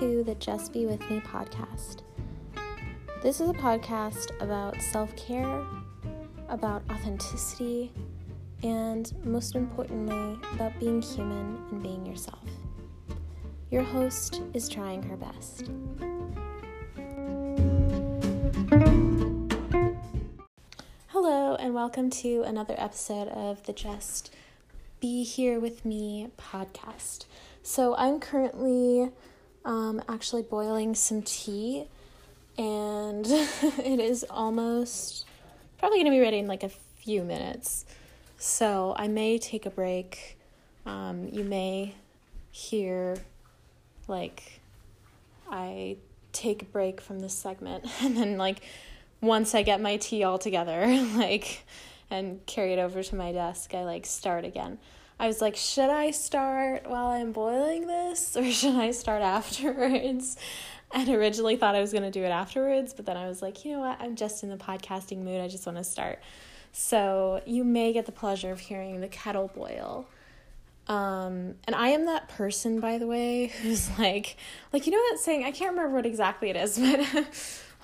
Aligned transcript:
to 0.00 0.22
the 0.24 0.34
Just 0.34 0.74
Be 0.74 0.84
With 0.84 1.00
Me 1.08 1.20
podcast. 1.20 2.00
This 3.22 3.40
is 3.40 3.48
a 3.48 3.54
podcast 3.54 4.30
about 4.42 4.82
self 4.82 5.16
care, 5.16 5.64
about 6.50 6.82
authenticity, 6.90 7.90
and 8.62 9.10
most 9.24 9.54
importantly, 9.54 10.38
about 10.52 10.78
being 10.78 11.00
human 11.00 11.64
and 11.70 11.82
being 11.82 12.04
yourself. 12.04 12.44
Your 13.70 13.82
host 13.84 14.42
is 14.52 14.68
trying 14.68 15.02
her 15.02 15.16
best. 15.16 15.70
Hello, 21.06 21.54
and 21.54 21.72
welcome 21.72 22.10
to 22.10 22.42
another 22.42 22.74
episode 22.76 23.28
of 23.28 23.62
the 23.62 23.72
Just 23.72 24.30
Be 25.00 25.24
Here 25.24 25.58
With 25.58 25.86
Me 25.86 26.28
podcast. 26.36 27.24
So, 27.62 27.96
I'm 27.96 28.20
currently 28.20 29.10
um, 29.66 30.00
actually 30.08 30.42
boiling 30.42 30.94
some 30.94 31.20
tea, 31.20 31.84
and 32.56 33.26
it 33.26 34.00
is 34.00 34.24
almost 34.30 35.26
probably 35.78 35.98
going 35.98 36.06
to 36.06 36.16
be 36.16 36.20
ready 36.20 36.38
in 36.38 36.46
like 36.46 36.62
a 36.62 36.70
few 36.70 37.22
minutes. 37.22 37.84
So, 38.38 38.94
I 38.96 39.08
may 39.08 39.38
take 39.38 39.66
a 39.66 39.70
break. 39.70 40.38
Um, 40.86 41.28
you 41.32 41.42
may 41.42 41.94
hear 42.52 43.18
like 44.08 44.60
I 45.50 45.96
take 46.32 46.62
a 46.62 46.66
break 46.66 47.00
from 47.00 47.20
this 47.20 47.34
segment, 47.34 47.84
and 48.02 48.16
then 48.16 48.38
like 48.38 48.62
once 49.20 49.54
I 49.54 49.62
get 49.62 49.80
my 49.80 49.96
tea 49.96 50.22
all 50.22 50.38
together, 50.38 50.86
like 51.16 51.64
and 52.08 52.44
carry 52.46 52.72
it 52.72 52.78
over 52.78 53.02
to 53.02 53.16
my 53.16 53.32
desk, 53.32 53.74
I 53.74 53.84
like 53.84 54.06
start 54.06 54.44
again. 54.44 54.78
I 55.18 55.26
was 55.26 55.40
like, 55.40 55.56
should 55.56 55.90
I 55.90 56.10
start 56.10 56.88
while 56.88 57.06
I'm 57.06 57.32
boiling 57.32 57.86
this 57.86 58.36
or 58.36 58.44
should 58.50 58.74
I 58.74 58.90
start 58.90 59.22
afterwards? 59.22 60.36
And 60.92 61.08
originally 61.08 61.56
thought 61.56 61.74
I 61.74 61.80
was 61.80 61.92
going 61.92 62.04
to 62.04 62.10
do 62.10 62.22
it 62.22 62.28
afterwards, 62.28 62.94
but 62.94 63.06
then 63.06 63.16
I 63.16 63.28
was 63.28 63.42
like, 63.42 63.64
you 63.64 63.72
know 63.72 63.80
what? 63.80 64.00
I'm 64.00 64.14
just 64.14 64.42
in 64.42 64.50
the 64.50 64.56
podcasting 64.56 65.18
mood. 65.18 65.40
I 65.40 65.48
just 65.48 65.66
want 65.66 65.78
to 65.78 65.84
start. 65.84 66.20
So 66.72 67.40
you 67.46 67.64
may 67.64 67.92
get 67.92 68.06
the 68.06 68.12
pleasure 68.12 68.52
of 68.52 68.60
hearing 68.60 69.00
the 69.00 69.08
kettle 69.08 69.50
boil. 69.54 70.06
Um, 70.88 71.54
and 71.64 71.74
I 71.74 71.88
am 71.88 72.06
that 72.06 72.28
person, 72.28 72.78
by 72.78 72.98
the 72.98 73.06
way, 73.06 73.46
who's 73.62 73.98
like, 73.98 74.36
like, 74.72 74.86
you 74.86 74.92
know 74.92 75.02
that 75.10 75.18
saying? 75.18 75.44
I 75.44 75.50
can't 75.50 75.70
remember 75.70 75.96
what 75.96 76.06
exactly 76.06 76.50
it 76.50 76.56
is, 76.56 76.78
but 76.78 77.26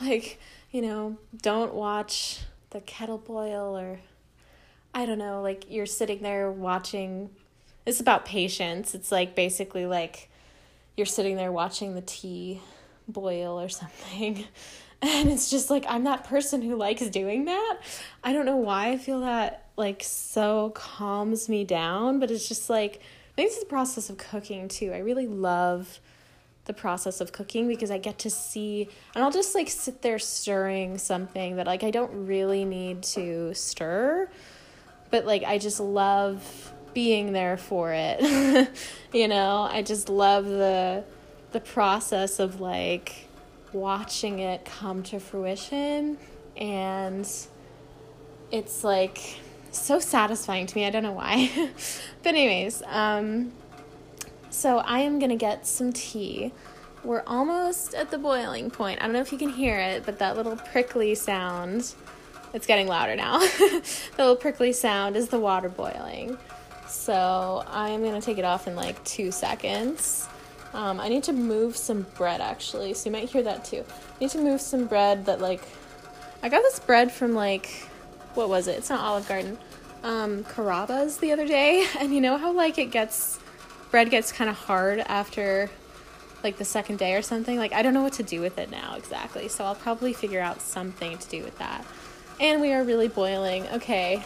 like, 0.00 0.38
you 0.70 0.82
know, 0.82 1.16
don't 1.40 1.74
watch 1.74 2.40
the 2.70 2.80
kettle 2.80 3.18
boil 3.18 3.76
or 3.76 3.98
I 4.94 5.06
don't 5.06 5.18
know, 5.18 5.40
like 5.40 5.64
you're 5.70 5.86
sitting 5.86 6.22
there 6.22 6.50
watching. 6.50 7.30
It's 7.86 8.00
about 8.00 8.24
patience. 8.24 8.94
It's 8.94 9.10
like 9.10 9.34
basically 9.34 9.86
like 9.86 10.28
you're 10.96 11.06
sitting 11.06 11.36
there 11.36 11.50
watching 11.50 11.94
the 11.94 12.02
tea 12.02 12.60
boil 13.08 13.60
or 13.60 13.68
something. 13.68 14.44
And 15.00 15.30
it's 15.30 15.50
just 15.50 15.68
like 15.70 15.84
I'm 15.88 16.04
that 16.04 16.24
person 16.24 16.62
who 16.62 16.76
likes 16.76 17.02
doing 17.08 17.46
that. 17.46 17.78
I 18.22 18.32
don't 18.32 18.46
know 18.46 18.56
why 18.56 18.90
I 18.90 18.98
feel 18.98 19.20
that 19.20 19.68
like 19.76 20.02
so 20.04 20.70
calms 20.74 21.48
me 21.48 21.64
down, 21.64 22.20
but 22.20 22.30
it's 22.30 22.46
just 22.46 22.70
like 22.70 23.00
I 23.32 23.34
think 23.34 23.48
it's 23.48 23.60
the 23.60 23.66
process 23.66 24.10
of 24.10 24.18
cooking 24.18 24.68
too. 24.68 24.92
I 24.92 24.98
really 24.98 25.26
love 25.26 25.98
the 26.66 26.72
process 26.72 27.20
of 27.20 27.32
cooking 27.32 27.66
because 27.66 27.90
I 27.90 27.98
get 27.98 28.20
to 28.20 28.30
see 28.30 28.88
and 29.14 29.24
I'll 29.24 29.32
just 29.32 29.54
like 29.54 29.68
sit 29.68 30.02
there 30.02 30.20
stirring 30.20 30.98
something 30.98 31.56
that 31.56 31.66
like 31.66 31.82
I 31.82 31.90
don't 31.90 32.26
really 32.26 32.64
need 32.64 33.02
to 33.04 33.52
stir 33.54 34.30
but 35.12 35.26
like 35.26 35.44
I 35.44 35.58
just 35.58 35.78
love 35.78 36.72
being 36.94 37.32
there 37.32 37.56
for 37.56 37.92
it. 37.94 38.68
you 39.12 39.28
know, 39.28 39.68
I 39.70 39.82
just 39.82 40.08
love 40.08 40.46
the 40.46 41.04
the 41.52 41.60
process 41.60 42.40
of 42.40 42.60
like 42.60 43.28
watching 43.72 44.40
it 44.40 44.64
come 44.64 45.02
to 45.04 45.20
fruition 45.20 46.18
and 46.56 47.28
it's 48.50 48.84
like 48.84 49.38
so 49.70 50.00
satisfying 50.00 50.66
to 50.66 50.76
me. 50.76 50.86
I 50.86 50.90
don't 50.90 51.02
know 51.02 51.12
why. 51.12 51.70
but 52.22 52.34
anyways, 52.34 52.82
um 52.86 53.52
so 54.50 54.78
I 54.78 55.00
am 55.00 55.18
going 55.18 55.30
to 55.30 55.36
get 55.36 55.66
some 55.66 55.94
tea. 55.94 56.52
We're 57.04 57.22
almost 57.26 57.94
at 57.94 58.10
the 58.10 58.18
boiling 58.18 58.70
point. 58.70 59.00
I 59.00 59.04
don't 59.04 59.14
know 59.14 59.20
if 59.20 59.32
you 59.32 59.38
can 59.38 59.48
hear 59.48 59.78
it, 59.78 60.04
but 60.04 60.18
that 60.18 60.36
little 60.36 60.56
prickly 60.56 61.14
sound 61.14 61.94
it's 62.52 62.66
getting 62.66 62.86
louder 62.86 63.16
now. 63.16 63.38
the 63.38 63.82
little 64.18 64.36
prickly 64.36 64.72
sound 64.72 65.16
is 65.16 65.28
the 65.28 65.38
water 65.38 65.68
boiling. 65.68 66.36
So 66.86 67.64
I'm 67.68 68.04
gonna 68.04 68.20
take 68.20 68.38
it 68.38 68.44
off 68.44 68.68
in 68.68 68.76
like 68.76 69.02
two 69.04 69.32
seconds. 69.32 70.28
Um, 70.74 71.00
I 71.00 71.08
need 71.08 71.22
to 71.24 71.32
move 71.32 71.76
some 71.76 72.06
bread 72.16 72.40
actually, 72.40 72.94
so 72.94 73.08
you 73.08 73.12
might 73.12 73.28
hear 73.28 73.42
that 73.42 73.64
too. 73.64 73.84
I 73.88 74.18
need 74.20 74.30
to 74.30 74.38
move 74.38 74.60
some 74.60 74.86
bread 74.86 75.26
that 75.26 75.40
like 75.40 75.62
I 76.42 76.48
got 76.48 76.62
this 76.62 76.78
bread 76.78 77.10
from 77.10 77.34
like 77.34 77.88
what 78.34 78.48
was 78.48 78.66
it? 78.66 78.78
It's 78.78 78.90
not 78.90 79.00
Olive 79.00 79.28
Garden. 79.28 79.58
Um, 80.02 80.44
Carrabba's 80.44 81.18
the 81.18 81.32
other 81.32 81.46
day, 81.46 81.86
and 81.98 82.14
you 82.14 82.20
know 82.20 82.36
how 82.36 82.52
like 82.52 82.78
it 82.78 82.90
gets 82.90 83.38
bread 83.90 84.10
gets 84.10 84.32
kind 84.32 84.48
of 84.48 84.56
hard 84.56 85.00
after 85.00 85.70
like 86.42 86.56
the 86.56 86.64
second 86.64 86.98
day 86.98 87.14
or 87.14 87.22
something. 87.22 87.58
Like 87.58 87.72
I 87.72 87.82
don't 87.82 87.94
know 87.94 88.02
what 88.02 88.14
to 88.14 88.22
do 88.22 88.40
with 88.40 88.58
it 88.58 88.70
now 88.70 88.96
exactly, 88.96 89.48
so 89.48 89.64
I'll 89.64 89.74
probably 89.74 90.12
figure 90.12 90.40
out 90.40 90.60
something 90.60 91.16
to 91.18 91.28
do 91.28 91.42
with 91.42 91.58
that. 91.58 91.84
And 92.42 92.60
we 92.60 92.72
are 92.72 92.82
really 92.82 93.06
boiling. 93.06 93.68
Okay. 93.68 94.20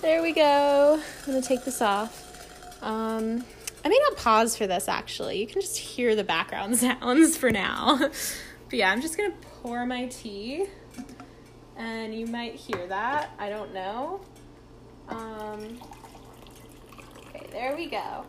There 0.00 0.22
we 0.22 0.32
go. 0.32 1.00
I'm 1.24 1.32
to 1.40 1.40
take 1.40 1.64
this 1.64 1.80
off. 1.80 2.82
Um, 2.82 3.44
I 3.84 3.88
may 3.88 3.98
not 4.10 4.16
pause 4.16 4.56
for 4.56 4.66
this 4.66 4.88
actually. 4.88 5.38
You 5.38 5.46
can 5.46 5.60
just 5.60 5.78
hear 5.78 6.16
the 6.16 6.24
background 6.24 6.76
sounds 6.78 7.36
for 7.36 7.52
now. 7.52 7.96
but 7.98 8.72
yeah, 8.72 8.90
I'm 8.90 9.00
just 9.00 9.16
to 9.30 9.36
pour 9.62 9.86
my 9.86 10.06
tea. 10.06 10.66
And 11.76 12.12
you 12.12 12.26
might 12.26 12.56
hear 12.56 12.88
that. 12.88 13.30
I 13.38 13.50
don't 13.50 13.72
know. 13.72 14.20
Um, 15.08 15.78
okay, 17.28 17.46
there 17.52 17.76
we 17.76 17.88
go. 17.88 18.26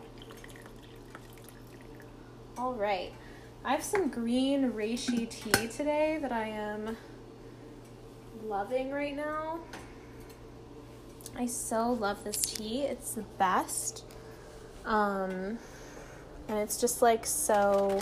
All 2.56 2.74
right. 2.74 3.12
I 3.64 3.72
have 3.72 3.82
some 3.82 4.08
green 4.08 4.70
reishi 4.70 5.28
tea 5.28 5.66
today 5.66 6.20
that 6.22 6.30
I 6.30 6.46
am 6.46 6.96
loving 8.46 8.90
right 8.90 9.16
now. 9.16 9.60
I 11.36 11.46
so 11.46 11.92
love 11.92 12.24
this 12.24 12.36
tea. 12.36 12.82
It's 12.82 13.14
the 13.14 13.24
best. 13.38 14.04
Um, 14.84 15.58
and 16.48 16.58
it's 16.58 16.80
just 16.80 17.02
like 17.02 17.26
so 17.26 18.00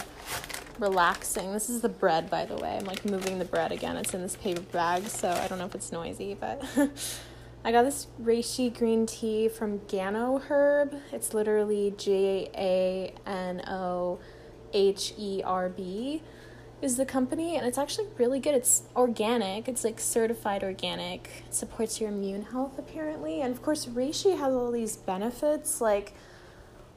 relaxing. 0.78 1.52
This 1.52 1.70
is 1.70 1.80
the 1.80 1.88
bread, 1.88 2.28
by 2.28 2.44
the 2.44 2.56
way. 2.56 2.76
I'm 2.78 2.84
like 2.84 3.04
moving 3.04 3.38
the 3.38 3.44
bread 3.44 3.72
again. 3.72 3.96
It's 3.96 4.14
in 4.14 4.22
this 4.22 4.36
paper 4.36 4.60
bag, 4.60 5.04
so 5.06 5.30
I 5.30 5.48
don't 5.48 5.58
know 5.58 5.66
if 5.66 5.74
it's 5.74 5.92
noisy, 5.92 6.34
but 6.38 6.62
I 7.64 7.72
got 7.72 7.84
this 7.84 8.08
reishi 8.20 8.76
green 8.76 9.06
tea 9.06 9.48
from 9.48 9.80
Gano 9.86 10.38
Herb. 10.38 10.94
It's 11.12 11.32
literally 11.32 11.94
J 11.96 12.50
A 12.54 13.14
N 13.28 13.62
O 13.68 14.18
H 14.72 15.14
E 15.16 15.42
R 15.44 15.68
B 15.68 16.22
is 16.82 16.96
the 16.96 17.06
company 17.06 17.56
and 17.56 17.66
it's 17.66 17.78
actually 17.78 18.08
really 18.18 18.40
good. 18.40 18.54
It's 18.54 18.82
organic. 18.96 19.68
It's 19.68 19.84
like 19.84 20.00
certified 20.00 20.64
organic. 20.64 21.30
It 21.46 21.54
supports 21.54 22.00
your 22.00 22.10
immune 22.10 22.42
health 22.42 22.78
apparently. 22.78 23.40
And 23.40 23.54
of 23.54 23.62
course, 23.62 23.86
reishi 23.86 24.36
has 24.36 24.52
all 24.52 24.72
these 24.72 24.96
benefits 24.96 25.80
like 25.80 26.12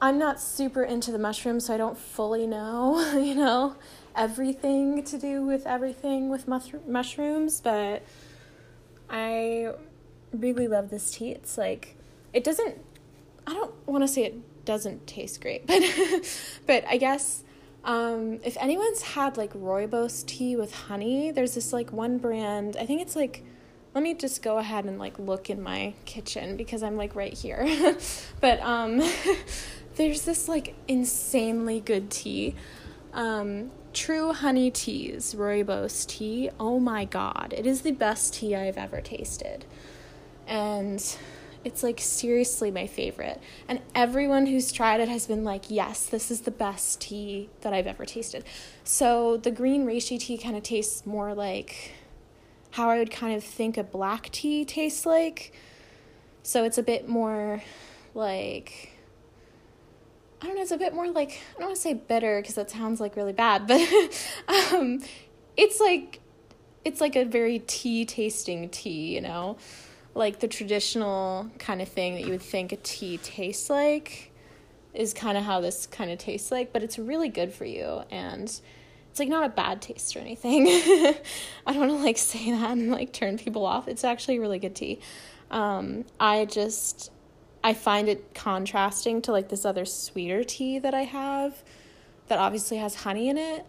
I'm 0.00 0.18
not 0.18 0.40
super 0.40 0.82
into 0.82 1.10
the 1.10 1.18
mushrooms, 1.18 1.66
so 1.66 1.74
I 1.74 1.78
don't 1.78 1.96
fully 1.96 2.46
know, 2.46 3.00
you 3.18 3.34
know, 3.34 3.76
everything 4.14 5.02
to 5.04 5.18
do 5.18 5.42
with 5.42 5.66
everything 5.66 6.28
with 6.28 6.46
mushrooms, 6.46 7.60
but 7.60 8.02
I 9.08 9.72
really 10.32 10.68
love 10.68 10.90
this 10.90 11.12
tea. 11.12 11.30
It's 11.30 11.56
like 11.56 11.96
it 12.32 12.44
doesn't 12.44 12.76
I 13.46 13.54
don't 13.54 13.72
want 13.86 14.02
to 14.02 14.08
say 14.08 14.24
it 14.24 14.64
doesn't 14.64 15.06
taste 15.06 15.40
great, 15.40 15.66
but 15.68 15.82
but 16.66 16.84
I 16.88 16.96
guess 16.96 17.44
um, 17.86 18.40
if 18.42 18.56
anyone's 18.60 19.00
had 19.00 19.36
like 19.36 19.52
rooibos 19.54 20.26
tea 20.26 20.56
with 20.56 20.74
honey, 20.74 21.30
there's 21.30 21.54
this 21.54 21.72
like 21.72 21.92
one 21.92 22.18
brand. 22.18 22.76
I 22.78 22.84
think 22.84 23.00
it's 23.00 23.16
like. 23.16 23.44
Let 23.94 24.02
me 24.02 24.12
just 24.12 24.42
go 24.42 24.58
ahead 24.58 24.84
and 24.84 24.98
like 24.98 25.18
look 25.18 25.48
in 25.48 25.62
my 25.62 25.94
kitchen 26.04 26.58
because 26.58 26.82
I'm 26.82 26.98
like 26.98 27.14
right 27.16 27.32
here. 27.32 27.66
but 28.42 28.60
um, 28.60 29.00
there's 29.96 30.26
this 30.26 30.48
like 30.48 30.74
insanely 30.86 31.80
good 31.80 32.10
tea. 32.10 32.54
Um, 33.14 33.70
True 33.94 34.34
Honey 34.34 34.70
Teas, 34.70 35.34
Rooibos 35.34 36.06
tea. 36.06 36.50
Oh 36.60 36.78
my 36.78 37.06
god, 37.06 37.54
it 37.56 37.66
is 37.66 37.80
the 37.80 37.92
best 37.92 38.34
tea 38.34 38.54
I've 38.54 38.76
ever 38.76 39.00
tasted. 39.00 39.64
And 40.46 41.02
it's 41.66 41.82
like 41.82 42.00
seriously 42.00 42.70
my 42.70 42.86
favorite. 42.86 43.40
And 43.66 43.80
everyone 43.92 44.46
who's 44.46 44.70
tried 44.70 45.00
it 45.00 45.08
has 45.08 45.26
been 45.26 45.42
like, 45.42 45.64
yes, 45.68 46.06
this 46.06 46.30
is 46.30 46.42
the 46.42 46.52
best 46.52 47.00
tea 47.00 47.50
that 47.62 47.72
I've 47.72 47.88
ever 47.88 48.04
tasted. 48.04 48.44
So 48.84 49.36
the 49.36 49.50
green 49.50 49.84
reishi 49.84 50.20
tea 50.20 50.38
kind 50.38 50.56
of 50.56 50.62
tastes 50.62 51.04
more 51.04 51.34
like 51.34 51.92
how 52.70 52.88
I 52.88 52.98
would 52.98 53.10
kind 53.10 53.34
of 53.34 53.42
think 53.42 53.76
a 53.76 53.82
black 53.82 54.30
tea 54.30 54.64
tastes 54.64 55.04
like. 55.04 55.52
So 56.44 56.62
it's 56.62 56.78
a 56.78 56.84
bit 56.84 57.08
more 57.08 57.64
like, 58.14 58.92
I 60.40 60.46
don't 60.46 60.54
know, 60.54 60.62
it's 60.62 60.70
a 60.70 60.78
bit 60.78 60.94
more 60.94 61.10
like 61.10 61.30
I 61.56 61.58
don't 61.58 61.70
want 61.70 61.74
to 61.74 61.82
say 61.82 61.94
bitter 61.94 62.40
because 62.40 62.54
that 62.54 62.70
sounds 62.70 63.00
like 63.00 63.16
really 63.16 63.32
bad, 63.32 63.66
but 63.66 63.80
um, 64.72 65.00
it's 65.56 65.80
like 65.80 66.20
it's 66.84 67.00
like 67.00 67.16
a 67.16 67.24
very 67.24 67.58
tea 67.58 68.04
tasting 68.04 68.68
tea, 68.68 69.12
you 69.16 69.20
know, 69.20 69.56
like 70.16 70.40
the 70.40 70.48
traditional 70.48 71.50
kind 71.58 71.82
of 71.82 71.88
thing 71.88 72.14
that 72.14 72.24
you 72.24 72.30
would 72.30 72.42
think 72.42 72.72
a 72.72 72.76
tea 72.76 73.18
tastes 73.18 73.68
like 73.68 74.32
is 74.94 75.12
kind 75.12 75.36
of 75.36 75.44
how 75.44 75.60
this 75.60 75.86
kind 75.86 76.10
of 76.10 76.18
tastes 76.18 76.50
like, 76.50 76.72
but 76.72 76.82
it's 76.82 76.98
really 76.98 77.28
good 77.28 77.52
for 77.52 77.64
you 77.64 78.02
and 78.10 78.60
it's 79.10 79.20
like 79.20 79.28
not 79.28 79.44
a 79.44 79.48
bad 79.48 79.80
taste 79.82 80.16
or 80.16 80.20
anything. 80.20 80.66
I 81.66 81.72
don't 81.72 81.88
want 81.88 81.90
to 81.90 82.04
like 82.04 82.18
say 82.18 82.50
that 82.50 82.70
and 82.70 82.90
like 82.90 83.12
turn 83.12 83.38
people 83.38 83.64
off. 83.64 83.88
It's 83.88 84.04
actually 84.04 84.38
really 84.38 84.58
good 84.58 84.74
tea. 84.74 85.00
Um, 85.50 86.04
I 86.18 86.44
just 86.44 87.10
I 87.62 87.74
find 87.74 88.08
it 88.08 88.34
contrasting 88.34 89.22
to 89.22 89.32
like 89.32 89.48
this 89.48 89.64
other 89.64 89.84
sweeter 89.84 90.44
tea 90.44 90.78
that 90.78 90.94
I 90.94 91.02
have 91.02 91.62
that 92.28 92.38
obviously 92.38 92.78
has 92.78 92.94
honey 92.94 93.28
in 93.28 93.38
it. 93.38 93.66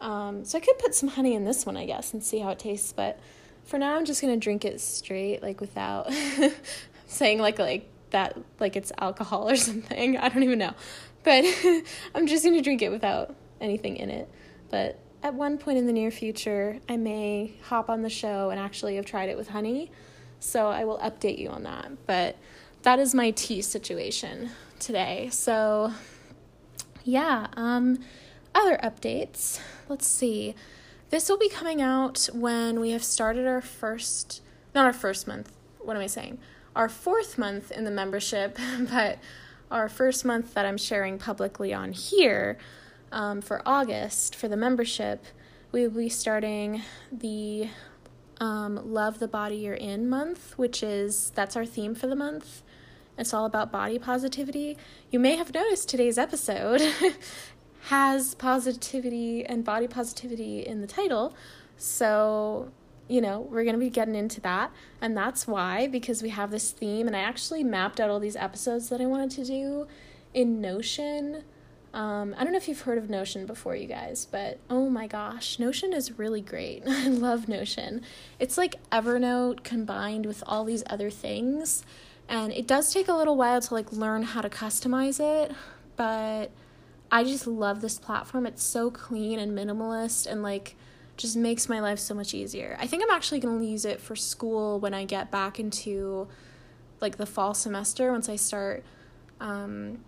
Um, 0.00 0.44
so 0.44 0.58
I 0.58 0.60
could 0.60 0.78
put 0.78 0.94
some 0.94 1.08
honey 1.08 1.34
in 1.34 1.44
this 1.44 1.66
one, 1.66 1.76
I 1.76 1.86
guess, 1.86 2.12
and 2.12 2.22
see 2.22 2.38
how 2.38 2.50
it 2.50 2.58
tastes. 2.58 2.92
But 2.92 3.18
for 3.66 3.78
now, 3.78 3.96
I'm 3.96 4.04
just 4.04 4.20
gonna 4.22 4.36
drink 4.36 4.64
it 4.64 4.80
straight, 4.80 5.42
like 5.42 5.60
without 5.60 6.10
saying 7.06 7.40
like 7.40 7.58
like 7.58 7.88
that, 8.10 8.38
like 8.60 8.76
it's 8.76 8.92
alcohol 8.98 9.48
or 9.48 9.56
something. 9.56 10.16
I 10.16 10.28
don't 10.28 10.42
even 10.42 10.58
know, 10.58 10.72
but 11.24 11.44
I'm 12.14 12.26
just 12.26 12.44
gonna 12.44 12.62
drink 12.62 12.80
it 12.82 12.90
without 12.90 13.34
anything 13.60 13.96
in 13.96 14.10
it. 14.10 14.30
But 14.70 14.98
at 15.22 15.34
one 15.34 15.58
point 15.58 15.78
in 15.78 15.86
the 15.86 15.92
near 15.92 16.10
future, 16.10 16.78
I 16.88 16.96
may 16.96 17.54
hop 17.64 17.90
on 17.90 18.02
the 18.02 18.10
show 18.10 18.50
and 18.50 18.60
actually 18.60 18.96
have 18.96 19.04
tried 19.04 19.28
it 19.28 19.36
with 19.36 19.48
honey. 19.48 19.90
So 20.38 20.68
I 20.68 20.84
will 20.84 20.98
update 20.98 21.38
you 21.38 21.48
on 21.48 21.64
that. 21.64 22.06
But 22.06 22.36
that 22.82 23.00
is 23.00 23.14
my 23.14 23.32
tea 23.32 23.62
situation 23.62 24.50
today. 24.78 25.28
So 25.32 25.92
yeah, 27.02 27.48
um 27.56 27.98
other 28.54 28.78
updates. 28.82 29.60
Let's 29.88 30.06
see. 30.06 30.54
This 31.10 31.28
will 31.28 31.38
be 31.38 31.48
coming 31.48 31.80
out 31.80 32.28
when 32.32 32.80
we 32.80 32.90
have 32.90 33.04
started 33.04 33.46
our 33.46 33.60
first 33.60 34.42
not 34.74 34.84
our 34.84 34.92
first 34.92 35.26
month. 35.26 35.52
What 35.78 35.96
am 35.96 36.02
I 36.02 36.06
saying? 36.06 36.38
Our 36.74 36.88
fourth 36.88 37.38
month 37.38 37.70
in 37.70 37.84
the 37.84 37.90
membership, 37.90 38.58
but 38.90 39.18
our 39.70 39.88
first 39.88 40.24
month 40.24 40.54
that 40.54 40.66
I'm 40.66 40.76
sharing 40.76 41.18
publicly 41.18 41.72
on 41.72 41.92
here 41.92 42.58
um, 43.10 43.40
for 43.40 43.62
August 43.64 44.34
for 44.34 44.48
the 44.48 44.56
membership, 44.56 45.24
we 45.72 45.86
will 45.86 45.96
be 45.96 46.08
starting 46.08 46.82
the 47.10 47.68
um, 48.38 48.92
Love 48.92 49.18
the 49.18 49.28
Body 49.28 49.56
You're 49.56 49.74
In 49.74 50.08
month, 50.08 50.58
which 50.58 50.82
is 50.82 51.30
that's 51.34 51.56
our 51.56 51.64
theme 51.64 51.94
for 51.94 52.06
the 52.06 52.16
month. 52.16 52.62
It's 53.18 53.32
all 53.32 53.46
about 53.46 53.72
body 53.72 53.98
positivity. 53.98 54.76
You 55.10 55.18
may 55.18 55.36
have 55.36 55.54
noticed 55.54 55.88
today's 55.88 56.18
episode 56.18 56.82
has 57.86 58.34
positivity 58.34 59.44
and 59.44 59.64
body 59.64 59.88
positivity 59.88 60.60
in 60.66 60.80
the 60.80 60.86
title. 60.86 61.34
So, 61.76 62.70
you 63.08 63.20
know, 63.20 63.40
we're 63.40 63.64
going 63.64 63.74
to 63.74 63.80
be 63.80 63.90
getting 63.90 64.14
into 64.14 64.40
that. 64.42 64.70
And 65.00 65.16
that's 65.16 65.46
why, 65.46 65.86
because 65.86 66.22
we 66.22 66.30
have 66.30 66.50
this 66.50 66.70
theme, 66.70 67.06
and 67.06 67.16
I 67.16 67.20
actually 67.20 67.64
mapped 67.64 68.00
out 68.00 68.10
all 68.10 68.20
these 68.20 68.36
episodes 68.36 68.88
that 68.88 69.00
I 69.00 69.06
wanted 69.06 69.30
to 69.32 69.44
do 69.44 69.86
in 70.34 70.60
Notion 70.60 71.44
um, 71.96 72.34
I 72.36 72.44
don't 72.44 72.52
know 72.52 72.58
if 72.58 72.68
you've 72.68 72.82
heard 72.82 72.98
of 72.98 73.08
Notion 73.08 73.46
before, 73.46 73.74
you 73.74 73.86
guys, 73.86 74.26
but 74.30 74.58
oh 74.68 74.90
my 74.90 75.06
gosh, 75.06 75.58
Notion 75.58 75.94
is 75.94 76.18
really 76.18 76.42
great. 76.42 76.82
I 76.86 77.08
love 77.08 77.48
Notion. 77.48 78.02
It's 78.38 78.58
like 78.58 78.76
Evernote 78.90 79.62
combined 79.62 80.26
with 80.26 80.44
all 80.46 80.64
these 80.64 80.84
other 80.88 81.08
things, 81.08 81.84
and 82.28 82.52
it 82.52 82.66
does 82.66 82.92
take 82.92 83.08
a 83.08 83.14
little 83.14 83.34
while 83.34 83.62
to 83.62 83.72
like 83.72 83.92
learn 83.92 84.24
how 84.24 84.42
to 84.42 84.50
customize 84.50 85.20
it, 85.20 85.52
but 85.96 86.50
I 87.10 87.24
just 87.24 87.46
love 87.46 87.80
this 87.80 87.98
platform. 87.98 88.46
It's 88.46 88.62
so 88.62 88.90
clean 88.90 89.38
and 89.38 89.56
minimalist 89.56 90.26
and 90.26 90.42
like 90.42 90.76
just 91.16 91.36
makes 91.36 91.68
my 91.68 91.80
life 91.80 91.98
so 91.98 92.14
much 92.14 92.34
easier. 92.34 92.76
I 92.80 92.86
think 92.86 93.02
I'm 93.02 93.14
actually 93.14 93.40
going 93.40 93.60
to 93.60 93.66
use 93.66 93.84
it 93.84 94.00
for 94.00 94.16
school 94.16 94.80
when 94.80 94.92
I 94.92 95.04
get 95.04 95.30
back 95.30 95.58
into 95.58 96.28
like 97.00 97.16
the 97.16 97.26
fall 97.26 97.54
semester 97.54 98.12
once 98.12 98.28
I 98.28 98.36
start 98.36 98.84
um, 99.40 100.04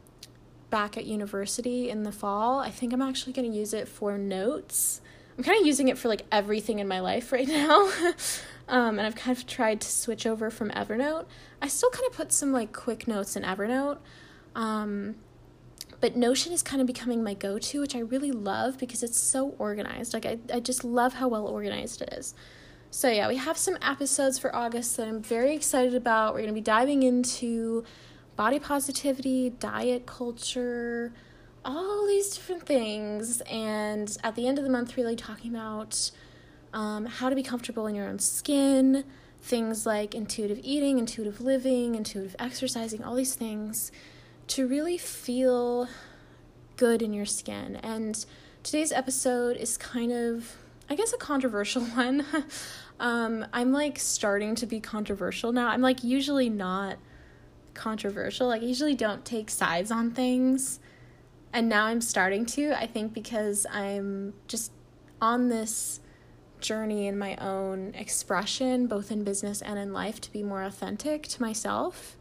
back 0.70 0.96
at 0.96 1.06
university 1.06 1.88
in 1.88 2.02
the 2.02 2.12
fall, 2.12 2.58
I 2.60 2.70
think 2.70 2.92
I'm 2.92 3.02
actually 3.02 3.32
going 3.32 3.50
to 3.50 3.56
use 3.56 3.72
it 3.72 3.88
for 3.88 4.18
notes. 4.18 5.00
I'm 5.36 5.44
kind 5.44 5.60
of 5.60 5.66
using 5.66 5.88
it 5.88 5.96
for 5.96 6.08
like 6.08 6.22
everything 6.32 6.78
in 6.78 6.88
my 6.88 7.00
life 7.00 7.32
right 7.32 7.48
now. 7.48 7.90
um, 8.68 8.98
and 8.98 9.02
I've 9.02 9.14
kind 9.14 9.36
of 9.36 9.46
tried 9.46 9.80
to 9.82 9.88
switch 9.88 10.26
over 10.26 10.50
from 10.50 10.70
Evernote. 10.70 11.26
I 11.62 11.68
still 11.68 11.90
kind 11.90 12.06
of 12.10 12.16
put 12.16 12.32
some 12.32 12.52
like 12.52 12.72
quick 12.72 13.06
notes 13.06 13.36
in 13.36 13.44
Evernote. 13.44 13.98
Um, 14.54 15.16
but 16.00 16.16
Notion 16.16 16.52
is 16.52 16.62
kind 16.62 16.80
of 16.80 16.86
becoming 16.86 17.24
my 17.24 17.34
go 17.34 17.58
to, 17.58 17.80
which 17.80 17.96
I 17.96 18.00
really 18.00 18.30
love 18.30 18.78
because 18.78 19.02
it's 19.02 19.18
so 19.18 19.54
organized. 19.58 20.14
Like, 20.14 20.26
I, 20.26 20.38
I 20.52 20.60
just 20.60 20.84
love 20.84 21.14
how 21.14 21.28
well 21.28 21.46
organized 21.46 22.02
it 22.02 22.12
is. 22.12 22.34
So, 22.90 23.10
yeah, 23.10 23.28
we 23.28 23.36
have 23.36 23.58
some 23.58 23.76
episodes 23.82 24.38
for 24.38 24.54
August 24.54 24.96
that 24.96 25.08
I'm 25.08 25.20
very 25.20 25.54
excited 25.54 25.94
about. 25.94 26.34
We're 26.34 26.40
going 26.40 26.54
to 26.54 26.54
be 26.54 26.60
diving 26.60 27.02
into 27.02 27.84
body 28.36 28.58
positivity, 28.60 29.50
diet 29.50 30.06
culture, 30.06 31.12
all 31.64 32.06
these 32.06 32.34
different 32.34 32.64
things. 32.64 33.40
And 33.42 34.16
at 34.22 34.36
the 34.36 34.46
end 34.46 34.58
of 34.58 34.64
the 34.64 34.70
month, 34.70 34.96
really 34.96 35.16
talking 35.16 35.54
about 35.54 36.10
um, 36.72 37.06
how 37.06 37.28
to 37.28 37.34
be 37.34 37.42
comfortable 37.42 37.86
in 37.88 37.96
your 37.96 38.06
own 38.06 38.20
skin, 38.20 39.04
things 39.40 39.84
like 39.84 40.14
intuitive 40.14 40.60
eating, 40.62 40.98
intuitive 40.98 41.40
living, 41.40 41.96
intuitive 41.96 42.36
exercising, 42.38 43.02
all 43.02 43.16
these 43.16 43.34
things 43.34 43.90
to 44.48 44.66
really 44.66 44.98
feel 44.98 45.88
good 46.76 47.02
in 47.02 47.12
your 47.12 47.26
skin. 47.26 47.76
And 47.76 48.24
today's 48.62 48.92
episode 48.92 49.56
is 49.56 49.76
kind 49.76 50.12
of, 50.12 50.56
I 50.88 50.94
guess, 50.94 51.12
a 51.12 51.18
controversial 51.18 51.82
one. 51.94 52.24
um, 53.00 53.46
I'm 53.52 53.72
like 53.72 53.98
starting 53.98 54.54
to 54.56 54.66
be 54.66 54.80
controversial 54.80 55.52
now. 55.52 55.68
I'm 55.68 55.82
like 55.82 56.02
usually 56.02 56.50
not 56.50 56.96
controversial. 57.74 58.48
Like 58.48 58.62
I 58.62 58.66
usually 58.66 58.94
don't 58.94 59.24
take 59.24 59.50
sides 59.50 59.90
on 59.90 60.10
things. 60.10 60.80
And 61.52 61.68
now 61.68 61.86
I'm 61.86 62.00
starting 62.00 62.44
to, 62.46 62.72
I 62.72 62.86
think 62.86 63.14
because 63.14 63.66
I'm 63.70 64.34
just 64.48 64.72
on 65.20 65.48
this 65.48 66.00
journey 66.60 67.06
in 67.06 67.18
my 67.18 67.36
own 67.36 67.94
expression, 67.94 68.86
both 68.86 69.10
in 69.10 69.24
business 69.24 69.62
and 69.62 69.78
in 69.78 69.92
life, 69.92 70.20
to 70.22 70.32
be 70.32 70.42
more 70.42 70.62
authentic 70.62 71.22
to 71.28 71.40
myself. 71.40 72.17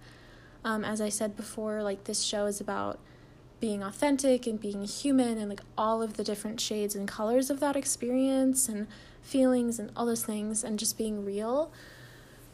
Um, 0.63 0.83
as 0.83 1.01
I 1.01 1.09
said 1.09 1.36
before, 1.36 1.83
like 1.83 2.06
this 2.06 2.21
show 2.21 2.46
is 2.46 2.60
about 2.60 3.00
being 3.60 3.81
authentic 3.81 4.46
and 4.46 4.60
being 4.60 4.84
human 4.84 5.38
and 5.38 5.50
like 5.50 5.62
all 5.77 6.01
of 6.01 6.15
the 6.15 6.24
different 6.24 6.60
shades 6.60 6.96
and 6.96 7.08
colors 7.08 7.50
of 7.50 7.60
that 7.60 7.75
experience 7.75 8.70
and 8.70 8.88
feelings 9.22 9.79
and 9.79 9.91
all 9.96 10.05
those 10.05 10.24
things 10.24 10.63
and 10.63 10.77
just 10.77 10.98
being 10.98 11.25
real. 11.25 11.72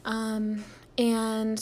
Um, 0.05 0.63
and 0.97 1.61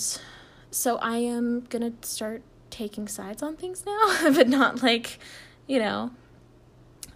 so 0.69 0.97
I 0.97 1.17
am 1.17 1.63
to 1.67 1.93
start 2.01 2.41
taking 2.69 3.07
sides 3.07 3.43
on 3.43 3.55
things 3.55 3.85
now, 3.85 4.31
but 4.33 4.47
not 4.47 4.81
like, 4.83 5.19
you 5.67 5.79
know, 5.79 6.11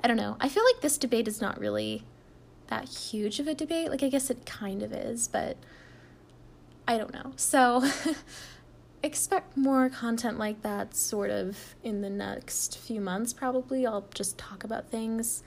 I 0.04 0.08
don't 0.08 0.18
know. 0.18 0.38
I 0.40 0.50
feel 0.50 0.64
like 0.64 0.82
this 0.82 0.98
debate 0.98 1.28
is 1.28 1.42
not 1.42 1.60
really 1.60 2.04
that 2.68 2.88
huge 2.88 3.40
of 3.40 3.48
a 3.48 3.54
debate. 3.56 3.90
Like, 3.90 4.04
I 4.04 4.10
guess 4.10 4.30
it 4.30 4.46
kind 4.46 4.84
of 4.84 4.94
is, 4.94 5.28
but 5.28 5.58
I 6.88 6.98
don't 6.98 7.14
know. 7.14 7.34
So, 7.36 7.84
expect 9.06 9.56
more 9.56 9.90
content 9.90 10.38
like 10.38 10.62
that 10.64 10.96
sort 10.96 11.30
of 11.30 11.76
in 11.84 12.02
the 12.02 12.10
next 12.10 12.78
few 12.78 13.00
months, 13.00 13.34
probably. 13.34 13.86
I'll 13.86 14.08
just 14.14 14.38
talk 14.38 14.64
about 14.64 14.90
things. 14.90 15.44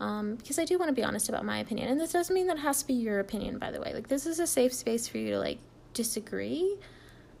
Um, 0.00 0.36
because 0.36 0.58
I 0.58 0.64
do 0.64 0.78
want 0.78 0.90
to 0.90 0.94
be 0.94 1.02
honest 1.02 1.28
about 1.28 1.44
my 1.44 1.58
opinion. 1.58 1.88
And 1.88 2.00
this 2.00 2.12
doesn't 2.12 2.32
mean 2.32 2.46
that 2.46 2.56
it 2.56 2.60
has 2.60 2.82
to 2.82 2.86
be 2.86 2.94
your 2.94 3.18
opinion, 3.18 3.58
by 3.58 3.70
the 3.70 3.80
way. 3.80 3.92
Like, 3.92 4.08
this 4.08 4.26
is 4.26 4.38
a 4.38 4.46
safe 4.46 4.72
space 4.72 5.08
for 5.08 5.18
you 5.18 5.30
to, 5.32 5.38
like, 5.38 5.58
disagree 5.92 6.76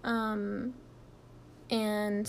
um, 0.02 0.74
and 1.70 2.28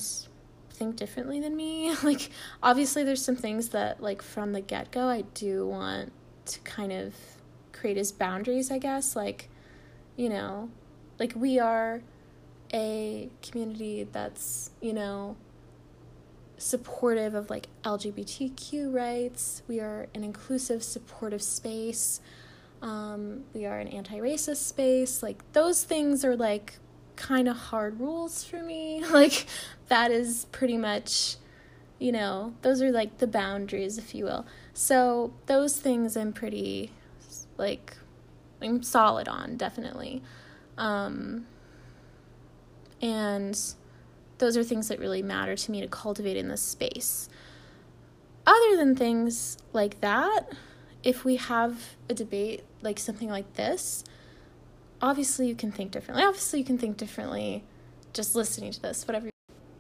think 0.72 0.98
differently 0.98 1.40
than 1.40 1.56
me. 1.56 1.96
like, 2.04 2.30
obviously, 2.62 3.04
there's 3.04 3.24
some 3.24 3.36
things 3.36 3.70
that, 3.70 4.04
like, 4.04 4.22
from 4.22 4.54
the 4.54 4.62
get 4.62 4.92
go, 4.92 5.08
I 5.08 5.22
do 5.34 5.66
want 5.66 6.12
to 6.46 6.60
kind 6.60 6.92
of 6.92 7.16
create 7.72 7.98
as 7.98 8.12
boundaries, 8.12 8.70
I 8.70 8.78
guess. 8.78 9.16
Like, 9.16 9.50
you 10.16 10.30
know, 10.30 10.70
like, 11.18 11.34
we 11.36 11.58
are 11.58 12.02
a 12.74 13.30
community 13.42 14.08
that's, 14.12 14.72
you 14.82 14.94
know, 14.94 15.36
supportive 16.58 17.34
of 17.34 17.50
like 17.50 17.68
LGBTQ 17.84 18.94
rights. 18.94 19.64
We 19.68 19.80
are 19.80 20.08
an 20.14 20.24
inclusive, 20.24 20.84
supportive 20.84 21.42
space. 21.42 22.22
Um, 22.82 23.44
we 23.54 23.66
are 23.66 23.80
an 23.80 23.88
anti 23.88 24.20
racist 24.20 24.58
space. 24.58 25.24
Like, 25.24 25.40
those 25.54 25.84
things 25.84 26.24
are 26.24 26.36
like 26.36 26.80
kind 27.16 27.48
of 27.48 27.58
hard 27.58 28.00
rules 28.00 28.44
for 28.44 28.62
me. 28.62 29.04
Like, 29.12 29.46
that 29.88 30.12
is 30.12 30.46
pretty 30.52 30.78
much, 30.78 31.38
you 31.98 32.12
know, 32.12 32.54
those 32.62 32.82
are 32.82 32.92
like 32.92 33.18
the 33.18 33.28
boundaries, 33.28 33.98
if 33.98 34.14
you 34.14 34.26
will. 34.26 34.46
So, 34.74 35.34
those 35.48 35.78
things 35.78 36.16
I'm 36.16 36.32
pretty, 36.32 36.92
like, 37.58 37.98
I'm 38.62 38.84
solid 38.84 39.28
on, 39.28 39.58
definitely. 39.58 40.22
Um, 40.78 41.48
and 43.02 43.60
those 44.40 44.58
are 44.58 44.64
things 44.64 44.88
that 44.88 45.00
really 45.00 45.22
matter 45.22 45.56
to 45.56 45.72
me 45.72 45.82
to 45.82 45.88
cultivate 45.88 46.38
in 46.38 46.48
this 46.48 46.62
space. 46.62 47.30
Other 48.48 48.78
than 48.78 48.96
things 48.96 49.58
like 49.74 50.02
that, 50.02 50.48
if 51.04 51.24
we 51.24 51.36
have 51.36 51.96
a 52.10 52.14
debate 52.14 52.64
like 52.82 53.00
something 53.00 53.30
like 53.30 53.54
this, 53.54 54.04
obviously 55.02 55.48
you 55.48 55.56
can 55.56 55.72
think 55.72 55.92
differently. 55.92 56.26
Obviously 56.26 56.60
you 56.60 56.66
can 56.66 56.78
think 56.78 56.98
differently 56.98 57.64
just 58.14 58.36
listening 58.36 58.72
to 58.72 58.82
this, 58.82 59.08
whatever 59.08 59.30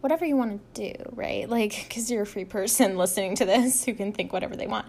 whatever 0.01 0.25
you 0.25 0.38
want 0.38 0.73
to 0.73 0.93
do, 0.93 1.03
right? 1.11 1.49
Like 1.59 1.89
cuz 1.89 2.11
you're 2.11 2.23
a 2.23 2.27
free 2.27 2.45
person 2.45 2.97
listening 3.03 3.35
to 3.35 3.45
this 3.45 3.85
who 3.85 3.93
can 3.93 4.13
think 4.13 4.31
whatever 4.31 4.55
they 4.55 4.67
want. 4.67 4.85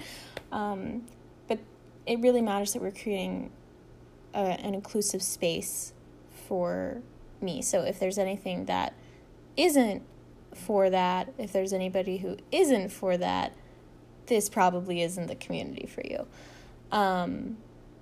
Um, 0.53 1.07
but 1.49 1.59
it 2.07 2.21
really 2.21 2.43
matters 2.43 2.73
that 2.73 2.83
we're 2.83 2.91
creating 2.91 3.51
a, 4.35 4.39
an 4.39 4.75
inclusive 4.75 5.23
space 5.23 5.93
for 6.47 7.03
me. 7.43 7.63
So 7.63 7.83
if 7.83 7.99
there's 7.99 8.19
anything 8.19 8.67
that 8.67 8.95
isn't 9.57 10.03
for 10.55 10.91
that, 10.91 11.33
if 11.39 11.53
there's 11.53 11.73
anybody 11.73 12.19
who 12.19 12.37
isn't 12.51 12.91
for 12.91 13.17
that, 13.17 13.55
this 14.27 14.49
probably 14.49 15.03
isn't 15.03 15.27
the 15.27 15.35
community 15.35 15.87
for 15.87 16.03
you. 16.05 16.27
Um, 16.93 17.59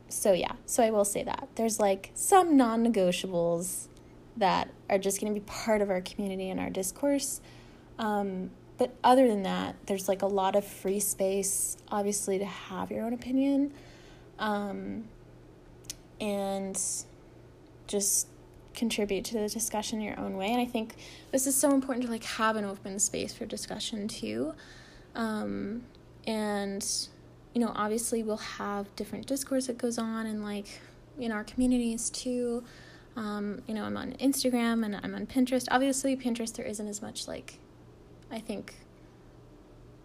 so 0.08 0.32
yeah, 0.32 0.52
so 0.66 0.82
I 0.82 0.90
will 0.90 1.04
say 1.04 1.22
that. 1.24 1.48
There's 1.54 1.78
like 1.78 2.10
some 2.14 2.56
non 2.56 2.84
negotiables 2.84 3.88
that 4.36 4.70
are 4.88 4.98
just 4.98 5.20
going 5.20 5.34
to 5.34 5.38
be 5.38 5.44
part 5.44 5.82
of 5.82 5.90
our 5.90 6.00
community 6.00 6.48
and 6.48 6.60
our 6.60 6.70
discourse. 6.70 7.40
Um, 7.98 8.50
but 8.78 8.94
other 9.02 9.26
than 9.26 9.42
that, 9.42 9.74
there's 9.86 10.08
like 10.08 10.22
a 10.22 10.26
lot 10.26 10.54
of 10.54 10.64
free 10.64 11.00
space, 11.00 11.76
obviously, 11.90 12.38
to 12.38 12.44
have 12.44 12.90
your 12.90 13.04
own 13.04 13.12
opinion. 13.12 13.72
Um, 14.38 15.08
and 16.20 16.80
just 17.88 18.28
contribute 18.78 19.24
to 19.24 19.34
the 19.34 19.48
discussion 19.48 20.00
your 20.00 20.18
own 20.18 20.36
way. 20.36 20.48
And 20.52 20.60
I 20.60 20.64
think 20.64 20.94
this 21.32 21.46
is 21.46 21.56
so 21.56 21.72
important 21.74 22.06
to 22.06 22.10
like 22.10 22.24
have 22.24 22.56
an 22.56 22.64
open 22.64 22.98
space 22.98 23.32
for 23.34 23.44
discussion 23.44 24.08
too. 24.08 24.54
Um, 25.14 25.82
and 26.26 26.86
you 27.54 27.60
know, 27.60 27.72
obviously 27.74 28.22
we'll 28.22 28.36
have 28.36 28.94
different 28.94 29.26
discourse 29.26 29.66
that 29.66 29.78
goes 29.78 29.98
on 29.98 30.26
and 30.26 30.42
like 30.42 30.80
in 31.18 31.32
our 31.32 31.44
communities 31.44 32.08
too. 32.08 32.62
Um, 33.16 33.62
you 33.66 33.74
know, 33.74 33.82
I'm 33.82 33.96
on 33.96 34.12
Instagram 34.12 34.84
and 34.84 34.94
I'm 35.02 35.14
on 35.14 35.26
Pinterest. 35.26 35.66
Obviously, 35.70 36.16
Pinterest 36.16 36.54
there 36.54 36.66
isn't 36.66 36.86
as 36.86 37.02
much 37.02 37.26
like 37.26 37.58
I 38.30 38.38
think 38.38 38.76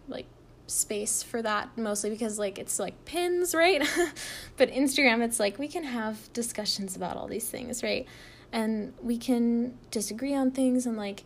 like 0.08 0.26
space 0.66 1.22
for 1.22 1.42
that 1.42 1.76
mostly 1.76 2.10
because 2.10 2.38
like 2.38 2.58
it's 2.58 2.78
like 2.78 3.04
pins, 3.04 3.54
right? 3.54 3.82
but 4.56 4.70
Instagram 4.70 5.22
it's 5.22 5.38
like 5.38 5.58
we 5.58 5.68
can 5.68 5.84
have 5.84 6.32
discussions 6.32 6.96
about 6.96 7.16
all 7.16 7.28
these 7.28 7.48
things, 7.48 7.82
right? 7.82 8.06
And 8.54 8.94
we 9.02 9.18
can 9.18 9.76
disagree 9.90 10.34
on 10.34 10.50
things 10.50 10.86
and 10.86 10.96
like 10.96 11.24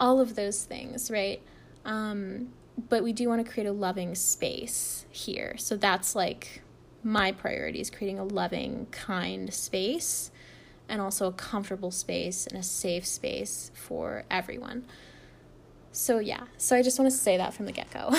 all 0.00 0.18
of 0.18 0.34
those 0.34 0.64
things, 0.64 1.10
right? 1.10 1.40
Um 1.84 2.48
but 2.88 3.04
we 3.04 3.12
do 3.12 3.28
want 3.28 3.44
to 3.44 3.52
create 3.52 3.68
a 3.68 3.72
loving 3.72 4.14
space 4.14 5.04
here. 5.10 5.54
So 5.58 5.76
that's 5.76 6.16
like 6.16 6.62
my 7.04 7.30
priority 7.30 7.80
is 7.80 7.90
creating 7.90 8.18
a 8.18 8.24
loving, 8.24 8.86
kind 8.90 9.52
space 9.52 10.30
and 10.88 11.00
also 11.00 11.26
a 11.26 11.32
comfortable 11.32 11.90
space 11.90 12.46
and 12.46 12.58
a 12.58 12.62
safe 12.62 13.06
space 13.06 13.70
for 13.74 14.24
everyone. 14.30 14.84
So 15.90 16.18
yeah, 16.18 16.44
so 16.56 16.76
I 16.76 16.82
just 16.82 16.98
want 16.98 17.10
to 17.10 17.16
say 17.16 17.36
that 17.36 17.52
from 17.54 17.66
the 17.66 17.72
get 17.72 17.90
go. 17.90 18.14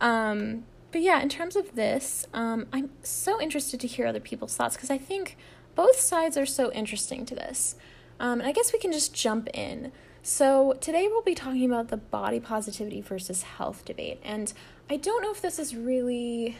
um, 0.00 0.64
but 0.92 1.00
yeah, 1.00 1.20
in 1.20 1.28
terms 1.28 1.56
of 1.56 1.74
this, 1.74 2.26
um, 2.32 2.66
I'm 2.72 2.90
so 3.02 3.40
interested 3.40 3.80
to 3.80 3.86
hear 3.86 4.06
other 4.06 4.20
people's 4.20 4.56
thoughts 4.56 4.76
because 4.76 4.90
I 4.90 4.98
think 4.98 5.36
both 5.76 6.00
sides 6.00 6.36
are 6.36 6.46
so 6.46 6.72
interesting 6.72 7.24
to 7.26 7.36
this. 7.36 7.76
Um, 8.18 8.40
and 8.40 8.48
I 8.48 8.52
guess 8.52 8.72
we 8.72 8.80
can 8.80 8.90
just 8.90 9.14
jump 9.14 9.48
in. 9.54 9.92
So, 10.22 10.72
today 10.80 11.06
we'll 11.06 11.22
be 11.22 11.36
talking 11.36 11.64
about 11.64 11.88
the 11.88 11.96
body 11.96 12.40
positivity 12.40 13.00
versus 13.00 13.44
health 13.44 13.84
debate. 13.84 14.18
And 14.24 14.52
I 14.90 14.96
don't 14.96 15.22
know 15.22 15.30
if 15.30 15.40
this 15.40 15.60
is 15.60 15.76
really 15.76 16.56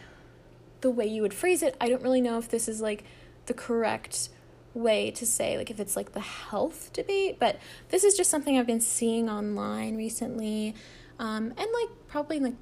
the 0.83 0.91
way 0.91 1.07
you 1.07 1.23
would 1.23 1.35
phrase 1.35 1.63
it. 1.63 1.77
I 1.81 1.89
don't 1.89 2.03
really 2.03 2.21
know 2.21 2.39
if 2.39 2.49
this 2.49 2.69
is 2.69 2.81
like 2.81 3.03
the 3.47 3.55
correct 3.55 4.29
way 4.73 5.11
to 5.13 5.27
say, 5.27 5.57
like, 5.57 5.71
if 5.71 5.81
it's 5.81 5.97
like 5.97 6.13
the 6.13 6.21
health 6.21 6.93
debate, 6.93 7.39
but 7.41 7.59
this 7.89 8.05
is 8.05 8.15
just 8.15 8.31
something 8.31 8.57
I've 8.57 8.67
been 8.67 8.81
seeing 8.81 9.29
online 9.29 9.97
recently. 9.97 10.75
Um, 11.19 11.55
and 11.57 11.67
like 11.73 11.89
probably 12.07 12.37
in 12.37 12.43
the 12.45 12.55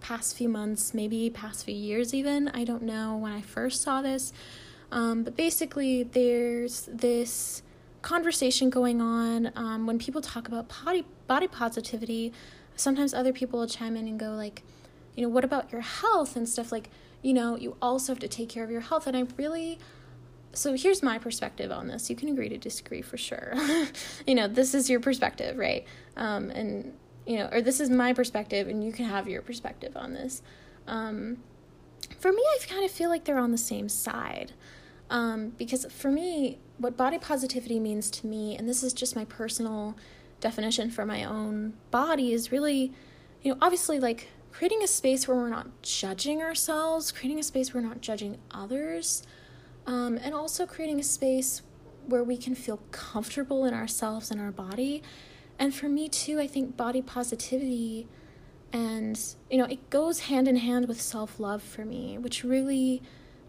past 0.00 0.36
few 0.36 0.48
months, 0.48 0.92
maybe 0.92 1.30
past 1.30 1.64
few 1.64 1.74
years, 1.74 2.12
even. 2.12 2.48
I 2.48 2.64
don't 2.64 2.82
know 2.82 3.16
when 3.16 3.32
I 3.32 3.40
first 3.40 3.82
saw 3.82 4.02
this. 4.02 4.32
Um, 4.90 5.22
but 5.22 5.36
basically, 5.36 6.02
there's 6.02 6.88
this 6.90 7.62
conversation 8.02 8.70
going 8.70 9.00
on 9.00 9.52
um, 9.56 9.86
when 9.86 9.98
people 9.98 10.20
talk 10.20 10.48
about 10.48 10.72
body 10.84 11.04
body 11.26 11.48
positivity 11.48 12.32
sometimes 12.76 13.12
other 13.12 13.32
people 13.32 13.58
will 13.58 13.66
chime 13.66 13.96
in 13.96 14.06
and 14.06 14.20
go 14.20 14.30
like 14.30 14.62
you 15.14 15.22
know 15.22 15.28
what 15.28 15.44
about 15.44 15.72
your 15.72 15.80
health 15.80 16.36
and 16.36 16.48
stuff? 16.48 16.70
Like 16.70 16.90
you 17.22 17.34
know 17.34 17.56
you 17.56 17.76
also 17.82 18.12
have 18.12 18.20
to 18.20 18.28
take 18.28 18.48
care 18.48 18.64
of 18.64 18.70
your 18.70 18.80
health. 18.80 19.06
And 19.06 19.16
i 19.16 19.26
really 19.36 19.78
so 20.52 20.74
here's 20.74 21.02
my 21.02 21.18
perspective 21.18 21.70
on 21.70 21.88
this. 21.88 22.08
You 22.08 22.16
can 22.16 22.28
agree 22.28 22.48
to 22.48 22.56
disagree 22.56 23.02
for 23.02 23.16
sure. 23.16 23.52
You 24.26 24.34
know 24.34 24.48
this 24.48 24.74
is 24.74 24.88
your 24.88 25.00
perspective 25.00 25.58
right? 25.58 25.84
Um, 26.16 26.50
and 26.50 26.92
you 27.26 27.38
know 27.38 27.48
or 27.50 27.60
this 27.60 27.80
is 27.80 27.90
my 27.90 28.12
perspective 28.12 28.68
and 28.68 28.84
you 28.84 28.92
can 28.92 29.06
have 29.06 29.28
your 29.28 29.42
perspective 29.42 29.96
on 29.96 30.14
this. 30.14 30.42
Um, 30.86 31.38
for 32.18 32.32
me 32.32 32.42
i 32.42 32.58
kind 32.66 32.84
of 32.84 32.90
feel 32.90 33.10
like 33.10 33.24
they're 33.24 33.38
on 33.38 33.50
the 33.50 33.58
same 33.58 33.88
side 33.88 34.52
um, 35.10 35.50
because 35.58 35.86
for 35.86 36.10
me, 36.10 36.58
what 36.78 36.96
body 36.96 37.18
positivity 37.18 37.80
means 37.80 38.10
to 38.12 38.26
me, 38.26 38.56
and 38.56 38.68
this 38.68 38.82
is 38.82 38.92
just 38.92 39.16
my 39.16 39.24
personal 39.24 39.96
definition 40.40 40.90
for 40.90 41.04
my 41.04 41.24
own 41.24 41.74
body, 41.90 42.32
is 42.32 42.52
really, 42.52 42.92
you 43.42 43.52
know, 43.52 43.58
obviously 43.60 43.98
like 43.98 44.28
creating 44.52 44.82
a 44.82 44.86
space 44.86 45.26
where 45.26 45.36
we're 45.36 45.48
not 45.48 45.82
judging 45.82 46.42
ourselves, 46.42 47.12
creating 47.12 47.38
a 47.38 47.42
space 47.42 47.72
where 47.72 47.82
we're 47.82 47.88
not 47.88 48.00
judging 48.00 48.38
others, 48.50 49.22
um, 49.86 50.18
and 50.22 50.34
also 50.34 50.66
creating 50.66 51.00
a 51.00 51.04
space 51.04 51.62
where 52.06 52.24
we 52.24 52.36
can 52.36 52.54
feel 52.54 52.78
comfortable 52.90 53.64
in 53.64 53.74
ourselves 53.74 54.30
and 54.30 54.40
our 54.40 54.50
body. 54.50 55.02
And 55.58 55.74
for 55.74 55.88
me 55.88 56.08
too, 56.08 56.38
I 56.38 56.46
think 56.46 56.76
body 56.76 57.02
positivity 57.02 58.06
and, 58.72 59.18
you 59.50 59.58
know, 59.58 59.64
it 59.64 59.90
goes 59.90 60.20
hand 60.20 60.46
in 60.46 60.56
hand 60.56 60.88
with 60.88 61.00
self 61.00 61.40
love 61.40 61.62
for 61.62 61.84
me, 61.84 62.18
which 62.18 62.44
really 62.44 63.02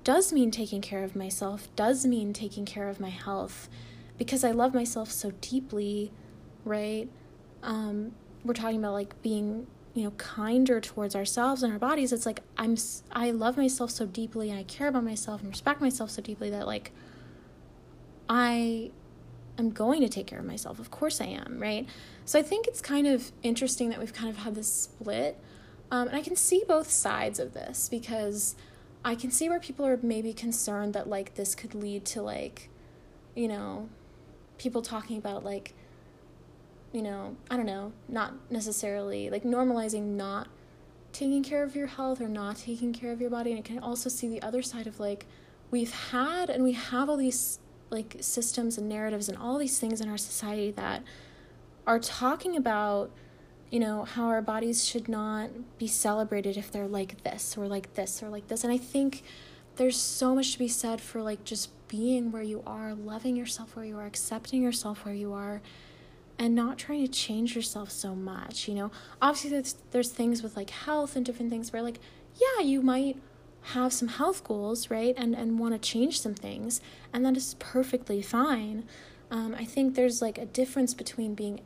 does 0.10 0.34
mean 0.34 0.50
taking 0.50 0.82
care 0.82 1.04
of 1.04 1.16
myself, 1.16 1.68
does 1.76 2.04
mean 2.04 2.34
taking 2.34 2.66
care 2.66 2.90
of 2.90 3.00
my 3.00 3.10
health 3.10 3.70
because 4.18 4.44
I 4.44 4.50
love 4.50 4.74
myself 4.74 5.12
so 5.12 5.34
deeply, 5.40 6.12
right? 6.66 7.08
Um, 7.62 8.14
we're 8.44 8.56
talking 8.56 8.80
about 8.80 8.94
like 8.94 9.22
being, 9.22 9.68
you 9.94 10.06
know, 10.06 10.10
kinder 10.18 10.82
towards 10.82 11.16
ourselves 11.16 11.62
and 11.62 11.72
our 11.72 11.78
bodies. 11.78 12.12
It's 12.12 12.26
like 12.26 12.42
I'm 12.58 12.76
I 13.12 13.30
love 13.30 13.56
myself 13.56 13.92
so 13.92 14.08
deeply 14.08 14.50
and 14.50 14.58
I 14.58 14.64
care 14.64 14.88
about 14.88 15.04
myself 15.04 15.42
and 15.42 15.50
respect 15.52 15.80
myself 15.80 16.10
so 16.10 16.24
deeply 16.24 16.50
that 16.50 16.66
like 16.66 16.92
I 18.28 18.90
am 19.60 19.70
going 19.70 20.02
to 20.02 20.10
take 20.10 20.26
care 20.26 20.40
of 20.40 20.46
myself. 20.46 20.80
Of 20.80 20.90
course 20.90 21.22
I 21.22 21.26
am, 21.26 21.60
right? 21.60 21.88
So 22.26 22.40
I 22.40 22.42
think 22.42 22.66
it's 22.66 22.82
kind 22.82 23.06
of 23.06 23.32
interesting 23.44 23.90
that 23.90 24.00
we've 24.00 24.14
kind 24.14 24.32
of 24.32 24.38
had 24.38 24.56
this 24.56 24.74
split. 24.74 25.38
Um, 25.92 26.08
and 26.08 26.18
I 26.18 26.22
can 26.22 26.36
see 26.36 26.64
both 26.68 26.90
sides 26.90 27.38
of 27.38 27.54
this 27.54 27.90
because 27.90 28.56
I 29.04 29.16
can 29.16 29.32
see 29.32 29.50
where 29.50 29.60
people 29.60 29.86
are 29.86 29.98
maybe 30.02 30.34
concerned 30.34 30.94
that 30.94 31.08
like 31.08 31.36
this 31.36 31.56
could 31.56 31.74
lead 31.74 32.06
to 32.06 32.22
like, 32.22 32.70
you 33.36 33.48
know, 33.48 33.90
people 34.58 34.82
talking 34.82 35.18
about 35.18 35.44
like, 35.44 35.74
you 36.92 37.02
know, 37.02 37.36
I 37.50 37.56
don't 37.56 37.66
know, 37.66 37.94
not 38.08 38.34
necessarily 38.52 39.30
like 39.30 39.44
normalizing 39.44 40.16
not 40.16 40.48
taking 41.12 41.44
care 41.44 41.64
of 41.64 41.76
your 41.76 41.88
health 41.88 42.22
or 42.22 42.28
not 42.28 42.58
taking 42.58 42.94
care 42.94 43.12
of 43.12 43.22
your 43.22 43.30
body. 43.30 43.52
And 43.52 43.60
I 43.60 43.64
can 43.64 43.80
also 43.80 44.10
see 44.10 44.28
the 44.28 44.42
other 44.42 44.62
side 44.62 44.86
of 44.86 45.00
like, 45.00 45.26
we've 45.72 45.94
had 45.94 46.50
and 46.50 46.64
we 46.64 46.74
have 46.74 47.10
all 47.10 47.18
these 47.18 47.60
like 47.90 48.18
systems 48.20 48.78
and 48.78 48.88
narratives 48.88 49.30
and 49.30 49.38
all 49.38 49.58
these 49.58 49.80
things 49.80 50.02
in 50.02 50.10
our 50.10 50.18
society 50.18 50.72
that 50.72 51.04
are 51.88 52.00
talking 52.00 52.56
about 52.56 53.12
you 53.70 53.80
know, 53.80 54.04
how 54.04 54.26
our 54.26 54.42
bodies 54.42 54.86
should 54.86 55.08
not 55.08 55.50
be 55.78 55.88
celebrated 55.88 56.58
if 56.58 56.72
they're 56.72 56.88
like 56.88 57.24
this 57.24 57.58
or 57.58 57.68
like 57.68 57.94
this 57.94 58.24
or 58.24 58.30
like 58.30 58.48
this. 58.48 58.64
And 58.64 58.74
I 58.74 58.78
think 58.78 59.24
there's 59.76 59.98
so 59.98 60.36
much 60.36 60.54
to 60.54 60.60
be 60.60 60.68
said 60.68 61.00
for 61.02 61.22
like 61.22 61.44
just 61.44 61.70
being 61.88 62.32
where 62.32 62.42
you 62.44 62.64
are, 62.66 62.94
loving 62.94 63.36
yourself 63.36 63.76
where 63.76 63.86
you 63.86 63.98
are, 63.98 64.06
accepting 64.06 64.62
yourself 64.62 65.06
where 65.06 65.14
you 65.14 65.34
are, 65.34 65.62
and 66.38 66.56
not 66.56 66.78
trying 66.78 67.06
to 67.06 67.12
change 67.12 67.56
yourself 67.56 67.92
so 67.92 68.16
much, 68.16 68.68
you 68.68 68.74
know? 68.74 68.92
Obviously, 69.22 69.50
there's, 69.50 69.76
there's 69.92 70.10
things 70.10 70.42
with 70.42 70.56
like 70.56 70.70
health 70.70 71.16
and 71.16 71.26
different 71.26 71.52
things 71.52 71.74
where, 71.74 71.82
like, 71.82 72.00
yeah, 72.36 72.64
you 72.64 72.82
might 72.82 73.18
have 73.62 73.92
some 73.92 74.08
health 74.08 74.44
goals, 74.44 74.90
right? 74.90 75.14
And, 75.18 75.36
and 75.36 75.60
want 75.60 75.74
to 75.74 75.80
change 75.80 76.22
some 76.22 76.34
things, 76.34 76.80
and 77.12 77.26
that 77.26 77.36
is 77.36 77.56
perfectly 77.60 78.22
fine. 78.22 78.86
Um, 79.32 79.54
I 79.54 79.66
think 79.66 79.96
there's 79.96 80.22
like 80.22 80.38
a 80.38 80.46
difference 80.46 80.94
between 80.94 81.36
being 81.36 81.60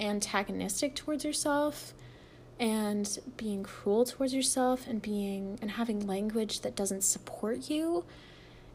antagonistic 0.00 0.94
towards 0.94 1.24
yourself 1.24 1.94
and 2.58 3.18
being 3.36 3.62
cruel 3.62 4.04
towards 4.04 4.34
yourself 4.34 4.86
and 4.86 5.02
being 5.02 5.58
and 5.60 5.72
having 5.72 6.06
language 6.06 6.60
that 6.60 6.74
doesn't 6.74 7.02
support 7.02 7.68
you 7.68 8.04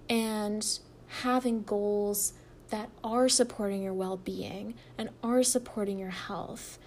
and 0.09 0.79
having 1.07 1.63
goals 1.63 2.33
that 2.69 2.89
are 3.03 3.27
supporting 3.27 3.81
your 3.81 3.93
well 3.93 4.17
being 4.17 4.75
and 4.97 5.09
are 5.23 5.43
supporting 5.43 5.99
your 5.99 6.09
health. 6.09 6.79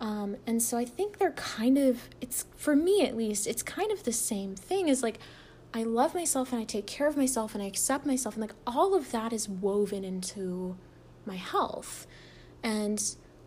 Um, 0.00 0.36
and 0.46 0.62
so 0.62 0.78
I 0.78 0.84
think 0.84 1.18
they're 1.18 1.32
kind 1.32 1.76
of, 1.78 2.08
it's 2.20 2.46
for 2.56 2.74
me 2.74 3.02
at 3.02 3.16
least, 3.16 3.46
it's 3.46 3.62
kind 3.62 3.92
of 3.92 4.04
the 4.04 4.12
same 4.12 4.56
thing 4.56 4.88
as 4.88 5.02
like, 5.02 5.18
I 5.72 5.82
love 5.82 6.14
myself 6.14 6.52
and 6.52 6.60
I 6.60 6.64
take 6.64 6.86
care 6.86 7.06
of 7.06 7.16
myself 7.16 7.54
and 7.54 7.62
I 7.62 7.66
accept 7.66 8.06
myself. 8.06 8.34
And 8.34 8.42
like 8.42 8.54
all 8.66 8.94
of 8.94 9.12
that 9.12 9.32
is 9.32 9.48
woven 9.48 10.04
into 10.04 10.76
my 11.26 11.36
health. 11.36 12.06
And 12.62 13.02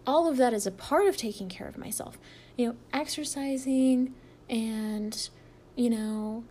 all 0.06 0.28
of 0.28 0.38
that 0.38 0.54
is 0.54 0.68
a 0.68 0.72
part 0.72 1.08
of 1.08 1.18
taking 1.18 1.50
care 1.50 1.68
of 1.68 1.78
myself. 1.78 2.18
You 2.58 2.68
know, 2.68 2.76
exercising 2.92 4.14
and, 4.50 5.30
you 5.76 5.90
know, 5.90 6.44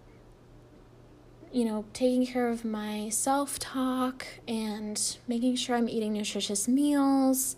you 1.52 1.64
know, 1.66 1.84
taking 1.92 2.26
care 2.26 2.48
of 2.48 2.64
my 2.64 3.08
self 3.10 3.58
talk 3.58 4.26
and 4.48 5.18
making 5.28 5.56
sure 5.56 5.76
I'm 5.76 5.88
eating 5.88 6.14
nutritious 6.14 6.66
meals. 6.66 7.56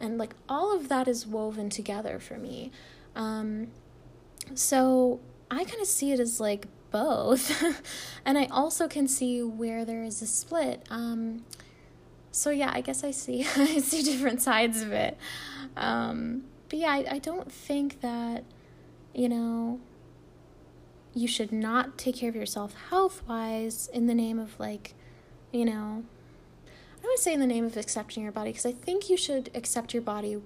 And 0.00 0.16
like 0.16 0.34
all 0.48 0.74
of 0.74 0.88
that 0.88 1.08
is 1.08 1.26
woven 1.26 1.68
together 1.68 2.18
for 2.18 2.38
me. 2.38 2.70
Um, 3.14 3.68
so 4.54 5.20
I 5.50 5.64
kind 5.64 5.80
of 5.80 5.86
see 5.86 6.12
it 6.12 6.20
as 6.20 6.40
like 6.40 6.66
both. 6.90 7.62
and 8.24 8.38
I 8.38 8.46
also 8.46 8.88
can 8.88 9.08
see 9.08 9.42
where 9.42 9.84
there 9.84 10.04
is 10.04 10.22
a 10.22 10.26
split. 10.26 10.84
Um, 10.88 11.44
so 12.32 12.50
yeah, 12.50 12.70
I 12.74 12.80
guess 12.80 13.04
I 13.04 13.12
see 13.12 13.46
I 13.56 13.78
see 13.78 14.02
different 14.02 14.42
sides 14.42 14.82
of 14.82 14.90
it. 14.92 15.16
Um, 15.76 16.44
but 16.68 16.78
yeah, 16.78 16.90
I, 16.90 17.04
I 17.12 17.18
don't 17.18 17.52
think 17.52 18.00
that, 18.00 18.44
you 19.14 19.28
know, 19.28 19.78
you 21.14 21.28
should 21.28 21.52
not 21.52 21.98
take 21.98 22.16
care 22.16 22.30
of 22.30 22.34
yourself 22.34 22.74
health 22.88 23.22
wise 23.28 23.90
in 23.92 24.06
the 24.06 24.14
name 24.14 24.38
of 24.38 24.58
like, 24.58 24.94
you 25.52 25.66
know, 25.66 26.04
I 27.02 27.06
would 27.06 27.18
say 27.18 27.34
in 27.34 27.40
the 27.40 27.46
name 27.46 27.64
of 27.64 27.76
accepting 27.76 28.22
your 28.22 28.32
body 28.32 28.50
because 28.50 28.64
I 28.64 28.72
think 28.72 29.10
you 29.10 29.16
should 29.16 29.50
accept 29.54 29.92
your 29.92 30.02
body, 30.02 30.40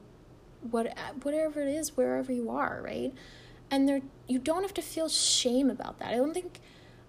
what 0.69 0.93
whatever 1.23 1.61
it 1.61 1.69
is, 1.69 1.97
wherever 1.97 2.33
you 2.33 2.51
are, 2.51 2.81
right? 2.83 3.13
And 3.71 3.89
there, 3.89 4.01
you 4.27 4.39
don't 4.39 4.63
have 4.63 4.75
to 4.75 4.83
feel 4.83 5.09
shame 5.09 5.71
about 5.71 5.99
that. 6.01 6.09
I 6.09 6.17
don't 6.17 6.35
think, 6.35 6.61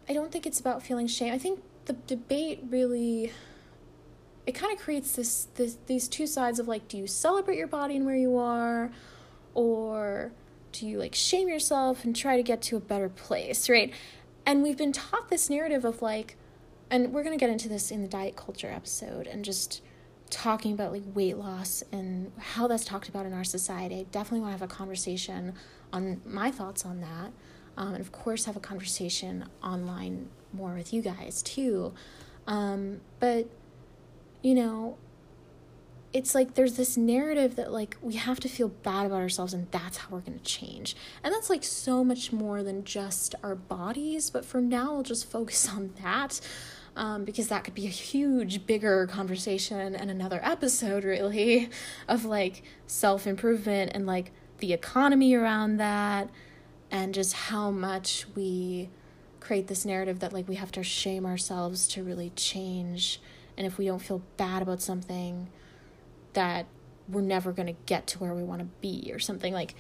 I 0.08 0.14
don't 0.14 0.32
think 0.32 0.46
it's 0.46 0.60
about 0.60 0.84
feeling 0.84 1.08
shame. 1.08 1.34
I 1.34 1.38
think 1.38 1.62
the 1.86 1.94
debate 1.94 2.64
really, 2.70 3.32
it 4.48 4.56
kind 4.56 4.74
of 4.74 4.80
creates 4.80 5.16
this, 5.16 5.50
this 5.56 5.78
these 5.86 6.08
two 6.08 6.26
sides 6.26 6.58
of 6.58 6.68
like, 6.68 6.88
do 6.88 6.98
you 6.98 7.06
celebrate 7.06 7.58
your 7.58 7.68
body 7.68 7.98
and 7.98 8.06
where 8.06 8.16
you 8.16 8.38
are, 8.38 8.90
or 9.54 10.32
do 10.72 10.88
you 10.88 10.98
like 10.98 11.14
shame 11.14 11.50
yourself 11.50 12.06
and 12.06 12.16
try 12.16 12.38
to 12.38 12.44
get 12.44 12.62
to 12.64 12.78
a 12.78 12.80
better 12.80 13.10
place, 13.10 13.70
right? 13.70 13.94
And 14.46 14.64
we've 14.64 14.78
been 14.78 14.94
taught 14.94 15.30
this 15.30 15.50
narrative 15.50 15.84
of 15.84 16.02
like, 16.02 16.38
and 16.90 17.14
we're 17.14 17.24
going 17.24 17.38
to 17.38 17.40
get 17.40 17.50
into 17.50 17.68
this 17.68 17.92
in 17.92 18.02
the 18.02 18.08
diet 18.08 18.38
culture 18.38 18.72
episode 18.72 19.28
and 19.28 19.44
just 19.44 19.82
talking 20.30 20.74
about 20.74 20.92
like 20.92 21.04
weight 21.14 21.38
loss 21.38 21.84
and 21.92 22.32
how 22.38 22.68
that's 22.68 22.86
talked 22.86 23.10
about 23.10 23.26
in 23.26 23.34
our 23.34 23.44
society. 23.44 24.00
I 24.00 24.04
definitely 24.04 24.42
want 24.42 24.56
to 24.56 24.60
have 24.60 24.72
a 24.72 24.74
conversation 24.74 25.54
on 25.92 26.22
my 26.26 26.52
thoughts 26.52 26.86
on 26.86 27.02
that. 27.02 27.32
Um, 27.76 27.94
and 27.94 28.02
of 28.02 28.12
course, 28.12 28.46
have 28.46 28.56
a 28.56 28.62
conversation 28.62 29.46
online 29.62 30.30
more 30.54 30.74
with 30.74 30.94
you 30.94 31.02
guys 31.02 31.42
too. 31.44 31.94
Um, 32.48 33.02
but, 33.20 33.50
you 34.42 34.56
know, 34.56 34.98
it's 36.14 36.34
like 36.34 36.56
there's 36.56 36.78
this 36.78 36.98
narrative 36.98 37.56
that 37.58 37.72
like 37.72 37.98
we 38.02 38.16
have 38.16 38.40
to 38.40 38.50
feel 38.50 38.70
bad 38.70 39.06
about 39.06 39.18
ourselves 39.18 39.54
and 39.54 39.70
that's 39.72 39.98
how 39.98 40.08
we're 40.10 40.22
going 40.22 40.38
to 40.38 40.44
change. 40.44 40.96
And 41.24 41.34
that's 41.34 41.50
like 41.50 41.64
so 41.64 42.04
much 42.04 42.32
more 42.32 42.64
than 42.64 42.84
just 42.84 43.36
our 43.44 43.56
bodies, 43.56 44.30
but 44.30 44.46
for 44.46 44.62
now 44.62 44.94
we'll 44.94 45.04
just 45.04 45.30
focus 45.30 45.70
on 45.74 45.94
that. 46.02 46.40
Um, 46.96 47.26
because 47.26 47.50
that 47.50 47.64
could 47.64 47.76
be 47.76 47.86
a 47.86 47.92
huge, 47.92 48.66
bigger 48.66 49.06
conversation 49.06 49.94
and 49.94 50.10
another 50.10 50.40
episode, 50.42 51.04
really, 51.04 51.70
of 52.08 52.26
like 52.26 52.64
self 52.88 53.28
improvement 53.28 53.92
and 53.94 54.08
like 54.08 54.32
the 54.58 54.74
economy 54.74 55.36
around 55.36 55.78
that, 55.78 56.28
and 56.90 57.14
just 57.14 57.34
how 57.34 57.70
much 57.70 58.26
we 58.34 58.90
create 59.40 59.68
this 59.68 59.86
narrative 59.86 60.22
that 60.22 60.34
like 60.34 60.48
we 60.48 60.56
have 60.56 60.72
to 60.72 60.82
shame 60.82 61.24
ourselves 61.24 61.88
to 61.90 62.02
really 62.04 62.32
change. 62.36 63.22
And 63.58 63.66
if 63.66 63.78
we 63.78 63.86
don't 63.86 64.00
feel 64.00 64.22
bad 64.38 64.62
about 64.62 64.82
something, 64.82 65.50
that 66.34 66.68
we're 67.10 67.22
never 67.22 67.52
going 67.52 67.68
to 67.68 67.76
get 67.86 68.06
to 68.08 68.20
where 68.20 68.34
we 68.34 68.44
want 68.44 68.60
to 68.60 68.68
be 68.82 69.10
or 69.12 69.20
something. 69.20 69.54
Like 69.54 69.76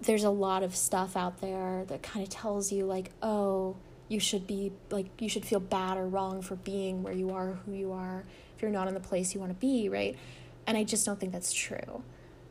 there's 0.00 0.24
a 0.24 0.30
lot 0.30 0.62
of 0.62 0.74
stuff 0.76 1.16
out 1.16 1.40
there 1.40 1.84
that 1.86 2.02
kind 2.02 2.24
of 2.24 2.30
tells 2.30 2.70
you 2.70 2.84
like 2.84 3.10
oh 3.22 3.76
you 4.08 4.20
should 4.20 4.46
be 4.46 4.72
like 4.90 5.06
you 5.20 5.28
should 5.28 5.44
feel 5.44 5.60
bad 5.60 5.96
or 5.96 6.06
wrong 6.06 6.40
for 6.40 6.56
being 6.56 7.02
where 7.02 7.12
you 7.12 7.30
are 7.30 7.58
who 7.66 7.72
you 7.72 7.92
are 7.92 8.24
if 8.54 8.62
you're 8.62 8.70
not 8.70 8.88
in 8.88 8.94
the 8.94 9.00
place 9.00 9.34
you 9.34 9.40
want 9.40 9.50
to 9.50 9.58
be 9.58 9.88
right? 9.88 10.16
And 10.66 10.76
i 10.76 10.84
just 10.84 11.06
don't 11.06 11.18
think 11.18 11.32
that's 11.32 11.52
true 11.52 12.02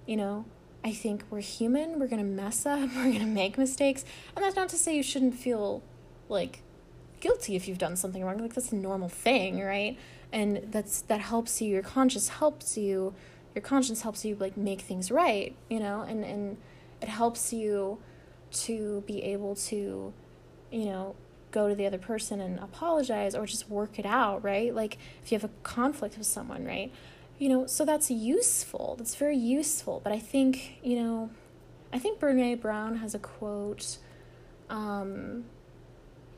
you 0.05 0.15
know? 0.15 0.45
I 0.83 0.93
think 0.93 1.23
we're 1.29 1.41
human 1.41 1.99
we're 1.99 2.07
going 2.07 2.21
to 2.21 2.29
mess 2.29 2.65
up 2.65 2.79
we're 2.95 3.03
going 3.03 3.19
to 3.19 3.25
make 3.25 3.57
mistakes. 3.57 4.05
And 4.35 4.43
that's 4.43 4.55
not 4.55 4.69
to 4.69 4.77
say 4.77 4.95
you 4.95 5.03
shouldn't 5.03 5.35
feel 5.35 5.81
like 6.29 6.61
guilty 7.19 7.55
if 7.55 7.67
you've 7.67 7.79
done 7.79 7.95
something 7.95 8.23
wrong 8.23 8.37
like 8.37 8.53
that's 8.53 8.71
a 8.71 8.75
normal 8.75 9.09
thing 9.09 9.59
right 9.59 9.97
and 10.31 10.67
that's 10.71 11.01
that 11.03 11.21
helps 11.21 11.61
you 11.61 11.71
your 11.71 11.81
conscience 11.81 12.29
helps 12.29 12.77
you 12.77 13.13
your 13.55 13.61
conscience 13.61 14.01
helps 14.01 14.25
you 14.25 14.35
like 14.35 14.57
make 14.57 14.81
things 14.81 15.09
right 15.11 15.55
you 15.69 15.79
know? 15.79 16.01
And 16.01 16.23
and 16.23 16.57
it 17.01 17.09
helps 17.09 17.53
you 17.53 17.99
to 18.51 19.03
be 19.05 19.23
able 19.23 19.55
to 19.55 20.13
you 20.71 20.85
know 20.85 21.15
go 21.51 21.69
to 21.69 21.75
the 21.75 21.85
other 21.85 21.97
person 21.97 22.41
and 22.41 22.59
apologize 22.59 23.33
or 23.33 23.45
just 23.45 23.69
work 23.69 23.97
it 23.99 24.05
out 24.05 24.43
right? 24.43 24.73
Like 24.73 24.97
if 25.23 25.31
you 25.31 25.37
have 25.37 25.49
a 25.49 25.53
conflict 25.63 26.17
with 26.17 26.27
someone 26.27 26.65
right? 26.65 26.91
You 27.39 27.49
know 27.49 27.65
so 27.67 27.85
that's 27.85 28.09
useful. 28.11 28.95
That's 28.97 29.15
very 29.15 29.37
useful. 29.37 30.01
But 30.03 30.13
i 30.13 30.19
think 30.19 30.79
you 30.83 31.01
know 31.01 31.29
i 31.93 31.99
think 31.99 32.19
brene 32.19 32.59
brown 32.59 32.97
has 32.97 33.15
a 33.15 33.19
quote 33.19 33.97
um, 34.69 35.45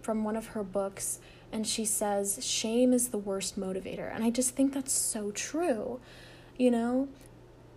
from 0.01 0.23
one 0.23 0.35
of 0.35 0.47
her 0.47 0.63
books 0.63 1.19
and 1.51 1.65
she 1.67 1.85
says 1.85 2.43
shame 2.45 2.93
is 2.93 3.09
the 3.09 3.17
worst 3.17 3.59
motivator. 3.59 4.13
And 4.13 4.23
i 4.23 4.29
just 4.29 4.55
think 4.55 4.73
that's 4.73 4.93
so 4.93 5.31
true 5.31 5.99
you 6.57 6.69
know? 6.69 7.07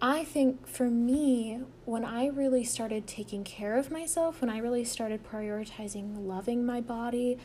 I 0.04 0.24
think 0.24 0.66
for 0.66 0.90
me 0.90 1.60
when 1.84 2.04
i 2.04 2.26
really 2.26 2.64
started 2.64 3.06
taking 3.06 3.44
care 3.44 3.76
of 3.76 3.92
myself 3.92 4.40
when 4.40 4.50
i 4.50 4.58
really 4.58 4.84
started 4.84 5.22
prioritizing 5.24 6.26
loving 6.26 6.66
my 6.66 6.80
body 6.80 7.38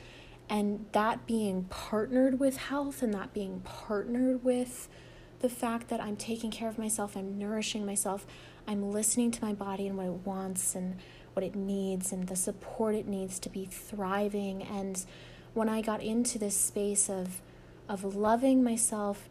and 0.49 0.85
that 0.91 1.27
being 1.27 1.65
partnered 1.65 2.39
with 2.39 2.57
health 2.57 3.03
and 3.03 3.13
that 3.13 3.31
being 3.31 3.59
partnered 3.59 4.43
with 4.43 4.89
the 5.39 5.49
fact 5.49 5.89
that 5.89 6.01
i'm 6.01 6.15
taking 6.15 6.49
care 6.49 6.67
of 6.67 6.79
myself 6.79 7.15
i'm 7.15 7.37
nourishing 7.37 7.85
myself 7.85 8.25
i'm 8.67 8.91
listening 8.91 9.29
to 9.29 9.43
my 9.45 9.53
body 9.53 9.87
and 9.87 9.95
what 9.95 10.07
it 10.07 10.25
wants 10.25 10.73
and 10.73 10.97
what 11.33 11.43
it 11.43 11.55
needs 11.55 12.11
and 12.11 12.27
the 12.27 12.35
support 12.35 12.95
it 12.95 13.07
needs 13.07 13.37
to 13.37 13.49
be 13.49 13.65
thriving 13.65 14.63
and 14.63 15.05
when 15.57 15.67
I 15.67 15.81
got 15.81 16.01
into 16.01 16.37
this 16.37 16.55
space 16.55 17.09
of 17.09 17.41
of 17.89 18.03
loving 18.15 18.63
myself 18.63 19.29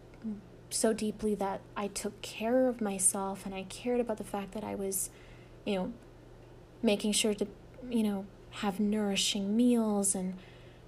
so 0.70 0.92
deeply 0.92 1.34
that 1.34 1.60
I 1.76 1.88
took 1.88 2.20
care 2.22 2.68
of 2.68 2.80
myself 2.80 3.46
and 3.46 3.54
I 3.54 3.62
cared 3.64 4.00
about 4.00 4.16
the 4.16 4.24
fact 4.24 4.52
that 4.52 4.64
I 4.64 4.74
was, 4.74 5.10
you 5.64 5.74
know, 5.76 5.92
making 6.82 7.12
sure 7.12 7.34
to, 7.34 7.46
you 7.88 8.02
know, 8.02 8.26
have 8.50 8.80
nourishing 8.80 9.56
meals 9.56 10.14
and, 10.14 10.34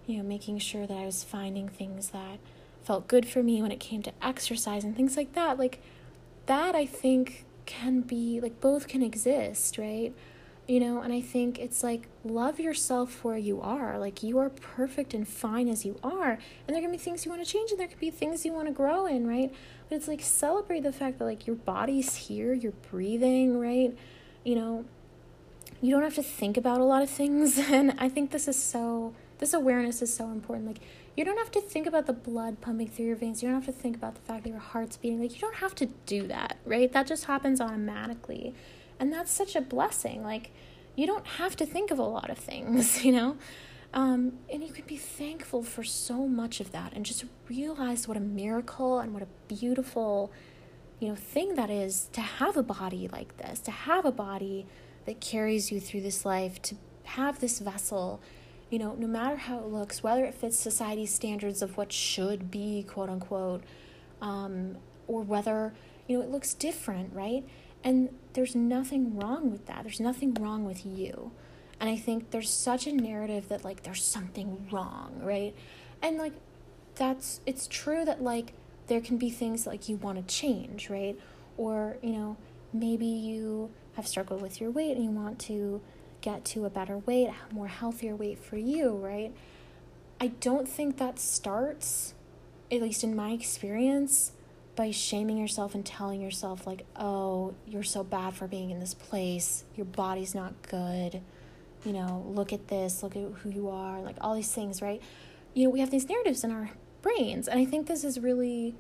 you 0.07 0.17
know, 0.17 0.23
making 0.23 0.59
sure 0.59 0.87
that 0.87 0.97
I 0.97 1.05
was 1.05 1.23
finding 1.23 1.69
things 1.69 2.09
that 2.11 2.39
felt 2.83 3.07
good 3.07 3.29
for 3.29 3.43
me 3.43 3.63
when 3.63 3.71
it 3.71 3.81
came 3.81 4.03
to 4.03 4.13
exercise 4.23 4.83
and 4.83 4.97
things 4.97 5.17
like 5.17 5.35
that. 5.35 5.59
Like, 5.59 5.81
that 6.47 6.75
I 6.75 6.87
think 6.87 7.45
can 7.67 8.01
be, 8.01 8.41
like, 8.41 8.61
both 8.61 8.89
can 8.89 9.03
exist, 9.03 9.79
right? 9.79 10.15
You 10.69 10.79
know 10.79 11.01
and 11.01 11.13
i 11.13 11.21
think 11.21 11.59
it's 11.59 11.83
like 11.83 12.09
love 12.29 12.61
yourself 12.61 13.25
where 13.25 13.37
you 13.37 13.61
are. 13.61 13.99
Like 13.99 14.23
you 14.23 14.39
are 14.39 14.51
perfect 14.51 15.15
and 15.15 15.27
fine 15.27 15.69
as 15.69 15.85
you 15.85 15.99
are. 16.03 16.39
And 16.67 16.75
there 16.75 16.81
can 16.81 16.91
be 16.91 16.99
things 16.99 17.25
you 17.25 17.31
want 17.31 17.45
to 17.45 17.51
change 17.51 17.71
and 17.71 17.81
there 17.81 17.89
could 17.89 17.99
be 17.99 18.11
things 18.11 18.45
you 18.45 18.53
want 18.53 18.69
to 18.69 18.73
grow 18.73 19.07
in 19.07 19.27
right? 19.27 19.53
But 19.89 19.97
it's 19.97 20.09
like 20.09 20.23
celebrate 20.23 20.83
the 20.83 20.93
fact 20.93 21.19
that 21.19 21.25
like 21.25 21.47
your 21.47 21.57
body's 21.57 22.15
here 22.15 22.53
you're 22.53 22.73
breathing 22.91 23.59
right? 23.59 23.97
You 24.45 24.55
know 24.55 24.85
you 25.81 25.93
don't 25.93 26.03
have 26.03 26.17
to 26.17 26.23
think 26.23 26.57
about 26.57 26.81
a 26.81 26.85
lot 26.85 27.03
of 27.03 27.11
things. 27.11 27.59
And 27.71 27.95
i 27.99 28.09
think 28.09 28.31
this 28.31 28.49
is 28.49 28.61
so 28.61 29.15
this 29.39 29.55
awareness 29.55 30.03
is 30.03 30.13
so 30.13 30.31
important. 30.31 30.67
Like 30.67 30.81
you 31.17 31.25
don't 31.25 31.39
have 31.39 31.51
to 31.53 31.61
think 31.61 31.87
about 31.87 32.07
the 32.07 32.13
blood 32.13 32.61
pumping 32.61 32.89
through 32.89 33.07
your 33.07 33.17
veins. 33.17 33.43
You 33.43 33.49
don't 33.49 33.63
have 33.63 33.75
to 33.75 33.81
think 33.81 33.97
about 33.97 34.15
the 34.15 34.21
fact 34.21 34.45
that 34.45 34.51
your 34.51 34.59
heart's 34.59 34.97
beating. 34.97 35.21
Like 35.21 35.35
you 35.35 35.41
don't 35.41 35.57
have 35.57 35.75
to 35.77 35.87
do 36.07 36.27
that 36.27 36.59
right? 36.65 36.93
That 36.93 37.07
just 37.07 37.25
happens 37.25 37.61
automatically 37.61 38.55
and 39.01 39.13
that's 39.13 39.31
such 39.31 39.57
a 39.57 39.61
blessing. 39.61 40.23
Like, 40.23 40.51
you 40.97 41.07
don't 41.07 41.27
have 41.27 41.57
to 41.57 41.67
think 41.67 41.91
of 41.91 41.99
a 41.99 42.05
lot 42.05 42.31
of 42.31 42.39
things, 42.39 43.05
you 43.05 43.13
know? 43.13 43.37
Um, 43.95 44.35
and 44.53 44.63
you 44.63 44.73
can 44.73 44.85
be 44.85 44.97
thankful 44.97 45.63
for 45.63 45.83
so 45.83 46.27
much 46.27 46.61
of 46.61 46.73
that 46.73 46.93
and 46.93 47.07
just 47.07 47.25
realize 47.49 48.07
what 48.07 48.17
a 48.17 48.21
miracle 48.21 48.99
and 48.99 49.15
what 49.15 49.23
a 49.23 49.29
beautiful, 49.47 50.31
you 51.01 51.09
know, 51.09 51.15
thing 51.15 51.55
that 51.55 51.71
is 51.71 52.09
to 52.13 52.21
have 52.21 52.57
a 52.57 52.63
body 52.63 53.09
like 53.11 53.39
this, 53.39 53.61
to 53.61 53.71
have 53.71 54.05
a 54.05 54.13
body 54.13 54.67
that 55.07 55.21
carries 55.21 55.73
you 55.73 55.81
through 55.81 56.03
this 56.03 56.27
life, 56.27 56.61
to 56.63 56.75
have 57.05 57.41
this 57.41 57.61
vessel, 57.61 58.21
you 58.69 58.79
know, 58.79 58.95
no 58.95 59.07
matter 59.07 59.37
how 59.37 59.59
it 59.59 59.67
looks, 59.67 60.03
whether 60.03 60.25
it 60.25 60.35
fits 60.35 60.59
society's 60.59 61.15
standards 61.15 61.63
of 61.63 61.79
what 61.79 61.91
should 61.91 62.51
be, 62.51 62.83
quote 62.83 63.09
unquote, 63.09 63.65
um, 64.21 64.77
or 65.07 65.23
whether 65.23 65.73
you 66.07 66.19
know 66.19 66.23
it 66.23 66.31
looks 66.31 66.53
different, 66.53 67.15
right? 67.15 67.45
And 67.85 68.11
there's 68.33 68.55
nothing 68.55 69.17
wrong 69.17 69.51
with 69.51 69.67
that. 69.67 69.83
There's 69.83 70.01
nothing 70.01 70.35
wrong 70.35 70.65
with 70.65 70.85
you. 70.85 71.33
And 71.81 71.89
I 71.89 71.97
think 71.97 72.31
there's 72.31 72.51
such 72.51 72.87
a 72.87 72.93
narrative 72.93 73.49
that 73.49 73.65
like 73.65 73.85
there's 73.85 74.05
something 74.05 74.67
wrong, 74.71 75.21
right? 75.23 75.55
And 76.03 76.19
like 76.19 76.33
that's 76.97 77.41
it's 77.47 77.69
true 77.69 78.05
that 78.05 78.23
like 78.23 78.53
there 78.89 79.01
can 79.01 79.17
be 79.17 79.31
things 79.31 79.67
like 79.67 79.89
you 79.89 79.97
want 79.97 80.19
to 80.19 80.35
change, 80.35 80.91
right? 80.91 81.19
Or, 81.57 81.99
you 82.03 82.13
know, 82.13 82.37
maybe 82.73 83.07
you 83.07 83.71
have 83.95 84.07
struggled 84.07 84.43
with 84.43 84.61
your 84.61 84.71
weight 84.71 84.97
and 84.97 85.05
you 85.05 85.11
want 85.11 85.39
to 85.41 85.81
get 86.21 86.45
to 86.45 86.65
a 86.65 86.71
better 86.71 86.99
weight, 86.99 87.29
a 87.29 87.55
more 87.55 87.69
healthier 87.69 88.17
weight 88.17 88.39
for 88.39 88.57
you, 88.57 88.93
right? 88.97 89.33
I 90.21 90.29
don't 90.29 90.69
think 90.69 90.99
that 90.99 91.19
starts, 91.19 92.15
at 92.73 92.83
least 92.83 93.05
in 93.05 93.15
my 93.15 93.31
experience, 93.31 94.33
by 94.79 94.93
shaming 94.93 95.37
yourself 95.37 95.75
and 95.75 95.85
telling 95.85 96.21
yourself, 96.21 96.65
like, 96.65 96.87
oh, 96.95 97.53
you're 97.67 97.83
so 97.83 98.05
bad 98.05 98.33
for 98.33 98.47
being 98.47 98.71
in 98.71 98.79
this 98.79 98.95
place, 98.95 99.65
your 99.75 99.85
body's 99.85 100.37
not 100.37 100.55
good, 100.63 101.21
you 101.85 101.93
know, 101.93 102.25
look 102.29 102.53
at 102.53 102.69
this, 102.69 103.03
look 103.03 103.17
at 103.17 103.25
who 103.43 103.51
you 103.51 103.69
are, 103.69 104.01
like 104.01 104.15
all 104.21 104.37
these 104.37 104.53
things, 104.53 104.81
right? 104.81 105.03
You 105.53 105.65
know, 105.65 105.71
we 105.71 105.81
have 105.81 105.91
these 105.91 106.09
narratives 106.09 106.45
in 106.45 106.53
our 106.53 106.71
brains, 107.03 107.49
and 107.49 107.59
I 107.59 107.65
think 107.65 107.89
this 107.89 108.05
is 108.05 108.21
really, 108.21 108.77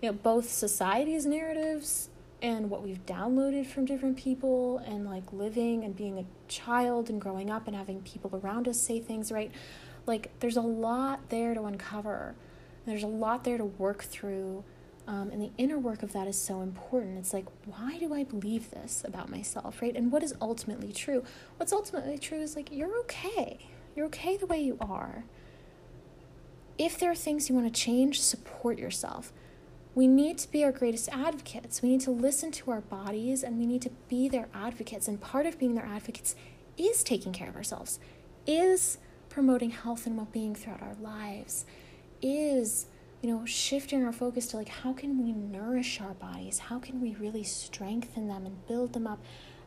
you 0.00 0.10
know, 0.10 0.14
both 0.14 0.48
society's 0.48 1.26
narratives 1.26 2.08
and 2.40 2.70
what 2.70 2.82
we've 2.82 3.04
downloaded 3.04 3.66
from 3.66 3.84
different 3.84 4.16
people 4.16 4.78
and 4.78 5.04
like 5.04 5.30
living 5.30 5.84
and 5.84 5.94
being 5.94 6.18
a 6.18 6.24
child 6.48 7.10
and 7.10 7.20
growing 7.20 7.50
up 7.50 7.66
and 7.66 7.76
having 7.76 8.00
people 8.00 8.40
around 8.42 8.66
us 8.66 8.80
say 8.80 8.98
things, 8.98 9.30
right? 9.30 9.52
Like 10.06 10.30
there's 10.40 10.56
a 10.56 10.62
lot 10.62 11.28
there 11.28 11.52
to 11.52 11.64
uncover. 11.64 12.34
There's 12.86 13.02
a 13.02 13.08
lot 13.08 13.44
there 13.44 13.58
to 13.58 13.64
work 13.64 14.04
through. 14.04 14.64
Um, 15.06 15.30
and 15.30 15.42
the 15.42 15.50
inner 15.58 15.78
work 15.78 16.02
of 16.02 16.12
that 16.14 16.26
is 16.26 16.36
so 16.36 16.62
important. 16.62 17.18
It's 17.18 17.34
like, 17.34 17.44
why 17.66 17.98
do 17.98 18.14
I 18.14 18.24
believe 18.24 18.70
this 18.70 19.02
about 19.06 19.30
myself, 19.30 19.82
right? 19.82 19.94
And 19.94 20.10
what 20.10 20.22
is 20.22 20.34
ultimately 20.40 20.92
true? 20.92 21.24
What's 21.58 21.72
ultimately 21.72 22.16
true 22.16 22.40
is 22.40 22.56
like, 22.56 22.72
you're 22.72 22.98
okay. 23.00 23.58
You're 23.94 24.06
okay 24.06 24.36
the 24.36 24.46
way 24.46 24.62
you 24.62 24.78
are. 24.80 25.24
If 26.78 26.98
there 26.98 27.10
are 27.10 27.14
things 27.14 27.48
you 27.48 27.54
want 27.54 27.72
to 27.72 27.80
change, 27.80 28.20
support 28.20 28.78
yourself 28.78 29.32
we 29.94 30.06
need 30.08 30.38
to 30.38 30.50
be 30.50 30.64
our 30.64 30.72
greatest 30.72 31.08
advocates. 31.12 31.80
We 31.80 31.90
need 31.90 32.00
to 32.02 32.10
listen 32.10 32.50
to 32.52 32.70
our 32.72 32.80
bodies 32.80 33.42
and 33.42 33.58
we 33.58 33.66
need 33.66 33.82
to 33.82 33.90
be 34.08 34.28
their 34.28 34.48
advocates. 34.52 35.06
And 35.06 35.20
part 35.20 35.46
of 35.46 35.58
being 35.58 35.74
their 35.74 35.86
advocates 35.86 36.34
is 36.76 37.04
taking 37.04 37.32
care 37.32 37.48
of 37.48 37.56
ourselves, 37.56 38.00
is 38.46 38.98
promoting 39.28 39.70
health 39.70 40.06
and 40.06 40.16
well 40.16 40.28
being 40.32 40.54
throughout 40.54 40.82
our 40.82 40.96
lives, 41.00 41.64
is 42.20 42.86
you 43.24 43.30
know 43.30 43.44
shifting 43.46 44.04
our 44.04 44.12
focus 44.12 44.46
to 44.48 44.56
like 44.56 44.68
how 44.68 44.92
can 44.92 45.24
we 45.24 45.32
nourish 45.32 46.00
our 46.00 46.14
bodies 46.14 46.58
how 46.58 46.78
can 46.78 47.00
we 47.00 47.14
really 47.14 47.42
strengthen 47.42 48.28
them 48.28 48.44
and 48.44 48.66
build 48.66 48.92
them 48.92 49.06
up 49.06 49.18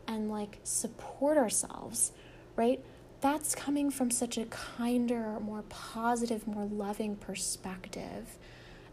and 0.07 0.29
like 0.29 0.59
support 0.63 1.37
ourselves 1.37 2.11
right 2.55 2.83
that's 3.19 3.55
coming 3.55 3.89
from 3.89 4.11
such 4.11 4.37
a 4.37 4.45
kinder 4.45 5.39
more 5.39 5.63
positive 5.69 6.45
more 6.47 6.65
loving 6.65 7.15
perspective 7.15 8.37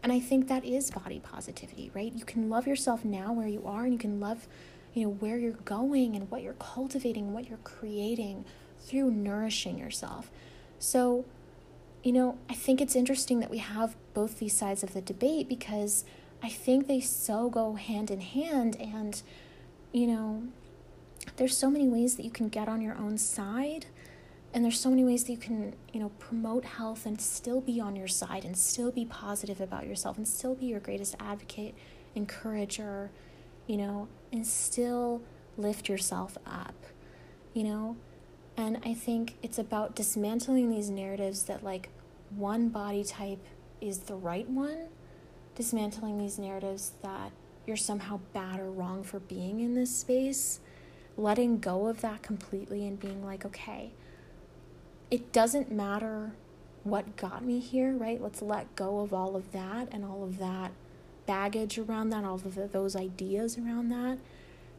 and 0.05 0.13
I 0.13 0.19
think 0.19 0.49
that 0.49 0.63
is 0.63 0.91
body 0.91 1.19
positivity, 1.19 1.89
right? 1.95 2.13
You 2.13 2.25
can 2.25 2.47
love 2.47 2.67
yourself 2.67 3.03
now 3.03 3.33
where 3.33 3.47
you 3.47 3.63
are 3.65 3.85
and 3.85 3.93
you 3.93 3.97
can 3.97 4.19
love, 4.19 4.47
you 4.93 5.05
know, 5.05 5.09
where 5.13 5.39
you're 5.39 5.53
going 5.53 6.15
and 6.15 6.29
what 6.29 6.43
you're 6.43 6.53
cultivating, 6.53 7.33
what 7.33 7.49
you're 7.49 7.57
creating 7.63 8.45
through 8.81 9.09
nourishing 9.09 9.79
yourself. 9.79 10.29
So, 10.77 11.25
you 12.05 12.11
know, 12.11 12.37
I 12.47 12.53
think 12.53 12.81
it's 12.81 12.95
interesting 12.95 13.39
that 13.39 13.49
we 13.49 13.57
have 13.57 13.95
both 14.13 14.37
these 14.37 14.53
sides 14.53 14.83
of 14.83 14.93
the 14.93 15.01
debate 15.01 15.49
because 15.49 16.05
I 16.43 16.49
think 16.49 16.85
they 16.87 16.99
so 16.99 17.49
go 17.49 17.73
hand 17.73 18.11
in 18.11 18.21
hand 18.21 18.77
and 18.79 19.19
you 19.91 20.05
know, 20.05 20.43
there's 21.37 21.57
so 21.57 21.71
many 21.71 21.87
ways 21.87 22.15
that 22.15 22.23
you 22.23 22.29
can 22.29 22.47
get 22.47 22.67
on 22.69 22.79
your 22.79 22.95
own 22.95 23.17
side 23.17 23.87
and 24.53 24.63
there's 24.63 24.79
so 24.79 24.91
many 24.91 25.03
ways 25.03 25.23
that 25.23 25.31
you 25.31 25.37
can 25.39 25.73
you 25.93 25.99
know 25.99 26.09
promote 26.19 26.63
health 26.63 27.07
and 27.07 27.19
still 27.19 27.59
be 27.59 27.79
on 27.81 27.95
your 27.95 28.07
side 28.07 28.45
and 28.45 28.55
still 28.55 28.91
be 28.91 29.03
positive 29.05 29.59
about 29.59 29.87
yourself 29.87 30.15
and 30.15 30.27
still 30.27 30.53
be 30.53 30.67
your 30.67 30.79
greatest 30.79 31.15
advocate 31.19 31.73
encourager 32.13 33.09
you 33.65 33.77
know 33.77 34.07
and 34.31 34.45
still 34.45 35.23
lift 35.57 35.89
yourself 35.89 36.37
up 36.45 36.75
you 37.53 37.63
know? 37.63 37.95
And 38.57 38.79
i 38.85 38.93
think 38.93 39.35
it's 39.43 39.57
about 39.57 39.95
dismantling 39.95 40.69
these 40.69 40.89
narratives 40.89 41.43
that 41.43 41.63
like 41.63 41.89
one 42.29 42.69
body 42.69 43.03
type 43.03 43.45
is 43.81 43.99
the 43.99 44.15
right 44.15 44.49
one 44.49 44.87
dismantling 45.55 46.17
these 46.17 46.37
narratives 46.37 46.93
that 47.01 47.31
you're 47.65 47.77
somehow 47.77 48.19
bad 48.33 48.59
or 48.59 48.69
wrong 48.69 49.03
for 49.03 49.19
being 49.19 49.59
in 49.59 49.73
this 49.73 49.95
space 49.95 50.59
letting 51.17 51.59
go 51.59 51.87
of 51.87 52.01
that 52.01 52.21
completely 52.21 52.85
and 52.85 52.99
being 52.99 53.25
like 53.25 53.45
okay 53.45 53.91
it 55.11 55.31
doesn't 55.31 55.71
matter 55.71 56.33
what 56.85 57.17
got 57.17 57.43
me 57.43 57.59
here, 57.59 57.93
right? 57.93 58.21
Let's 58.21 58.41
let 58.41 58.75
go 58.75 58.99
of 58.99 59.13
all 59.13 59.35
of 59.35 59.51
that 59.51 59.87
and 59.91 60.05
all 60.05 60.23
of 60.23 60.37
that 60.37 60.71
baggage 61.25 61.79
around 61.79 62.11
that, 62.11 62.23
all 62.23 62.35
of 62.35 62.71
those 62.71 62.95
ideas 62.95 63.57
around 63.57 63.89
that, 63.89 64.19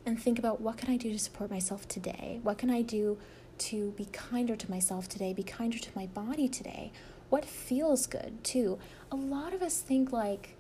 and 0.07 0.21
think 0.21 0.39
about 0.39 0.61
what 0.61 0.77
can 0.77 0.89
I 0.89 0.97
do 0.97 1.11
to 1.13 1.19
support 1.19 1.51
myself 1.51 1.89
today? 1.89 2.39
What 2.45 2.59
can 2.59 2.71
I 2.71 2.83
do 2.83 3.19
to 3.59 3.91
be 3.93 4.05
kinder 4.07 4.55
to 4.55 4.71
myself 4.71 5.09
today, 5.09 5.33
be 5.33 5.43
kinder 5.43 5.79
to 5.79 5.91
my 5.97 6.07
body 6.07 6.49
today? 6.49 6.93
What 7.29 7.45
feels 7.45 8.07
good 8.07 8.43
too? 8.45 8.79
A 9.11 9.17
lot 9.17 9.53
of 9.53 9.63
us 9.63 9.81
think 9.81 10.13
like, 10.13 10.57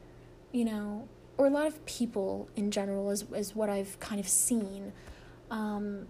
you 0.52 0.64
know, 0.64 1.08
or 1.38 1.46
a 1.46 1.50
lot 1.50 1.66
of 1.66 1.84
people 1.86 2.48
in 2.56 2.70
general 2.70 3.10
is, 3.10 3.24
is 3.34 3.54
what 3.54 3.68
I've 3.68 3.98
kind 4.00 4.18
of 4.20 4.28
seen. 4.28 4.92
Um, 5.50 6.06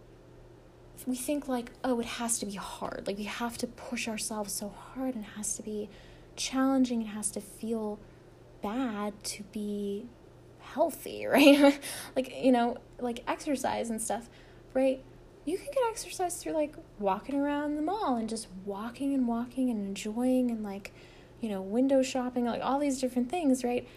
we 1.06 1.16
think 1.16 1.48
like 1.48 1.70
oh 1.84 2.00
it 2.00 2.06
has 2.06 2.38
to 2.38 2.46
be 2.46 2.54
hard 2.54 3.04
like 3.06 3.18
we 3.18 3.24
have 3.24 3.58
to 3.58 3.66
push 3.66 4.08
ourselves 4.08 4.52
so 4.52 4.68
hard 4.68 5.14
and 5.14 5.24
it 5.24 5.28
has 5.36 5.56
to 5.56 5.62
be 5.62 5.88
challenging 6.36 7.02
it 7.02 7.06
has 7.06 7.30
to 7.30 7.40
feel 7.40 7.98
bad 8.62 9.12
to 9.22 9.42
be 9.44 10.06
healthy 10.60 11.26
right 11.30 11.78
like 12.14 12.32
you 12.42 12.52
know 12.52 12.76
like 12.98 13.22
exercise 13.28 13.90
and 13.90 14.00
stuff 14.00 14.28
right 14.72 15.02
you 15.46 15.56
can 15.56 15.66
get 15.66 15.82
exercise 15.88 16.36
through 16.36 16.52
like 16.52 16.74
walking 16.98 17.36
around 17.36 17.76
the 17.76 17.82
mall 17.82 18.16
and 18.16 18.28
just 18.28 18.48
walking 18.64 19.14
and 19.14 19.26
walking 19.26 19.70
and 19.70 19.86
enjoying 19.86 20.50
and 20.50 20.62
like 20.62 20.92
you 21.40 21.48
know 21.48 21.62
window 21.62 22.02
shopping 22.02 22.44
like 22.44 22.60
all 22.62 22.78
these 22.78 23.00
different 23.00 23.30
things 23.30 23.64
right 23.64 23.88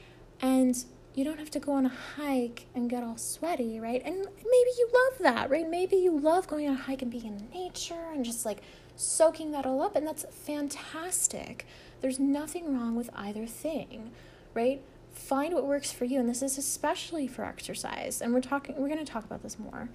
and 0.41 0.85
you 1.15 1.25
don't 1.25 1.39
have 1.39 1.51
to 1.51 1.59
go 1.59 1.73
on 1.73 1.85
a 1.85 1.91
hike 2.15 2.67
and 2.75 2.89
get 2.89 3.03
all 3.03 3.17
sweaty, 3.17 3.79
right? 3.79 4.01
And 4.05 4.15
maybe 4.15 4.71
you 4.77 4.89
love 4.93 5.19
that, 5.19 5.49
right? 5.49 5.69
Maybe 5.69 5.97
you 5.97 6.17
love 6.17 6.47
going 6.47 6.67
on 6.67 6.75
a 6.75 6.79
hike 6.79 7.01
and 7.01 7.11
being 7.11 7.25
in 7.25 7.49
nature 7.53 8.07
and 8.13 8.23
just 8.23 8.45
like 8.45 8.61
soaking 8.95 9.51
that 9.51 9.65
all 9.65 9.81
up, 9.81 9.95
and 9.95 10.05
that's 10.07 10.25
fantastic. 10.31 11.65
There's 12.01 12.19
nothing 12.19 12.73
wrong 12.73 12.95
with 12.95 13.09
either 13.15 13.45
thing, 13.45 14.11
right? 14.53 14.81
Find 15.11 15.53
what 15.53 15.65
works 15.65 15.91
for 15.91 16.05
you, 16.05 16.19
and 16.19 16.29
this 16.29 16.41
is 16.41 16.57
especially 16.57 17.27
for 17.27 17.43
exercise. 17.43 18.21
And 18.21 18.33
we're 18.33 18.41
talking, 18.41 18.75
we're 18.77 18.87
going 18.87 19.03
to 19.03 19.11
talk 19.11 19.25
about 19.25 19.43
this 19.43 19.57
more 19.59 19.89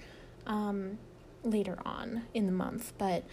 um, 0.47 0.99
later 1.44 1.78
on 1.85 2.22
in 2.33 2.46
the 2.46 2.52
month, 2.52 2.92
but 2.98 3.24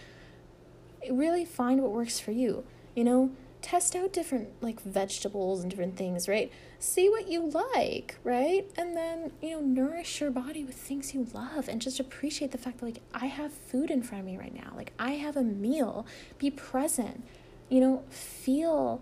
really 1.10 1.44
find 1.44 1.80
what 1.82 1.90
works 1.90 2.20
for 2.20 2.30
you. 2.30 2.64
You 2.94 3.04
know, 3.04 3.30
test 3.62 3.94
out 3.94 4.12
different 4.12 4.48
like 4.60 4.80
vegetables 4.82 5.62
and 5.62 5.70
different 5.70 5.96
things, 5.96 6.28
right? 6.28 6.52
See 6.78 7.08
what 7.08 7.28
you 7.28 7.48
like, 7.48 8.16
right? 8.24 8.68
And 8.76 8.96
then, 8.96 9.32
you 9.40 9.50
know, 9.50 9.60
nourish 9.60 10.20
your 10.20 10.30
body 10.30 10.64
with 10.64 10.74
things 10.74 11.14
you 11.14 11.28
love 11.32 11.68
and 11.68 11.80
just 11.80 12.00
appreciate 12.00 12.50
the 12.50 12.58
fact 12.58 12.78
that 12.78 12.86
like 12.86 13.02
I 13.14 13.26
have 13.26 13.52
food 13.52 13.90
in 13.90 14.02
front 14.02 14.20
of 14.20 14.26
me 14.26 14.36
right 14.36 14.54
now. 14.54 14.72
Like 14.76 14.92
I 14.98 15.12
have 15.12 15.36
a 15.36 15.42
meal. 15.42 16.06
Be 16.38 16.50
present. 16.50 17.24
You 17.68 17.80
know, 17.80 18.04
feel, 18.10 19.00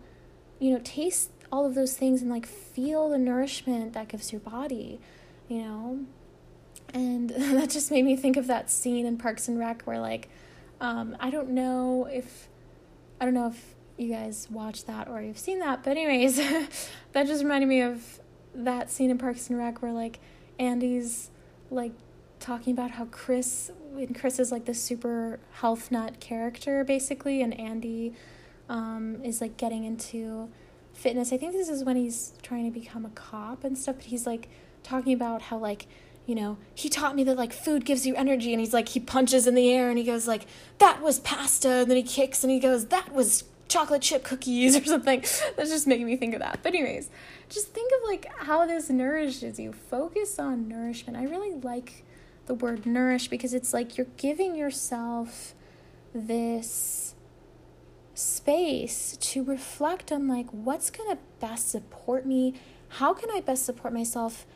you 0.61 0.73
know, 0.73 0.81
taste 0.85 1.31
all 1.51 1.67
of 1.67 1.75
those 1.75 1.97
things 1.97 2.23
and 2.23 2.31
like 2.31 2.47
feel 2.47 3.09
the 3.09 3.19
nourishment 3.19 3.95
that 3.95 4.09
gives 4.09 4.31
your 4.31 4.41
body, 4.41 5.01
you 5.49 5.59
know? 5.59 6.01
And 6.93 7.31
that 7.31 7.71
just 7.71 7.91
made 7.91 8.05
me 8.05 8.17
think 8.17 8.37
of 8.37 8.47
that 8.47 8.71
scene 8.71 9.07
in 9.07 9.17
Parks 9.17 9.49
and 9.49 9.59
Rec 9.59 9.83
where 9.83 10.01
like 10.01 10.29
um 10.81 11.17
I 11.21 11.31
don't 11.31 11.51
know 11.51 12.09
if 12.11 12.49
I 13.21 13.25
don't 13.25 13.35
know 13.35 13.49
if 13.49 13.75
you 13.97 14.13
guys 14.15 14.49
watch 14.51 14.87
that 14.87 15.09
or 15.09 15.21
you've 15.21 15.39
seen 15.39 15.59
that. 15.61 15.85
But 15.85 15.91
anyways, 15.91 16.37
that 17.13 17.27
just 17.27 17.43
reminded 17.43 17.69
me 17.69 17.83
of 17.83 18.21
that 18.55 18.91
scene 18.91 19.11
in 19.11 19.19
Parks 19.19 19.49
and 19.51 19.59
Rec 19.59 19.83
where 19.83 19.93
like 19.93 20.21
Andy's 20.59 21.31
like 21.71 21.93
talking 22.41 22.73
about 22.73 22.93
how 22.93 23.05
Chris 23.07 23.71
and 23.95 24.19
Chris 24.19 24.39
is 24.39 24.51
like 24.51 24.65
the 24.65 24.75
super 24.75 25.39
health 25.53 25.91
nut 25.91 26.21
character 26.21 26.83
basically 26.85 27.43
and 27.43 27.59
Andy 27.59 28.15
um, 28.69 29.23
is 29.23 29.41
like 29.41 29.57
getting 29.57 29.85
into 29.85 30.49
fitness. 30.95 31.33
I 31.33 31.37
think 31.37 31.53
this 31.53 31.69
is 31.69 31.85
when 31.85 31.97
he's 31.97 32.33
trying 32.43 32.71
to 32.73 32.79
become 32.79 33.05
a 33.05 33.11
cop 33.11 33.65
and 33.65 33.77
stuff, 33.77 33.97
but 33.97 34.05
he's 34.07 34.27
like 34.27 34.49
talking 34.83 35.13
about 35.13 35.43
how 35.43 35.59
like 35.59 35.87
you 36.31 36.37
know, 36.37 36.59
he 36.77 36.89
taught 36.89 37.17
me 37.17 37.25
that 37.25 37.37
like 37.37 37.53
food 37.53 37.85
gives 37.85 38.07
you 38.07 38.15
energy 38.15 38.53
and 38.53 38.61
he's 38.61 38.73
like 38.73 38.91
he 38.91 39.01
punches 39.01 39.49
in 39.49 39.57
the 39.57 39.69
air 39.69 39.89
and 39.89 39.99
he 39.99 40.05
goes 40.05 40.29
like 40.29 40.47
that 40.79 41.03
was 41.03 41.19
pasta 41.19 41.69
and 41.69 41.91
then 41.91 41.97
he 41.97 42.05
kicks 42.05 42.45
and 42.45 42.53
he 42.53 42.61
goes 42.61 42.87
that 42.87 43.13
was 43.13 43.43
chocolate 43.67 44.01
chip 44.01 44.23
cookies 44.23 44.77
or 44.81 44.85
something. 44.85 45.25
That's 45.57 45.71
just 45.71 45.89
making 45.89 46.07
me 46.07 46.17
think 46.17 46.35
of 46.35 46.39
that. 46.39 46.61
But 46.63 46.73
anyways, 46.77 47.11
just 47.49 47.75
think 47.75 47.91
of 47.97 48.09
like 48.09 48.31
how 48.39 48.65
this 48.65 48.89
nourishes 48.91 49.59
you. 49.59 49.73
Focus 49.73 50.39
on 50.39 50.69
nourishment. 50.69 51.19
I 51.19 51.25
really 51.25 51.51
like 51.51 52.05
the 52.47 52.55
word 52.55 52.87
nourish 52.87 53.27
because 53.27 53.53
it's 53.53 53.75
like 53.75 53.99
you're 53.99 54.07
giving 54.17 54.55
yourself 54.55 55.57
this 56.15 57.17
space 58.15 59.17
to 59.17 59.43
reflect 59.43 60.13
on 60.13 60.29
like 60.29 60.47
what's 60.51 60.91
going 60.91 61.11
to 61.11 61.19
best 61.41 61.71
support 61.71 62.25
me? 62.25 62.55
How 62.91 63.15
can 63.15 63.33
I 63.33 63.41
best 63.41 63.67
support 63.67 63.93
myself? 63.93 64.47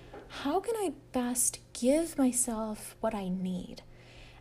How 0.43 0.61
can 0.61 0.75
I 0.77 0.93
best 1.13 1.61
give 1.73 2.19
myself 2.19 2.97
what 3.01 3.15
I 3.15 3.29
need? 3.29 3.83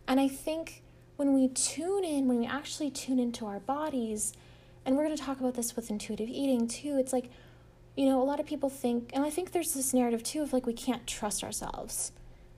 And 0.06 0.20
I 0.20 0.28
think 0.28 0.82
when 1.16 1.32
we 1.32 1.48
tune 1.48 2.04
in, 2.04 2.26
when 2.26 2.38
we 2.40 2.46
actually 2.46 2.90
tune 2.90 3.18
into 3.18 3.46
our 3.46 3.60
bodies, 3.60 4.32
and 4.84 4.96
we're 4.96 5.04
going 5.04 5.16
to 5.16 5.22
talk 5.22 5.40
about 5.40 5.54
this 5.54 5.76
with 5.76 5.90
intuitive 5.90 6.28
eating 6.28 6.66
too, 6.66 6.98
it's 6.98 7.12
like, 7.12 7.30
you 7.96 8.06
know, 8.06 8.20
a 8.20 8.24
lot 8.24 8.40
of 8.40 8.44
people 8.44 8.68
think, 8.68 9.10
and 9.14 9.24
I 9.24 9.30
think 9.30 9.52
there's 9.52 9.72
this 9.72 9.94
narrative 9.94 10.22
too 10.22 10.42
of 10.42 10.52
like 10.52 10.66
we 10.66 10.74
can't 10.74 11.06
trust 11.06 11.44
ourselves. 11.44 12.12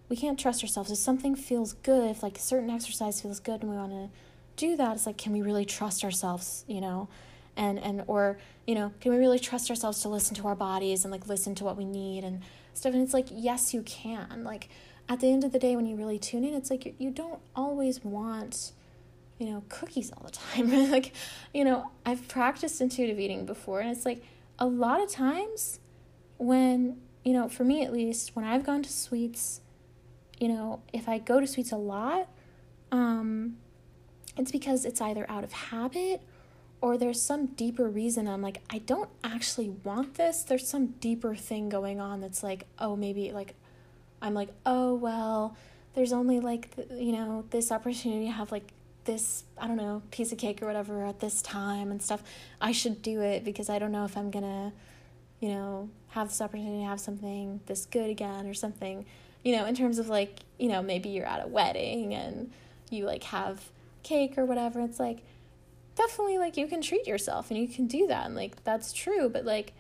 We 0.09 0.17
can't 0.17 0.41
trust 0.41 0.63
ourselves. 0.65 0.91
If 0.91 0.99
something 0.99 1.37
feels 1.37 1.75
good, 1.75 2.11
if 2.11 2.23
like 2.23 2.39
a 2.39 2.41
certain 2.41 2.71
exercise 2.71 3.21
feels 3.21 3.39
good 3.39 3.61
and 3.61 3.71
we 3.71 3.77
want 3.77 3.93
to 3.93 4.09
do 4.57 4.77
that, 4.77 4.97
it's 4.97 5.07
like, 5.07 5.19
can 5.19 5.33
we 5.33 5.43
really 5.43 5.67
trust 5.67 6.03
ourselves, 6.03 6.65
you 6.67 6.81
know? 6.81 7.09
And, 7.55 7.79
and, 7.79 8.03
or, 8.07 8.39
you 8.67 8.75
know, 8.75 8.93
can 9.01 9.13
we 9.13 9.19
really 9.19 9.39
trust 9.39 9.71
ourselves 9.71 10.01
to 10.03 10.09
listen 10.09 10.35
to 10.37 10.49
our 10.49 10.57
bodies 10.57 11.05
and 11.05 11.13
like 11.13 11.29
listen 11.29 11.55
to 11.57 11.65
what 11.65 11.77
we 11.77 11.85
need 11.85 12.25
and 12.25 12.43
stuff? 12.77 12.95
And 12.95 13.03
it's 13.03 13.15
like, 13.15 13.27
yes, 13.31 13.73
you 13.75 13.83
can. 13.83 14.45
Like, 14.45 14.69
at 15.09 15.21
the 15.21 15.31
end 15.31 15.45
of 15.45 15.53
the 15.53 15.59
day, 15.59 15.77
when 15.77 15.87
you 15.87 15.97
really 15.97 16.19
tune 16.19 16.45
in, 16.45 16.55
it's 16.55 16.71
like 16.71 16.85
you, 16.85 16.95
you 16.99 17.11
don't 17.11 17.41
always 17.55 18.05
want, 18.05 18.73
you 19.39 19.47
know, 19.47 19.63
cookies 19.69 20.13
all 20.13 20.25
the 20.25 20.33
time. 20.33 20.91
like, 20.91 21.13
you 21.55 21.65
know, 21.65 21.91
I've 22.05 22.27
practiced 22.29 22.81
intuitive 22.81 23.19
eating 23.19 23.47
before, 23.47 23.81
and 23.81 23.91
it's 23.91 24.05
like 24.05 24.23
a 24.59 24.67
lot 24.67 25.03
of 25.03 25.11
times 25.11 25.81
when, 26.39 27.01
you 27.25 27.33
know, 27.33 27.49
for 27.49 27.65
me 27.65 27.85
at 27.85 27.93
least, 27.93 28.35
when 28.35 28.45
I've 28.45 28.65
gone 28.65 28.83
to 28.83 28.93
sweets, 28.93 29.61
you 30.39 30.49
know, 30.49 30.83
if 30.93 31.09
I 31.09 31.19
go 31.19 31.41
to 31.41 31.47
sweets 31.47 31.73
a 31.73 31.77
lot, 31.77 32.29
um, 32.93 33.57
it's 34.37 34.53
because 34.53 34.85
it's 34.85 35.01
either 35.01 35.25
out 35.31 35.45
of 35.45 35.53
habit 35.53 36.21
or 36.81 36.99
there's 36.99 37.21
some 37.21 37.47
deeper 37.47 37.89
reason 37.89 38.29
I'm 38.29 38.43
like, 38.43 38.61
I 38.71 38.79
don't 38.79 39.09
actually 39.25 39.71
want 39.71 40.15
this. 40.15 40.43
There's 40.43 40.69
some 40.69 40.89
deeper 41.01 41.35
thing 41.35 41.69
going 41.69 42.01
on 42.01 42.21
that's 42.21 42.43
like, 42.43 42.67
oh, 42.79 42.97
maybe 42.97 43.33
like 43.33 43.55
I'm 44.21 44.35
like, 44.35 44.51
oh, 44.65 44.95
well, 44.95 45.57
there's 45.95 46.13
only 46.13 46.41
like, 46.41 46.71
you 46.91 47.13
know, 47.13 47.45
this 47.51 47.73
opportunity 47.73 48.27
to 48.27 48.33
have 48.33 48.53
like 48.53 48.69
this, 49.05 49.45
I 49.59 49.67
don't 49.67 49.77
know, 49.77 50.03
piece 50.11 50.33
of 50.33 50.39
cake 50.39 50.63
or 50.63 50.67
whatever 50.67 51.05
at 51.05 51.21
this 51.21 51.41
time 51.41 51.91
and 51.91 52.03
stuff. 52.03 52.23
I 52.61 52.73
should 52.73 53.03
do 53.03 53.21
it 53.23 53.45
because 53.45 53.71
I 53.71 53.79
don't 53.79 53.93
know 53.93 54.05
if 54.05 54.17
I'm 54.17 54.31
gonna, 54.31 54.73
you 55.41 55.49
know, 55.49 55.89
have 56.09 56.29
this 56.29 56.41
opportunity 56.41 56.81
to 56.81 56.89
have 56.89 57.01
something 57.01 57.61
this 57.67 57.87
good 57.87 58.11
again 58.11 58.47
or 58.47 58.55
something, 58.55 59.07
you 59.43 59.57
know, 59.57 59.65
in 59.65 59.75
terms 59.75 59.99
of 59.99 60.09
like, 60.09 60.41
you 60.59 60.69
know, 60.69 60.83
maybe 60.83 61.09
you're 61.09 61.27
at 61.27 61.45
a 61.45 61.49
wedding 61.49 62.15
and 62.15 62.53
you 62.91 63.07
like 63.07 63.25
have 63.25 63.71
cake 64.03 64.37
or 64.37 64.45
whatever. 64.45 64.81
It's 64.81 65.01
like, 65.01 65.23
definitely 65.97 66.39
like 66.39 66.57
you 66.57 66.67
can 66.67 66.81
treat 66.81 67.07
yourself 67.07 67.51
and 67.51 67.59
you 67.59 67.67
can 67.67 67.87
do 67.87 68.07
that 68.07 68.27
and 68.27 68.37
like 68.37 68.63
that's 68.65 68.93
true, 68.93 69.29
but 69.29 69.45
like, 69.45 69.73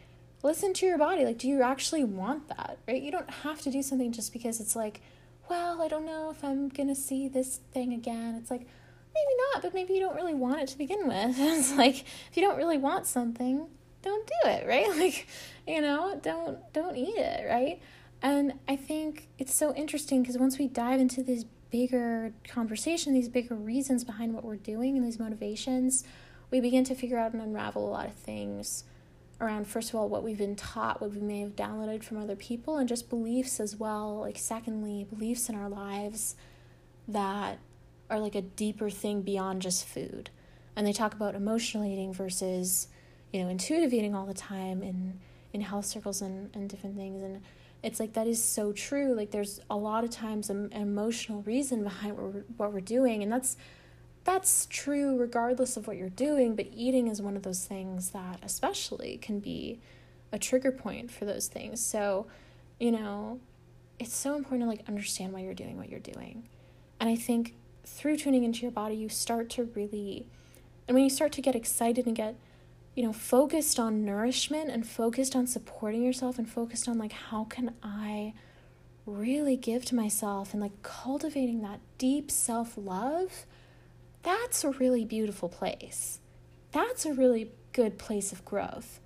listen 0.42 0.72
to 0.74 0.86
your 0.86 0.98
body. 0.98 1.24
Like, 1.24 1.38
do 1.38 1.48
you 1.48 1.62
actually 1.62 2.04
want 2.04 2.48
that, 2.48 2.78
right? 2.88 3.02
You 3.02 3.12
don't 3.12 3.30
have 3.30 3.60
to 3.62 3.70
do 3.70 3.82
something 3.82 4.12
just 4.12 4.32
because 4.32 4.60
it's 4.60 4.76
like, 4.76 5.00
well, 5.48 5.80
I 5.82 5.88
don't 5.88 6.06
know 6.06 6.30
if 6.30 6.42
I'm 6.42 6.70
to 6.70 6.94
see 6.94 7.28
this 7.28 7.60
thing 7.72 7.92
again. 7.92 8.34
It's 8.40 8.50
like, 8.50 8.66
maybe 9.14 9.36
not, 9.52 9.62
but 9.62 9.74
maybe 9.74 9.94
you 9.94 10.00
don't 10.00 10.16
really 10.16 10.34
want 10.34 10.60
it 10.60 10.68
to 10.68 10.78
begin 10.78 11.06
with. 11.06 11.36
it's 11.38 11.74
like, 11.74 12.04
if 12.30 12.36
you 12.36 12.42
don't 12.42 12.56
really 12.56 12.78
want 12.78 13.06
something, 13.06 13.66
don't 14.02 14.26
do 14.26 14.48
it, 14.48 14.66
right? 14.66 14.88
Like, 14.96 15.26
you 15.66 15.80
know, 15.80 16.18
don't 16.22 16.58
don't 16.72 16.96
eat 16.96 17.16
it, 17.16 17.46
right? 17.48 17.80
And 18.22 18.54
I 18.66 18.76
think 18.76 19.28
it's 19.38 19.54
so 19.54 19.74
interesting 19.74 20.22
because 20.22 20.38
once 20.38 20.58
we 20.58 20.68
dive 20.68 21.00
into 21.00 21.22
this 21.22 21.44
bigger 21.70 22.32
conversation, 22.46 23.12
these 23.12 23.28
bigger 23.28 23.54
reasons 23.54 24.04
behind 24.04 24.34
what 24.34 24.44
we're 24.44 24.56
doing 24.56 24.96
and 24.96 25.06
these 25.06 25.18
motivations, 25.18 26.04
we 26.50 26.60
begin 26.60 26.84
to 26.84 26.94
figure 26.94 27.18
out 27.18 27.32
and 27.32 27.42
unravel 27.42 27.86
a 27.86 27.90
lot 27.90 28.06
of 28.06 28.14
things 28.14 28.84
around 29.40 29.66
first 29.66 29.90
of 29.90 29.94
all 29.96 30.08
what 30.08 30.22
we've 30.22 30.38
been 30.38 30.56
taught 30.56 31.00
what 31.00 31.12
we 31.12 31.20
may 31.20 31.40
have 31.40 31.54
downloaded 31.54 32.02
from 32.02 32.16
other 32.16 32.36
people 32.36 32.78
and 32.78 32.88
just 32.88 33.10
beliefs 33.10 33.60
as 33.60 33.76
well. 33.76 34.20
Like 34.20 34.38
secondly 34.38 35.04
beliefs 35.04 35.48
in 35.48 35.54
our 35.54 35.68
lives 35.68 36.36
that 37.08 37.58
are 38.08 38.18
like 38.18 38.34
a 38.34 38.42
deeper 38.42 38.90
thing 38.90 39.22
beyond 39.22 39.62
just 39.62 39.84
food. 39.86 40.30
And 40.74 40.86
they 40.86 40.92
talk 40.92 41.14
about 41.14 41.34
emotional 41.34 41.84
eating 41.84 42.12
versus 42.12 42.88
you 43.32 43.42
know 43.42 43.48
intuitive 43.48 43.92
eating 43.92 44.14
all 44.14 44.26
the 44.26 44.34
time 44.34 44.82
in 44.82 45.20
in 45.52 45.60
health 45.60 45.86
circles 45.86 46.22
and, 46.22 46.54
and 46.54 46.68
different 46.68 46.96
things. 46.96 47.22
And 47.22 47.42
it's 47.82 48.00
like 48.00 48.14
that 48.14 48.26
is 48.26 48.42
so 48.42 48.72
true 48.72 49.14
like 49.14 49.30
there's 49.30 49.60
a 49.70 49.76
lot 49.76 50.02
of 50.02 50.10
times 50.10 50.50
an 50.50 50.72
emotional 50.72 51.42
reason 51.42 51.82
behind 51.84 52.16
what 52.16 52.34
we're, 52.34 52.44
what 52.56 52.72
we're 52.72 52.80
doing 52.80 53.22
and 53.22 53.30
that's 53.30 53.56
that's 54.26 54.66
true 54.66 55.16
regardless 55.16 55.76
of 55.76 55.86
what 55.86 55.96
you're 55.96 56.08
doing, 56.08 56.56
but 56.56 56.66
eating 56.74 57.06
is 57.06 57.22
one 57.22 57.36
of 57.36 57.44
those 57.44 57.64
things 57.64 58.10
that, 58.10 58.40
especially, 58.42 59.18
can 59.18 59.38
be 59.38 59.78
a 60.32 60.38
trigger 60.38 60.72
point 60.72 61.12
for 61.12 61.24
those 61.24 61.46
things. 61.46 61.80
So, 61.80 62.26
you 62.80 62.90
know, 62.90 63.38
it's 64.00 64.14
so 64.14 64.34
important 64.34 64.64
to 64.64 64.68
like 64.68 64.82
understand 64.88 65.32
why 65.32 65.40
you're 65.40 65.54
doing 65.54 65.78
what 65.78 65.88
you're 65.88 66.00
doing. 66.00 66.48
And 66.98 67.08
I 67.08 67.14
think 67.14 67.54
through 67.84 68.16
tuning 68.16 68.42
into 68.42 68.62
your 68.62 68.72
body, 68.72 68.96
you 68.96 69.08
start 69.08 69.48
to 69.50 69.64
really, 69.76 70.26
and 70.88 70.96
when 70.96 71.04
you 71.04 71.10
start 71.10 71.30
to 71.32 71.40
get 71.40 71.54
excited 71.54 72.04
and 72.04 72.16
get, 72.16 72.34
you 72.96 73.04
know, 73.04 73.12
focused 73.12 73.78
on 73.78 74.04
nourishment 74.04 74.70
and 74.70 74.84
focused 74.84 75.36
on 75.36 75.46
supporting 75.46 76.02
yourself 76.02 76.38
and 76.38 76.48
focused 76.48 76.88
on 76.88 76.98
like, 76.98 77.12
how 77.12 77.44
can 77.44 77.74
I 77.82 78.34
really 79.04 79.56
give 79.56 79.84
to 79.84 79.94
myself 79.94 80.52
and 80.52 80.60
like 80.60 80.82
cultivating 80.82 81.62
that 81.62 81.78
deep 81.98 82.28
self 82.28 82.76
love 82.76 83.46
that's 84.26 84.64
a 84.64 84.70
really 84.70 85.04
beautiful 85.04 85.48
place. 85.48 86.18
That's 86.72 87.06
a 87.06 87.12
really 87.12 87.52
good 87.72 87.96
place 87.96 88.32
of 88.32 88.44
growth. 88.44 88.98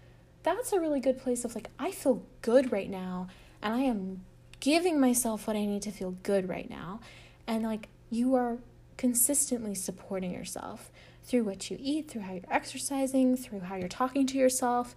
That's 0.44 0.72
a 0.72 0.80
really 0.80 0.98
good 0.98 1.18
place 1.18 1.44
of 1.44 1.54
like, 1.54 1.68
I 1.78 1.90
feel 1.90 2.22
good 2.40 2.72
right 2.72 2.88
now, 2.88 3.28
and 3.60 3.74
I 3.74 3.80
am 3.80 4.24
giving 4.60 4.98
myself 4.98 5.46
what 5.46 5.56
I 5.56 5.66
need 5.66 5.82
to 5.82 5.90
feel 5.90 6.12
good 6.22 6.48
right 6.48 6.70
now. 6.70 7.00
And 7.46 7.64
like, 7.64 7.88
you 8.08 8.34
are 8.34 8.56
consistently 8.96 9.74
supporting 9.74 10.32
yourself 10.32 10.90
through 11.30 11.44
what 11.44 11.70
you 11.70 11.76
eat, 11.80 12.10
through 12.10 12.22
how 12.22 12.32
you're 12.32 12.42
exercising, 12.50 13.36
through 13.36 13.60
how 13.60 13.76
you're 13.76 13.88
talking 13.88 14.26
to 14.26 14.36
yourself. 14.36 14.96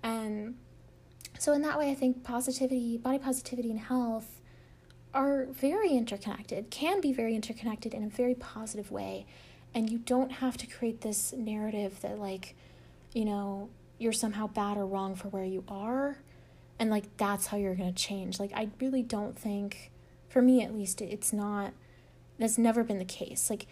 And 0.00 0.54
so, 1.40 1.52
in 1.52 1.62
that 1.62 1.76
way, 1.76 1.90
I 1.90 1.94
think 1.94 2.22
positivity, 2.22 2.96
body 2.98 3.18
positivity, 3.18 3.68
and 3.70 3.80
health 3.80 4.40
are 5.12 5.46
very 5.46 5.90
interconnected, 5.90 6.70
can 6.70 7.00
be 7.00 7.12
very 7.12 7.34
interconnected 7.34 7.94
in 7.94 8.04
a 8.04 8.08
very 8.08 8.36
positive 8.36 8.92
way. 8.92 9.26
And 9.74 9.90
you 9.90 9.98
don't 9.98 10.30
have 10.30 10.56
to 10.58 10.68
create 10.68 11.00
this 11.00 11.32
narrative 11.32 12.00
that 12.02 12.18
like 12.18 12.54
you 13.12 13.24
know 13.24 13.68
you're 13.98 14.12
somehow 14.12 14.46
bad 14.46 14.76
or 14.76 14.86
wrong 14.86 15.16
for 15.16 15.28
where 15.28 15.44
you 15.44 15.64
are 15.68 16.18
and 16.78 16.90
like 16.90 17.04
that's 17.16 17.46
how 17.46 17.56
you're 17.56 17.74
going 17.74 17.92
to 17.92 18.02
change. 18.02 18.38
Like 18.38 18.52
i 18.54 18.68
really 18.80 19.02
don't 19.02 19.38
think 19.38 19.90
for 20.28 20.40
me 20.42 20.62
at 20.62 20.74
least 20.74 21.00
it's 21.00 21.32
not 21.32 21.72
that's 22.38 22.58
never 22.58 22.84
been 22.84 22.98
the 22.98 23.04
case. 23.04 23.50
Like 23.50 23.66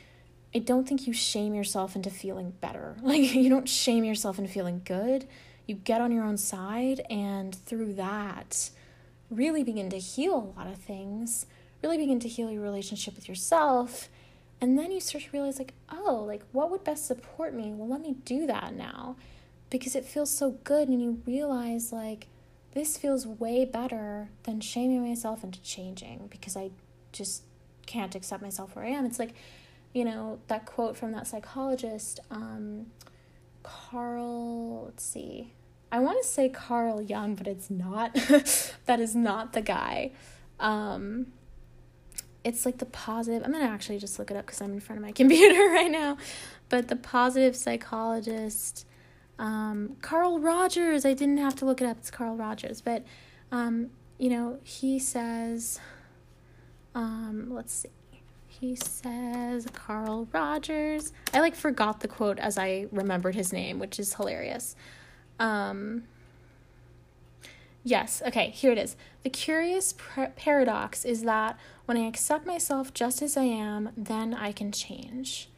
i 0.54 0.58
don't 0.58 0.88
think 0.88 1.06
you 1.06 1.12
shame 1.12 1.54
yourself 1.54 1.96
into 1.96 2.10
feeling 2.10 2.52
better 2.60 2.96
like 3.02 3.34
you 3.34 3.48
don't 3.48 3.68
shame 3.68 4.04
yourself 4.04 4.38
into 4.38 4.50
feeling 4.50 4.80
good 4.84 5.26
you 5.66 5.74
get 5.74 6.00
on 6.00 6.10
your 6.10 6.24
own 6.24 6.36
side 6.36 7.00
and 7.08 7.54
through 7.54 7.92
that 7.92 8.70
really 9.30 9.62
begin 9.62 9.88
to 9.88 9.98
heal 9.98 10.34
a 10.34 10.58
lot 10.58 10.66
of 10.66 10.76
things 10.76 11.46
really 11.82 11.98
begin 11.98 12.20
to 12.20 12.28
heal 12.28 12.50
your 12.50 12.62
relationship 12.62 13.14
with 13.14 13.28
yourself 13.28 14.08
and 14.60 14.78
then 14.78 14.90
you 14.90 15.00
start 15.00 15.24
to 15.24 15.30
realize, 15.32 15.58
like, 15.58 15.72
oh, 15.90 16.22
like, 16.26 16.42
what 16.52 16.70
would 16.70 16.84
best 16.84 17.06
support 17.06 17.54
me? 17.54 17.72
Well, 17.72 17.88
let 17.88 18.02
me 18.02 18.16
do 18.24 18.46
that 18.46 18.74
now 18.74 19.16
because 19.70 19.94
it 19.94 20.04
feels 20.04 20.30
so 20.30 20.58
good. 20.64 20.88
And 20.88 21.02
you 21.02 21.22
realize, 21.26 21.92
like, 21.92 22.26
this 22.72 22.98
feels 22.98 23.26
way 23.26 23.64
better 23.64 24.28
than 24.42 24.60
shaming 24.60 25.06
myself 25.06 25.42
into 25.42 25.62
changing 25.62 26.28
because 26.30 26.56
I 26.56 26.70
just 27.12 27.42
can't 27.86 28.14
accept 28.14 28.42
myself 28.42 28.76
where 28.76 28.84
I 28.84 28.90
am. 28.90 29.06
It's 29.06 29.18
like, 29.18 29.34
you 29.92 30.04
know, 30.04 30.38
that 30.48 30.66
quote 30.66 30.96
from 30.96 31.12
that 31.12 31.26
psychologist, 31.26 32.20
um, 32.30 32.86
Carl, 33.62 34.84
let's 34.86 35.04
see. 35.04 35.52
I 35.92 35.98
want 35.98 36.22
to 36.22 36.28
say 36.28 36.48
Carl 36.48 37.02
Jung, 37.02 37.34
but 37.34 37.48
it's 37.48 37.70
not. 37.70 38.14
that 38.86 39.00
is 39.00 39.14
not 39.14 39.52
the 39.52 39.60
guy. 39.60 40.12
Um, 40.60 41.26
it's 42.44 42.64
like 42.64 42.78
the 42.78 42.86
positive 42.86 43.42
i'm 43.44 43.52
gonna 43.52 43.64
actually 43.64 43.98
just 43.98 44.18
look 44.18 44.30
it 44.30 44.36
up 44.36 44.46
because 44.46 44.60
i'm 44.60 44.72
in 44.72 44.80
front 44.80 44.98
of 44.98 45.04
my 45.04 45.12
computer 45.20 45.68
right 45.70 45.90
now 45.90 46.16
but 46.68 46.88
the 46.88 46.96
positive 46.96 47.56
psychologist 47.56 48.86
um, 49.38 49.96
carl 50.02 50.38
rogers 50.38 51.04
i 51.04 51.12
didn't 51.12 51.38
have 51.38 51.54
to 51.54 51.64
look 51.64 51.80
it 51.80 51.86
up 51.86 51.98
it's 51.98 52.10
carl 52.10 52.36
rogers 52.36 52.80
but 52.80 53.04
um, 53.52 53.90
you 54.18 54.30
know 54.30 54.58
he 54.62 54.98
says 54.98 55.80
um, 56.94 57.48
let's 57.50 57.72
see 57.72 57.88
He 58.60 58.76
says 58.76 59.66
Carl 59.72 60.28
Rogers. 60.32 61.14
I 61.32 61.40
like 61.40 61.54
forgot 61.54 62.00
the 62.00 62.08
quote 62.08 62.38
as 62.38 62.58
I 62.58 62.88
remembered 62.92 63.34
his 63.34 63.54
name, 63.54 63.78
which 63.78 63.98
is 63.98 64.12
hilarious. 64.12 64.76
Um, 65.38 66.02
yes, 67.82 68.20
okay, 68.26 68.50
here 68.50 68.70
it 68.70 68.76
is. 68.76 68.96
The 69.22 69.30
curious 69.30 69.94
par- 69.94 70.34
paradox 70.36 71.06
is 71.06 71.22
that 71.22 71.58
when 71.86 71.96
I 71.96 72.06
accept 72.06 72.46
myself 72.46 72.92
just 72.92 73.22
as 73.22 73.34
I 73.34 73.44
am, 73.44 73.92
then 73.96 74.34
I 74.34 74.52
can 74.52 74.72
change. 74.72 75.48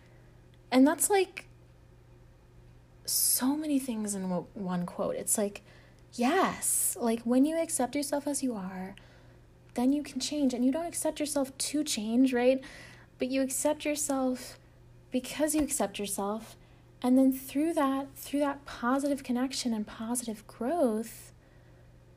And 0.71 0.87
that's 0.87 1.11
like 1.11 1.47
so 3.05 3.57
many 3.57 3.81
things 3.81 4.15
in 4.15 4.29
one 4.31 4.87
quote. 4.87 5.17
It's 5.17 5.37
like, 5.37 5.63
yes, 6.13 6.97
like 7.01 7.23
when 7.23 7.45
you 7.45 7.61
accept 7.61 7.97
yourself 7.97 8.29
as 8.29 8.45
you 8.45 8.55
are, 8.55 8.95
then 9.75 9.93
you 9.93 10.05
can 10.05 10.21
change. 10.21 10.55
And 10.55 10.65
you 10.65 10.71
don't 10.71 10.87
accept 10.87 11.19
yourself 11.19 11.57
to 11.59 11.83
change, 11.83 12.33
right? 12.33 12.63
But 13.23 13.31
you 13.31 13.41
accept 13.41 13.85
yourself 13.85 14.59
because 15.13 15.55
you 15.55 15.63
accept 15.63 16.01
yourself. 16.01 16.57
And 17.01 17.17
then 17.17 17.33
through 17.33 17.73
that, 17.75 18.09
through 18.17 18.41
that 18.41 18.65
positive 18.65 19.23
connection 19.23 19.73
and 19.73 19.87
positive 19.87 20.45
growth, 20.49 21.31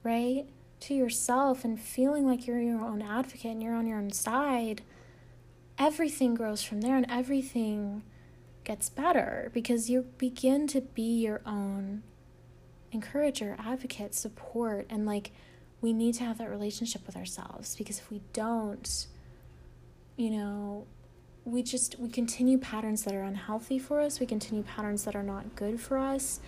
right, 0.01 0.47
to 0.79 0.95
yourself 0.95 1.63
and 1.63 1.79
feeling 1.79 2.25
like 2.25 2.47
you're 2.47 2.59
your 2.59 2.81
own 2.81 3.03
advocate 3.03 3.51
and 3.51 3.61
you're 3.61 3.75
on 3.75 3.85
your 3.85 3.99
own 3.99 4.13
side, 4.13 4.81
everything 5.77 6.33
grows 6.33 6.63
from 6.63 6.81
there 6.81 6.97
and 6.97 7.05
everything 7.07 8.01
gets 8.63 8.89
better 8.89 9.51
because 9.53 9.91
you 9.91 10.07
begin 10.17 10.65
to 10.69 10.81
be 10.81 11.19
your 11.21 11.41
own 11.45 12.01
encourager, 12.91 13.55
advocate, 13.59 14.15
support, 14.15 14.87
and 14.89 15.05
like 15.05 15.29
we 15.81 15.93
need 15.93 16.15
to 16.15 16.23
have 16.23 16.39
that 16.39 16.49
relationship 16.49 17.05
with 17.05 17.15
ourselves 17.15 17.75
because 17.75 17.99
if 17.99 18.09
we 18.09 18.23
don't, 18.33 19.05
you 20.17 20.31
know, 20.31 20.87
we 21.45 21.61
just 21.61 21.97
we 21.99 22.09
continue 22.09 22.57
patterns 22.57 23.03
that 23.03 23.13
are 23.13 23.21
unhealthy 23.21 23.77
for 23.79 24.01
us, 24.01 24.19
we 24.19 24.25
continue 24.25 24.63
patterns 24.63 25.05
that 25.05 25.15
are 25.15 25.23
not 25.23 25.55
good 25.55 25.79
for 25.79 25.97
us, 25.97 26.39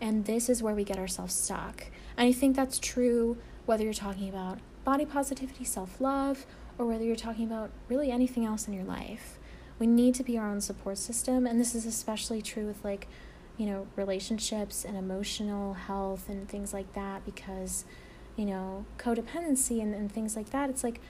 and 0.00 0.26
this 0.26 0.48
is 0.48 0.62
where 0.62 0.74
we 0.74 0.84
get 0.84 0.98
ourselves 0.98 1.34
stuck. 1.34 1.86
And 2.16 2.28
I 2.28 2.32
think 2.32 2.54
that's 2.54 2.78
true 2.78 3.38
whether 3.64 3.82
you're 3.82 3.94
talking 3.94 4.28
about 4.28 4.58
body 4.84 5.06
positivity, 5.06 5.64
self-love, 5.64 6.44
or 6.76 6.86
whether 6.86 7.04
you're 7.04 7.16
talking 7.16 7.46
about 7.46 7.70
really 7.88 8.10
anything 8.10 8.44
else 8.44 8.68
in 8.68 8.74
your 8.74 8.84
life. 8.84 9.38
We 9.78 9.86
need 9.86 10.14
to 10.16 10.22
be 10.22 10.36
our 10.36 10.48
own 10.48 10.60
support 10.60 10.98
system, 10.98 11.46
and 11.46 11.58
this 11.58 11.74
is 11.74 11.86
especially 11.86 12.42
true 12.42 12.66
with 12.66 12.84
like, 12.84 13.08
you 13.56 13.66
know, 13.66 13.86
relationships 13.96 14.84
and 14.84 14.96
emotional 14.96 15.74
health 15.74 16.28
and 16.28 16.48
things 16.48 16.74
like 16.74 16.92
that 16.92 17.24
because 17.24 17.84
you 18.36 18.44
know, 18.44 18.84
codependency 18.98 19.82
and, 19.82 19.94
and 19.94 20.10
things 20.10 20.36
like 20.36 20.50
that, 20.50 20.70
it's 20.70 20.82
like 20.82 21.00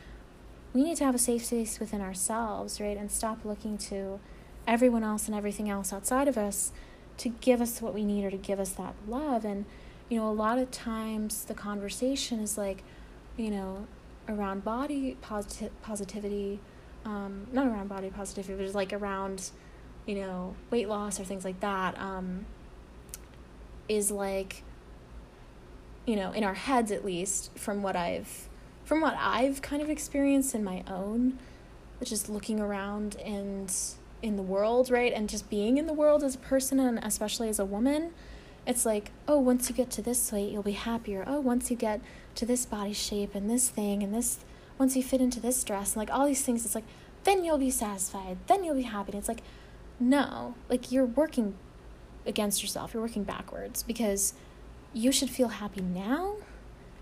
we 0.75 0.83
need 0.83 0.97
to 0.97 1.05
have 1.05 1.15
a 1.15 1.19
safe 1.19 1.45
space 1.45 1.79
within 1.79 2.01
ourselves, 2.01 2.81
right? 2.81 2.97
And 2.97 3.11
stop 3.11 3.45
looking 3.45 3.77
to 3.79 4.21
everyone 4.67 5.05
else 5.05 5.27
and 5.27 5.37
everything 5.37 5.69
else 5.69 5.93
outside 5.93 6.29
of 6.29 6.39
us 6.39 6.73
to 7.19 7.29
give 7.29 7.61
us 7.61 7.83
what 7.83 7.93
we 7.93 8.05
need 8.05 8.25
or 8.25 8.31
to 8.31 8.37
give 8.37 8.59
us 8.59 8.71
that 8.73 8.95
love. 9.07 9.45
And, 9.45 9.67
you 10.09 10.19
know, 10.19 10.29
a 10.29 10.33
lot 10.33 10.59
of 10.59 10.71
times 10.71 11.45
the 11.45 11.55
conversation 11.55 12.41
is 12.41 12.57
like, 12.57 12.83
you 13.37 13.51
know, 13.51 13.87
around 14.29 14.65
body 14.65 15.17
posit- 15.21 15.73
positivity, 15.83 16.61
um, 17.05 17.47
not 17.53 17.67
around 17.67 17.89
body 17.89 18.09
positivity, 18.09 18.55
but 18.55 18.63
just 18.63 18.75
like 18.75 18.93
around, 18.93 19.51
you 20.07 20.15
know, 20.15 20.55
weight 20.71 20.89
loss 20.89 21.21
or 21.21 21.25
things 21.25 21.45
like 21.45 21.61
that, 21.61 21.99
um, 21.99 22.47
is 23.89 24.11
like, 24.11 24.63
you 26.07 26.17
know, 26.17 26.33
in 26.33 26.45
our 26.45 26.55
heads 26.55 26.91
at 26.91 27.05
least, 27.05 27.57
from 27.59 27.83
what 27.83 27.95
I've 27.95 28.49
from 28.85 29.01
what 29.01 29.17
I've 29.19 29.63
kind 29.63 29.83
of 29.83 29.89
experienced 29.89 30.55
in 30.55 30.65
my 30.65 30.83
own, 30.89 31.39
just 32.03 32.29
looking 32.29 32.61
around 32.61 33.17
and 33.17 33.73
in 34.23 34.37
the 34.37 34.43
world, 34.43 34.91
right? 34.91 35.13
And 35.13 35.29
just 35.29 35.51
being 35.51 35.79
in 35.79 35.87
the 35.87 35.93
world 35.93 36.23
as 36.23 36.35
a 36.35 36.39
person 36.39 36.81
and 36.81 36.99
especially 37.03 37.49
as 37.49 37.59
a 37.59 37.65
woman, 37.65 38.13
it's 38.67 38.87
like, 38.87 39.11
oh, 39.27 39.39
once 39.39 39.69
you 39.69 39.75
get 39.75 39.91
to 39.91 40.03
this 40.03 40.31
weight, 40.31 40.53
you'll 40.53 40.63
be 40.63 40.73
happier. 40.73 41.25
Oh, 41.27 41.41
once 41.41 41.71
you 41.71 41.77
get 41.77 42.01
to 42.37 42.47
this 42.47 42.65
body 42.65 42.93
shape 42.93 43.35
and 43.35 43.51
this 43.51 43.69
thing 43.69 44.03
and 44.03 44.15
this 44.15 44.39
once 44.79 44.97
you 44.97 45.03
fit 45.03 45.21
into 45.21 45.39
this 45.39 45.63
dress 45.63 45.93
and 45.93 45.99
like 45.99 46.11
all 46.11 46.27
these 46.27 46.43
things, 46.43 46.65
it's 46.65 46.75
like, 46.75 46.85
then 47.25 47.45
you'll 47.45 47.59
be 47.59 47.71
satisfied, 47.71 48.39
then 48.47 48.65
you'll 48.65 48.75
be 48.75 48.83
happy. 48.83 49.13
And 49.13 49.19
it's 49.19 49.29
like, 49.29 49.43
no, 50.01 50.55
like 50.69 50.91
you're 50.91 51.05
working 51.05 51.55
against 52.27 52.63
yourself, 52.63 52.95
you're 52.95 53.03
working 53.03 53.25
backwards 53.25 53.83
because 53.83 54.35
you 54.93 55.13
should 55.13 55.31
feel 55.31 55.49
happy 55.49 55.83
now. 55.83 56.37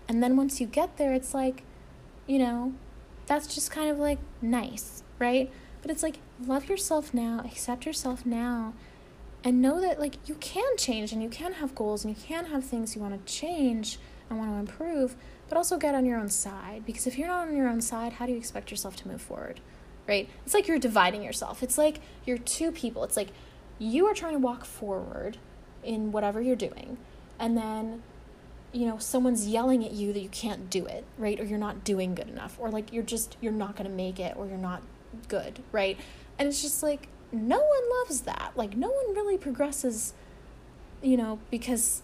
And 0.07 0.21
then 0.21 0.35
once 0.35 0.59
you 0.59 0.67
get 0.67 0.97
there, 0.97 1.13
it's 1.13 1.33
like, 1.33 1.63
you 2.27 2.39
know, 2.39 2.73
that's 3.25 3.53
just 3.53 3.71
kind 3.71 3.89
of 3.89 3.97
like 3.97 4.19
nice, 4.41 5.03
right? 5.19 5.51
But 5.81 5.91
it's 5.91 6.03
like, 6.03 6.17
love 6.45 6.69
yourself 6.69 7.13
now, 7.13 7.41
accept 7.45 7.85
yourself 7.85 8.25
now, 8.25 8.73
and 9.43 9.61
know 9.61 9.81
that 9.81 9.99
like 9.99 10.17
you 10.27 10.35
can 10.35 10.77
change 10.77 11.11
and 11.11 11.23
you 11.23 11.29
can 11.29 11.53
have 11.53 11.73
goals 11.73 12.05
and 12.05 12.15
you 12.15 12.21
can 12.21 12.45
have 12.45 12.63
things 12.63 12.95
you 12.95 13.01
want 13.01 13.25
to 13.25 13.33
change 13.33 13.97
and 14.29 14.37
want 14.37 14.51
to 14.51 14.57
improve, 14.57 15.15
but 15.49 15.57
also 15.57 15.77
get 15.77 15.95
on 15.95 16.05
your 16.05 16.19
own 16.19 16.29
side. 16.29 16.83
Because 16.85 17.07
if 17.07 17.17
you're 17.17 17.27
not 17.27 17.47
on 17.47 17.55
your 17.55 17.67
own 17.67 17.81
side, 17.81 18.13
how 18.13 18.25
do 18.25 18.31
you 18.31 18.37
expect 18.37 18.69
yourself 18.69 18.95
to 18.97 19.07
move 19.07 19.21
forward? 19.21 19.59
Right? 20.07 20.29
It's 20.45 20.53
like 20.53 20.67
you're 20.67 20.79
dividing 20.79 21.23
yourself. 21.23 21.63
It's 21.63 21.77
like 21.77 21.99
you're 22.25 22.37
two 22.37 22.71
people. 22.71 23.03
It's 23.03 23.17
like 23.17 23.29
you 23.79 24.05
are 24.07 24.13
trying 24.13 24.33
to 24.33 24.39
walk 24.39 24.65
forward 24.65 25.37
in 25.83 26.11
whatever 26.11 26.41
you're 26.41 26.55
doing 26.55 26.97
and 27.41 27.57
then 27.57 28.03
you 28.71 28.85
know 28.85 28.97
someone's 28.97 29.47
yelling 29.47 29.83
at 29.85 29.91
you 29.91 30.13
that 30.13 30.21
you 30.21 30.29
can't 30.29 30.69
do 30.69 30.85
it 30.85 31.03
right? 31.17 31.39
Or 31.39 31.43
you're 31.43 31.59
not 31.59 31.83
doing 31.83 32.15
good 32.15 32.29
enough 32.29 32.57
or 32.59 32.69
like 32.69 32.93
you're 32.93 33.03
just 33.03 33.37
you're 33.41 33.51
not 33.51 33.75
going 33.75 33.89
to 33.89 33.95
make 33.95 34.19
it 34.19 34.35
or 34.37 34.47
you're 34.47 34.57
not 34.57 34.81
good 35.27 35.61
right? 35.71 35.97
And 36.39 36.47
it's 36.47 36.61
just 36.61 36.81
like 36.83 37.07
no 37.31 37.59
one 37.59 37.99
loves 37.99 38.21
that. 38.21 38.51
Like 38.55 38.75
no 38.75 38.89
one 38.89 39.15
really 39.15 39.37
progresses 39.37 40.13
you 41.01 41.17
know 41.17 41.39
because 41.49 42.03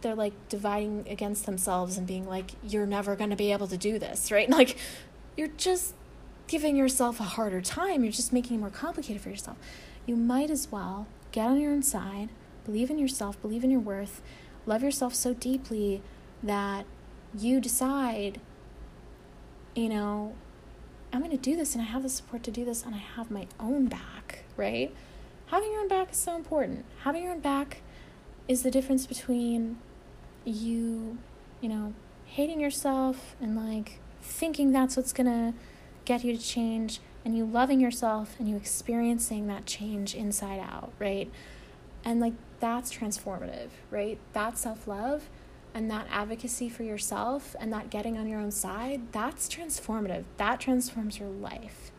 they're 0.00 0.14
like 0.14 0.34
dividing 0.48 1.06
against 1.08 1.46
themselves 1.46 1.96
and 1.96 2.06
being 2.06 2.26
like 2.26 2.52
you're 2.62 2.86
never 2.86 3.16
going 3.16 3.30
to 3.30 3.36
be 3.36 3.52
able 3.52 3.68
to 3.68 3.76
do 3.76 3.98
this 3.98 4.30
right? 4.32 4.48
And 4.48 4.56
like 4.56 4.76
you're 5.36 5.48
just 5.48 5.94
giving 6.46 6.76
yourself 6.76 7.20
a 7.20 7.24
harder 7.24 7.60
time. 7.60 8.04
You're 8.04 8.12
just 8.12 8.32
making 8.32 8.56
it 8.56 8.60
more 8.60 8.70
complicated 8.70 9.22
for 9.22 9.30
yourself. 9.30 9.56
You 10.06 10.16
might 10.16 10.50
as 10.50 10.70
well 10.70 11.06
get 11.32 11.46
on 11.46 11.60
your 11.60 11.72
own 11.72 11.82
side 11.82 12.28
believe 12.64 12.90
in 12.90 12.98
yourself 12.98 13.40
believe 13.42 13.62
in 13.64 13.70
your 13.70 13.80
worth 13.80 14.22
love 14.66 14.82
yourself 14.82 15.14
so 15.14 15.34
deeply 15.34 16.02
that 16.42 16.86
you 17.36 17.60
decide, 17.60 18.40
you 19.74 19.88
know, 19.88 20.34
I'm 21.12 21.20
going 21.20 21.30
to 21.30 21.36
do 21.36 21.56
this 21.56 21.74
and 21.74 21.82
I 21.82 21.86
have 21.86 22.02
the 22.02 22.08
support 22.08 22.42
to 22.44 22.50
do 22.50 22.64
this 22.64 22.84
and 22.84 22.94
I 22.94 22.98
have 22.98 23.30
my 23.30 23.46
own 23.60 23.86
back, 23.86 24.44
right? 24.56 24.94
Having 25.46 25.72
your 25.72 25.80
own 25.82 25.88
back 25.88 26.12
is 26.12 26.16
so 26.16 26.36
important. 26.36 26.84
Having 27.02 27.24
your 27.24 27.32
own 27.32 27.40
back 27.40 27.82
is 28.48 28.62
the 28.62 28.70
difference 28.70 29.06
between 29.06 29.78
you, 30.44 31.18
you 31.60 31.68
know, 31.68 31.94
hating 32.26 32.60
yourself 32.60 33.36
and 33.40 33.56
like 33.56 34.00
thinking 34.20 34.72
that's 34.72 34.96
what's 34.96 35.12
going 35.12 35.26
to 35.26 35.56
get 36.04 36.24
you 36.24 36.36
to 36.36 36.42
change 36.42 37.00
and 37.24 37.36
you 37.36 37.44
loving 37.44 37.80
yourself 37.80 38.36
and 38.38 38.48
you 38.48 38.56
experiencing 38.56 39.46
that 39.46 39.66
change 39.66 40.14
inside 40.14 40.58
out, 40.58 40.92
right? 40.98 41.30
And 42.04 42.20
like 42.20 42.34
that's 42.64 42.90
transformative, 42.94 43.68
right? 43.90 44.18
That 44.32 44.56
self 44.56 44.88
love 44.88 45.28
and 45.74 45.90
that 45.90 46.06
advocacy 46.10 46.70
for 46.70 46.82
yourself 46.82 47.54
and 47.60 47.70
that 47.74 47.90
getting 47.90 48.16
on 48.16 48.26
your 48.26 48.40
own 48.40 48.50
side, 48.50 49.02
that's 49.12 49.48
transformative. 49.48 50.24
That 50.38 50.60
transforms 50.60 51.18
your 51.18 51.28
life. 51.28 51.92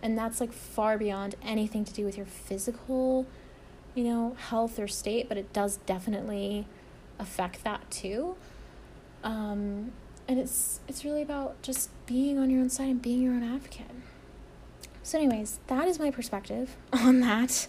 And 0.00 0.16
that's 0.16 0.40
like 0.40 0.52
far 0.52 0.96
beyond 0.96 1.34
anything 1.42 1.84
to 1.84 1.92
do 1.92 2.04
with 2.04 2.16
your 2.16 2.24
physical, 2.24 3.26
you 3.96 4.04
know, 4.04 4.36
health 4.38 4.78
or 4.78 4.86
state, 4.86 5.28
but 5.28 5.36
it 5.36 5.52
does 5.52 5.78
definitely 5.78 6.68
affect 7.18 7.64
that 7.64 7.90
too. 7.90 8.36
Um, 9.24 9.90
and 10.28 10.38
it's 10.38 10.78
it's 10.86 11.04
really 11.04 11.22
about 11.22 11.60
just 11.62 11.90
being 12.06 12.38
on 12.38 12.48
your 12.48 12.60
own 12.60 12.70
side 12.70 12.90
and 12.90 13.02
being 13.02 13.22
your 13.22 13.32
own 13.32 13.42
advocate. 13.42 13.90
So, 15.02 15.18
anyways, 15.18 15.58
that 15.66 15.88
is 15.88 15.98
my 15.98 16.12
perspective 16.12 16.76
on 16.92 17.18
that 17.22 17.66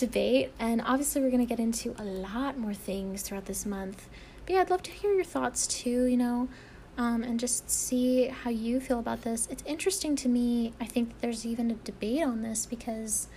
debate. 0.00 0.52
And 0.58 0.80
obviously, 0.80 1.22
we're 1.22 1.30
going 1.30 1.46
to 1.46 1.48
get 1.48 1.60
into 1.60 1.94
a 1.98 2.04
lot 2.04 2.58
more 2.58 2.74
things 2.74 3.22
throughout 3.22 3.44
this 3.44 3.64
month. 3.66 4.08
But 4.46 4.54
yeah, 4.54 4.60
I'd 4.62 4.70
love 4.70 4.82
to 4.84 4.90
hear 4.90 5.12
your 5.12 5.24
thoughts 5.24 5.66
too, 5.66 6.04
you 6.06 6.16
know, 6.16 6.48
um, 6.96 7.22
and 7.22 7.38
just 7.38 7.70
see 7.70 8.26
how 8.26 8.50
you 8.50 8.80
feel 8.80 8.98
about 8.98 9.22
this. 9.22 9.46
It's 9.50 9.62
interesting 9.66 10.16
to 10.16 10.28
me. 10.28 10.72
I 10.80 10.86
think 10.86 11.20
there's 11.20 11.46
even 11.46 11.70
a 11.70 11.74
debate 11.74 12.24
on 12.24 12.42
this 12.42 12.66
because, 12.66 13.28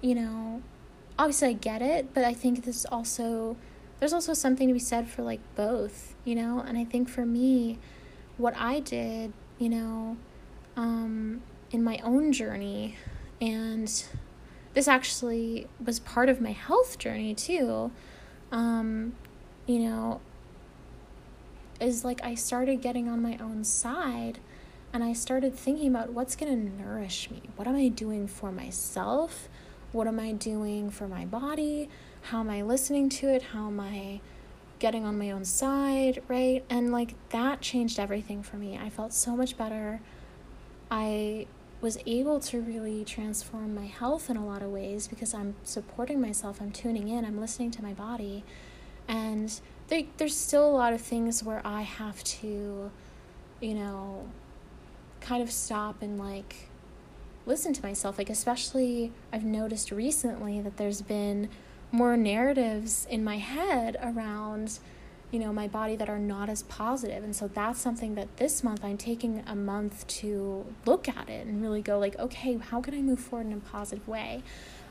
you 0.00 0.14
know, 0.14 0.62
obviously 1.18 1.48
I 1.48 1.52
get 1.54 1.82
it, 1.82 2.12
but 2.14 2.24
I 2.24 2.34
think 2.34 2.64
this 2.64 2.84
also, 2.86 3.56
there's 3.98 4.12
also 4.12 4.34
something 4.34 4.68
to 4.68 4.74
be 4.74 4.80
said 4.80 5.08
for 5.08 5.22
like 5.22 5.40
both, 5.56 6.14
you 6.24 6.34
know, 6.34 6.60
and 6.60 6.76
I 6.78 6.84
think 6.84 7.08
for 7.08 7.24
me, 7.24 7.78
what 8.36 8.54
I 8.56 8.80
did, 8.80 9.32
you 9.58 9.68
know, 9.70 10.16
um, 10.76 11.42
in 11.70 11.82
my 11.82 11.98
own 12.04 12.32
journey 12.32 12.96
and 13.40 14.04
this 14.74 14.88
actually 14.88 15.68
was 15.84 16.00
part 16.00 16.28
of 16.28 16.40
my 16.40 16.52
health 16.52 16.98
journey 16.98 17.34
too. 17.34 17.90
Um, 18.52 19.14
you 19.66 19.78
know, 19.78 20.20
is 21.80 22.04
like 22.04 22.22
I 22.22 22.34
started 22.34 22.82
getting 22.82 23.08
on 23.08 23.22
my 23.22 23.38
own 23.40 23.64
side 23.64 24.38
and 24.92 25.02
I 25.02 25.12
started 25.12 25.54
thinking 25.54 25.88
about 25.88 26.10
what's 26.10 26.36
going 26.36 26.52
to 26.52 26.82
nourish 26.82 27.30
me. 27.30 27.42
What 27.56 27.66
am 27.66 27.76
I 27.76 27.88
doing 27.88 28.28
for 28.28 28.52
myself? 28.52 29.48
What 29.92 30.06
am 30.06 30.20
I 30.20 30.32
doing 30.32 30.90
for 30.90 31.08
my 31.08 31.24
body? 31.24 31.88
How 32.22 32.40
am 32.40 32.50
I 32.50 32.62
listening 32.62 33.08
to 33.10 33.28
it? 33.28 33.42
How 33.42 33.66
am 33.66 33.80
I 33.80 34.20
getting 34.78 35.04
on 35.04 35.18
my 35.18 35.30
own 35.30 35.44
side, 35.44 36.22
right? 36.28 36.64
And 36.68 36.92
like 36.92 37.14
that 37.30 37.60
changed 37.60 37.98
everything 37.98 38.42
for 38.42 38.56
me. 38.56 38.78
I 38.78 38.90
felt 38.90 39.12
so 39.12 39.36
much 39.36 39.56
better. 39.56 40.00
I 40.90 41.46
was 41.84 41.98
able 42.06 42.40
to 42.40 42.62
really 42.62 43.04
transform 43.04 43.74
my 43.74 43.84
health 43.84 44.30
in 44.30 44.38
a 44.38 44.46
lot 44.46 44.62
of 44.62 44.70
ways 44.70 45.06
because 45.06 45.34
I'm 45.34 45.54
supporting 45.64 46.18
myself, 46.18 46.58
I'm 46.62 46.72
tuning 46.72 47.08
in, 47.08 47.26
I'm 47.26 47.38
listening 47.38 47.70
to 47.72 47.82
my 47.82 47.92
body. 47.92 48.42
And 49.06 49.60
there, 49.88 50.04
there's 50.16 50.34
still 50.34 50.66
a 50.66 50.72
lot 50.72 50.94
of 50.94 51.02
things 51.02 51.44
where 51.44 51.60
I 51.62 51.82
have 51.82 52.24
to, 52.24 52.90
you 53.60 53.74
know, 53.74 54.26
kind 55.20 55.42
of 55.42 55.50
stop 55.52 56.00
and 56.00 56.18
like 56.18 56.70
listen 57.44 57.74
to 57.74 57.82
myself. 57.82 58.16
Like, 58.16 58.30
especially, 58.30 59.12
I've 59.30 59.44
noticed 59.44 59.90
recently 59.90 60.62
that 60.62 60.78
there's 60.78 61.02
been 61.02 61.50
more 61.92 62.16
narratives 62.16 63.06
in 63.10 63.22
my 63.22 63.36
head 63.36 63.98
around 64.02 64.78
you 65.34 65.40
know 65.40 65.52
my 65.52 65.66
body 65.66 65.96
that 65.96 66.08
are 66.08 66.18
not 66.18 66.48
as 66.48 66.62
positive. 66.62 67.24
And 67.24 67.34
so 67.34 67.48
that's 67.48 67.80
something 67.80 68.14
that 68.14 68.36
this 68.36 68.62
month 68.62 68.84
i'm 68.84 68.96
taking 68.96 69.42
a 69.46 69.56
month 69.56 70.06
to 70.06 70.64
look 70.86 71.08
at 71.08 71.28
it 71.28 71.46
and 71.46 71.60
really 71.60 71.82
go 71.82 71.98
like 71.98 72.16
okay 72.18 72.56
how 72.56 72.80
can 72.80 72.94
i 72.94 73.02
move 73.02 73.18
forward 73.18 73.48
in 73.48 73.52
a 73.52 73.56
positive 73.56 74.06
way? 74.06 74.42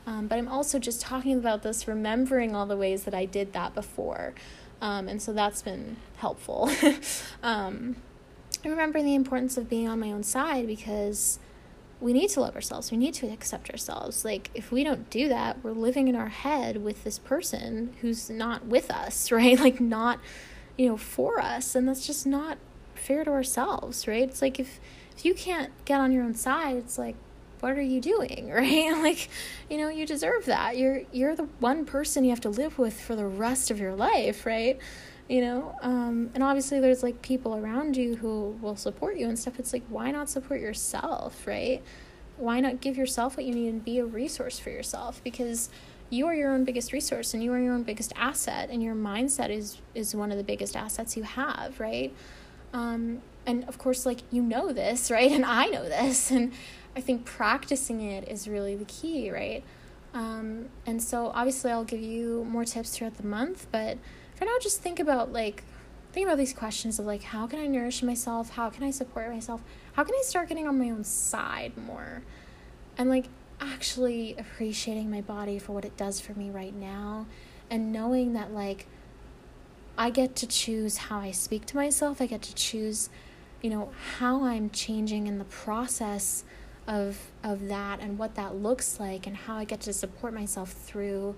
Um, 0.06 0.26
but 0.28 0.38
i'm 0.38 0.48
also 0.48 0.78
just 0.78 1.00
talking 1.00 1.38
about 1.38 1.62
this 1.62 1.88
remembering 1.88 2.54
all 2.54 2.66
the 2.66 2.76
ways 2.76 3.04
that 3.04 3.14
i 3.14 3.24
did 3.24 3.54
that 3.54 3.74
before. 3.74 4.34
Um, 4.82 5.08
and 5.08 5.22
so 5.22 5.32
that's 5.32 5.62
been 5.62 5.96
helpful. 6.16 6.70
Um, 7.42 7.96
i 8.64 8.68
remember 8.68 9.02
the 9.02 9.14
importance 9.14 9.56
of 9.56 9.68
being 9.68 9.88
on 9.88 10.00
my 10.00 10.10
own 10.10 10.22
side 10.22 10.66
because 10.66 11.38
we 12.04 12.12
need 12.12 12.28
to 12.28 12.40
love 12.40 12.54
ourselves. 12.54 12.90
We 12.90 12.98
need 12.98 13.14
to 13.14 13.32
accept 13.32 13.70
ourselves. 13.70 14.26
Like, 14.26 14.50
if 14.54 14.70
we 14.70 14.84
don't 14.84 15.08
do 15.08 15.26
that, 15.30 15.64
we're 15.64 15.72
living 15.72 16.06
in 16.06 16.14
our 16.14 16.28
head 16.28 16.84
with 16.84 17.02
this 17.02 17.18
person 17.18 17.94
who's 18.02 18.28
not 18.28 18.66
with 18.66 18.90
us, 18.90 19.32
right? 19.32 19.58
Like, 19.58 19.80
not, 19.80 20.20
you 20.76 20.86
know, 20.86 20.98
for 20.98 21.40
us. 21.40 21.74
And 21.74 21.88
that's 21.88 22.06
just 22.06 22.26
not 22.26 22.58
fair 22.94 23.24
to 23.24 23.30
ourselves, 23.30 24.06
right? 24.06 24.28
It's 24.28 24.42
like 24.42 24.60
if, 24.60 24.80
if 25.16 25.24
you 25.24 25.32
can't 25.32 25.72
get 25.86 25.98
on 25.98 26.12
your 26.12 26.24
own 26.24 26.34
side, 26.34 26.76
it's 26.76 26.98
like, 26.98 27.16
what 27.60 27.72
are 27.78 27.80
you 27.80 28.02
doing, 28.02 28.50
right? 28.52 28.92
like, 29.02 29.30
you 29.70 29.78
know, 29.78 29.88
you 29.88 30.04
deserve 30.04 30.44
that. 30.44 30.76
You're 30.76 31.04
you're 31.10 31.34
the 31.34 31.48
one 31.60 31.86
person 31.86 32.22
you 32.22 32.30
have 32.30 32.40
to 32.42 32.50
live 32.50 32.78
with 32.78 33.00
for 33.00 33.16
the 33.16 33.26
rest 33.26 33.70
of 33.70 33.80
your 33.80 33.94
life, 33.94 34.44
right? 34.44 34.78
You 35.28 35.40
know 35.40 35.74
um, 35.82 36.30
and 36.34 36.42
obviously 36.42 36.80
there's 36.80 37.02
like 37.02 37.22
people 37.22 37.56
around 37.56 37.96
you 37.96 38.16
who 38.16 38.56
will 38.60 38.76
support 38.76 39.16
you 39.16 39.28
and 39.28 39.38
stuff. 39.38 39.58
It's 39.58 39.72
like 39.72 39.84
why 39.88 40.10
not 40.10 40.28
support 40.28 40.60
yourself 40.60 41.46
right? 41.46 41.82
Why 42.36 42.60
not 42.60 42.80
give 42.80 42.96
yourself 42.96 43.36
what 43.36 43.46
you 43.46 43.54
need 43.54 43.68
and 43.68 43.84
be 43.84 43.98
a 43.98 44.04
resource 44.04 44.58
for 44.58 44.70
yourself? 44.70 45.22
Because 45.22 45.70
you 46.10 46.26
are 46.26 46.34
your 46.34 46.52
own 46.52 46.64
biggest 46.64 46.92
resource 46.92 47.32
and 47.32 47.42
you 47.42 47.52
are 47.52 47.58
your 47.58 47.74
own 47.74 47.82
biggest 47.82 48.12
asset 48.16 48.68
and 48.70 48.82
your 48.82 48.94
mindset 48.94 49.50
is 49.50 49.80
is 49.94 50.14
one 50.14 50.30
of 50.30 50.36
the 50.36 50.44
biggest 50.44 50.76
assets 50.76 51.16
you 51.16 51.22
have 51.22 51.80
right? 51.80 52.14
Um, 52.72 53.22
and 53.46 53.64
of 53.64 53.78
course 53.78 54.04
like 54.04 54.20
you 54.30 54.42
know 54.42 54.72
this 54.72 55.10
right? 55.16 55.30
And 55.30 55.44
i 55.44 55.66
know 55.66 55.84
this. 55.84 56.30
And 56.30 56.52
i 56.96 57.00
think 57.00 57.24
practicing 57.24 58.00
it 58.02 58.28
is 58.28 58.46
really 58.46 58.76
the 58.76 58.84
key 58.84 59.30
right? 59.30 59.64
Um, 60.12 60.66
and 60.86 61.02
so 61.02 61.32
obviously 61.34 61.72
i'll 61.72 61.84
give 61.84 62.00
you 62.00 62.44
more 62.48 62.64
tips 62.64 62.96
throughout 62.96 63.16
the 63.16 63.26
month 63.26 63.66
but 63.72 63.98
for 64.34 64.44
now 64.44 64.52
just 64.60 64.80
think 64.80 64.98
about 65.00 65.32
like 65.32 65.64
think 66.12 66.26
about 66.26 66.38
these 66.38 66.52
questions 66.52 66.98
of 66.98 67.06
like 67.06 67.22
how 67.22 67.46
can 67.46 67.58
i 67.58 67.66
nourish 67.66 68.02
myself? 68.02 68.50
How 68.50 68.70
can 68.70 68.82
i 68.84 68.90
support 68.90 69.30
myself? 69.30 69.62
How 69.94 70.04
can 70.04 70.14
i 70.14 70.22
start 70.22 70.48
getting 70.48 70.66
on 70.66 70.78
my 70.78 70.90
own 70.90 71.04
side 71.04 71.76
more? 71.76 72.22
And 72.96 73.08
like 73.10 73.26
actually 73.60 74.34
appreciating 74.38 75.10
my 75.10 75.20
body 75.20 75.58
for 75.58 75.72
what 75.72 75.84
it 75.84 75.96
does 75.96 76.20
for 76.20 76.34
me 76.34 76.50
right 76.50 76.74
now 76.74 77.26
and 77.70 77.92
knowing 77.92 78.32
that 78.32 78.52
like 78.52 78.86
i 79.96 80.10
get 80.10 80.34
to 80.36 80.46
choose 80.46 80.96
how 80.96 81.18
i 81.18 81.30
speak 81.30 81.64
to 81.66 81.76
myself. 81.76 82.20
I 82.20 82.26
get 82.26 82.42
to 82.42 82.54
choose 82.54 83.08
you 83.62 83.70
know 83.70 83.90
how 84.18 84.44
i'm 84.44 84.68
changing 84.68 85.26
in 85.26 85.38
the 85.38 85.44
process 85.44 86.44
of 86.86 87.18
of 87.42 87.68
that 87.68 87.98
and 88.00 88.18
what 88.18 88.34
that 88.34 88.54
looks 88.54 89.00
like 89.00 89.26
and 89.26 89.34
how 89.34 89.56
i 89.56 89.64
get 89.64 89.80
to 89.80 89.92
support 89.92 90.34
myself 90.34 90.70
through 90.70 91.34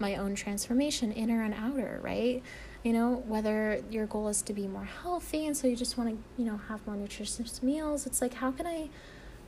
my 0.00 0.16
own 0.16 0.34
transformation, 0.34 1.12
inner 1.12 1.42
and 1.42 1.54
outer, 1.54 2.00
right? 2.02 2.42
You 2.82 2.92
know, 2.92 3.22
whether 3.26 3.82
your 3.90 4.06
goal 4.06 4.28
is 4.28 4.42
to 4.42 4.52
be 4.52 4.66
more 4.66 4.84
healthy 4.84 5.46
and 5.46 5.56
so 5.56 5.66
you 5.66 5.76
just 5.76 5.98
want 5.98 6.10
to, 6.10 6.42
you 6.42 6.50
know, 6.50 6.58
have 6.68 6.86
more 6.86 6.96
nutritious 6.96 7.62
meals, 7.62 8.06
it's 8.06 8.22
like, 8.22 8.34
how 8.34 8.50
can 8.50 8.66
I 8.66 8.88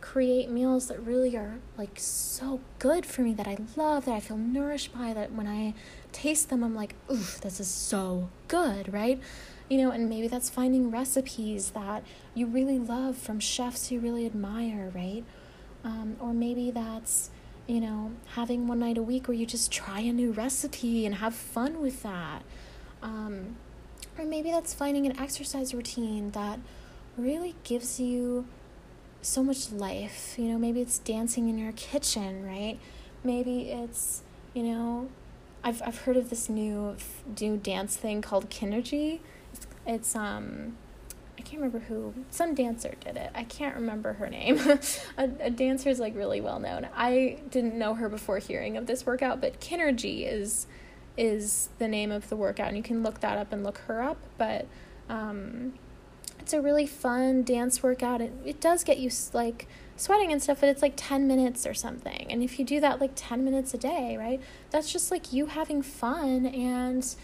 create 0.02 0.50
meals 0.50 0.88
that 0.88 1.00
really 1.00 1.36
are 1.36 1.54
like 1.78 1.92
so 1.94 2.60
good 2.78 3.06
for 3.06 3.22
me 3.22 3.32
that 3.32 3.46
I 3.46 3.56
love, 3.76 4.04
that 4.04 4.14
I 4.14 4.20
feel 4.20 4.36
nourished 4.36 4.92
by, 4.92 5.14
that 5.14 5.32
when 5.32 5.46
I 5.46 5.74
taste 6.10 6.50
them, 6.50 6.62
I'm 6.62 6.74
like, 6.74 6.94
ooh, 7.10 7.24
this 7.40 7.60
is 7.60 7.68
so 7.68 8.28
good, 8.48 8.92
right? 8.92 9.18
You 9.70 9.78
know, 9.78 9.90
and 9.90 10.10
maybe 10.10 10.28
that's 10.28 10.50
finding 10.50 10.90
recipes 10.90 11.70
that 11.70 12.04
you 12.34 12.46
really 12.46 12.78
love 12.78 13.16
from 13.16 13.40
chefs 13.40 13.90
you 13.90 14.00
really 14.00 14.26
admire, 14.26 14.90
right? 14.94 15.24
Um, 15.84 16.16
or 16.20 16.34
maybe 16.34 16.70
that's 16.70 17.30
you 17.66 17.80
know, 17.80 18.12
having 18.34 18.66
one 18.66 18.80
night 18.80 18.98
a 18.98 19.02
week 19.02 19.28
where 19.28 19.36
you 19.36 19.46
just 19.46 19.70
try 19.70 20.00
a 20.00 20.12
new 20.12 20.32
recipe 20.32 21.06
and 21.06 21.16
have 21.16 21.34
fun 21.34 21.80
with 21.80 22.02
that. 22.02 22.42
Um, 23.02 23.56
or 24.18 24.24
maybe 24.24 24.50
that's 24.50 24.74
finding 24.74 25.06
an 25.06 25.18
exercise 25.18 25.72
routine 25.72 26.32
that 26.32 26.58
really 27.16 27.54
gives 27.64 27.98
you 28.00 28.46
so 29.22 29.42
much 29.42 29.70
life. 29.70 30.34
You 30.38 30.46
know, 30.46 30.58
maybe 30.58 30.80
it's 30.80 30.98
dancing 30.98 31.48
in 31.48 31.58
your 31.58 31.72
kitchen, 31.72 32.44
right? 32.44 32.78
Maybe 33.24 33.70
it's, 33.70 34.22
you 34.54 34.64
know, 34.64 35.08
I've 35.64 35.80
I've 35.82 35.98
heard 35.98 36.16
of 36.16 36.28
this 36.30 36.48
new 36.48 36.96
new 37.40 37.56
dance 37.56 37.96
thing 37.96 38.20
called 38.20 38.50
Kinrgy. 38.50 39.20
It's, 39.52 39.66
it's 39.86 40.16
um 40.16 40.76
I 41.38 41.42
can't 41.42 41.62
remember 41.62 41.80
who, 41.80 42.14
some 42.30 42.54
dancer 42.54 42.94
did 43.00 43.16
it. 43.16 43.30
I 43.34 43.44
can't 43.44 43.74
remember 43.74 44.14
her 44.14 44.28
name. 44.28 44.58
a, 45.18 45.30
a 45.40 45.50
dancer 45.50 45.88
is 45.88 45.98
like 45.98 46.14
really 46.14 46.40
well 46.40 46.60
known. 46.60 46.88
I 46.94 47.38
didn't 47.50 47.74
know 47.74 47.94
her 47.94 48.08
before 48.08 48.38
hearing 48.38 48.76
of 48.76 48.86
this 48.86 49.06
workout, 49.06 49.40
but 49.40 49.60
Kinrgy 49.60 50.30
is 50.30 50.66
is 51.14 51.68
the 51.78 51.88
name 51.88 52.10
of 52.10 52.28
the 52.30 52.36
workout, 52.36 52.68
and 52.68 52.76
you 52.76 52.82
can 52.82 53.02
look 53.02 53.20
that 53.20 53.36
up 53.36 53.52
and 53.52 53.62
look 53.62 53.78
her 53.78 54.02
up. 54.02 54.16
But 54.38 54.66
um, 55.08 55.74
it's 56.40 56.52
a 56.52 56.60
really 56.60 56.86
fun 56.86 57.42
dance 57.42 57.82
workout. 57.82 58.20
It 58.20 58.32
it 58.44 58.60
does 58.60 58.84
get 58.84 58.98
you 58.98 59.10
like 59.32 59.66
sweating 59.96 60.32
and 60.32 60.42
stuff, 60.42 60.60
but 60.60 60.68
it's 60.68 60.82
like 60.82 60.94
10 60.96 61.26
minutes 61.26 61.66
or 61.66 61.74
something. 61.74 62.26
And 62.30 62.42
if 62.42 62.58
you 62.58 62.64
do 62.64 62.80
that 62.80 63.00
like 63.00 63.12
10 63.14 63.44
minutes 63.44 63.72
a 63.74 63.78
day, 63.78 64.16
right, 64.16 64.40
that's 64.70 64.92
just 64.92 65.10
like 65.10 65.32
you 65.32 65.46
having 65.46 65.82
fun 65.82 66.46
and 66.46 67.14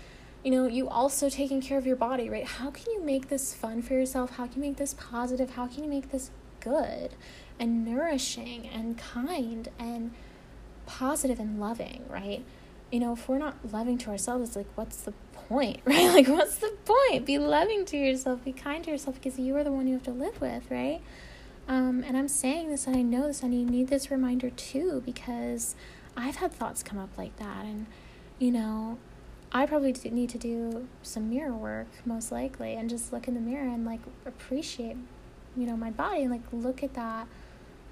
you 0.49 0.55
know, 0.55 0.67
you 0.67 0.89
also 0.89 1.29
taking 1.29 1.61
care 1.61 1.77
of 1.77 1.87
your 1.87 1.95
body, 1.95 2.31
right? 2.31 2.47
How 2.47 2.71
can 2.71 2.91
you 2.91 3.03
make 3.03 3.29
this 3.29 3.53
fun 3.53 3.83
for 3.83 3.93
yourself? 3.93 4.37
How 4.37 4.47
can 4.47 4.63
you 4.63 4.71
make 4.71 4.79
this 4.79 4.95
positive? 4.95 5.51
How 5.51 5.67
can 5.67 5.85
you 5.85 5.91
make 5.91 6.11
this 6.11 6.31
good 6.61 7.11
and 7.61 7.85
nourishing 7.85 8.67
and 8.67 8.97
kind 8.97 9.69
and 9.79 10.13
positive 10.87 11.39
and 11.39 11.61
loving, 11.61 12.03
right? 12.09 12.47
You 12.91 13.01
know, 13.01 13.13
if 13.13 13.29
we're 13.29 13.37
not 13.37 13.57
loving 13.71 13.99
to 13.99 14.11
ourselves, 14.11 14.49
it's 14.49 14.57
like, 14.57 14.69
what's 14.75 14.97
the 15.03 15.13
point, 15.35 15.81
right? 15.85 16.07
Like, 16.15 16.29
what's 16.29 16.57
the 16.57 16.75
point? 16.83 17.27
Be 17.27 17.37
loving 17.37 17.85
to 17.85 17.99
yourself, 17.99 18.43
be 18.43 18.55
kind 18.55 18.83
to 18.85 18.91
yourself 18.91 19.17
because 19.17 19.39
you 19.39 19.55
are 19.55 19.65
the 19.65 19.71
one 19.71 19.87
you 19.87 19.93
have 19.93 20.05
to 20.05 20.13
live 20.13 20.41
with, 20.41 20.71
right? 20.71 21.03
Um, 21.69 22.03
and 22.07 22.17
I'm 22.17 22.29
saying 22.29 22.71
this 22.71 22.87
and 22.87 22.97
I 22.97 23.03
know 23.03 23.27
this 23.27 23.43
and 23.43 23.53
you 23.53 23.67
need 23.67 23.89
this 23.89 24.11
reminder 24.11 24.49
too 24.49 25.03
because 25.05 25.75
I've 26.17 26.37
had 26.37 26.55
thoughts 26.55 26.83
come 26.83 26.99
up 26.99 27.11
like 27.19 27.37
that. 27.37 27.67
And, 27.67 27.85
you 28.39 28.51
know, 28.51 28.97
I 29.53 29.67
probably 29.67 29.93
need 30.11 30.31
to 30.31 30.39
do 30.39 30.89
some 31.03 31.31
mirror 31.31 31.55
work 31.55 31.89
most 32.05 32.31
likely 32.31 32.75
and 32.75 32.91
just 32.91 33.13
look 33.13 33.29
in 33.29 33.35
the 33.35 33.41
mirror 33.41 33.67
and 33.67 33.87
like 33.87 34.01
appreciate 34.27 34.97
you 35.57 35.67
know 35.67 35.77
my 35.77 35.91
body 35.91 36.23
and 36.23 36.31
like 36.31 36.43
look 36.53 36.83
at 36.83 36.95
that 36.95 37.27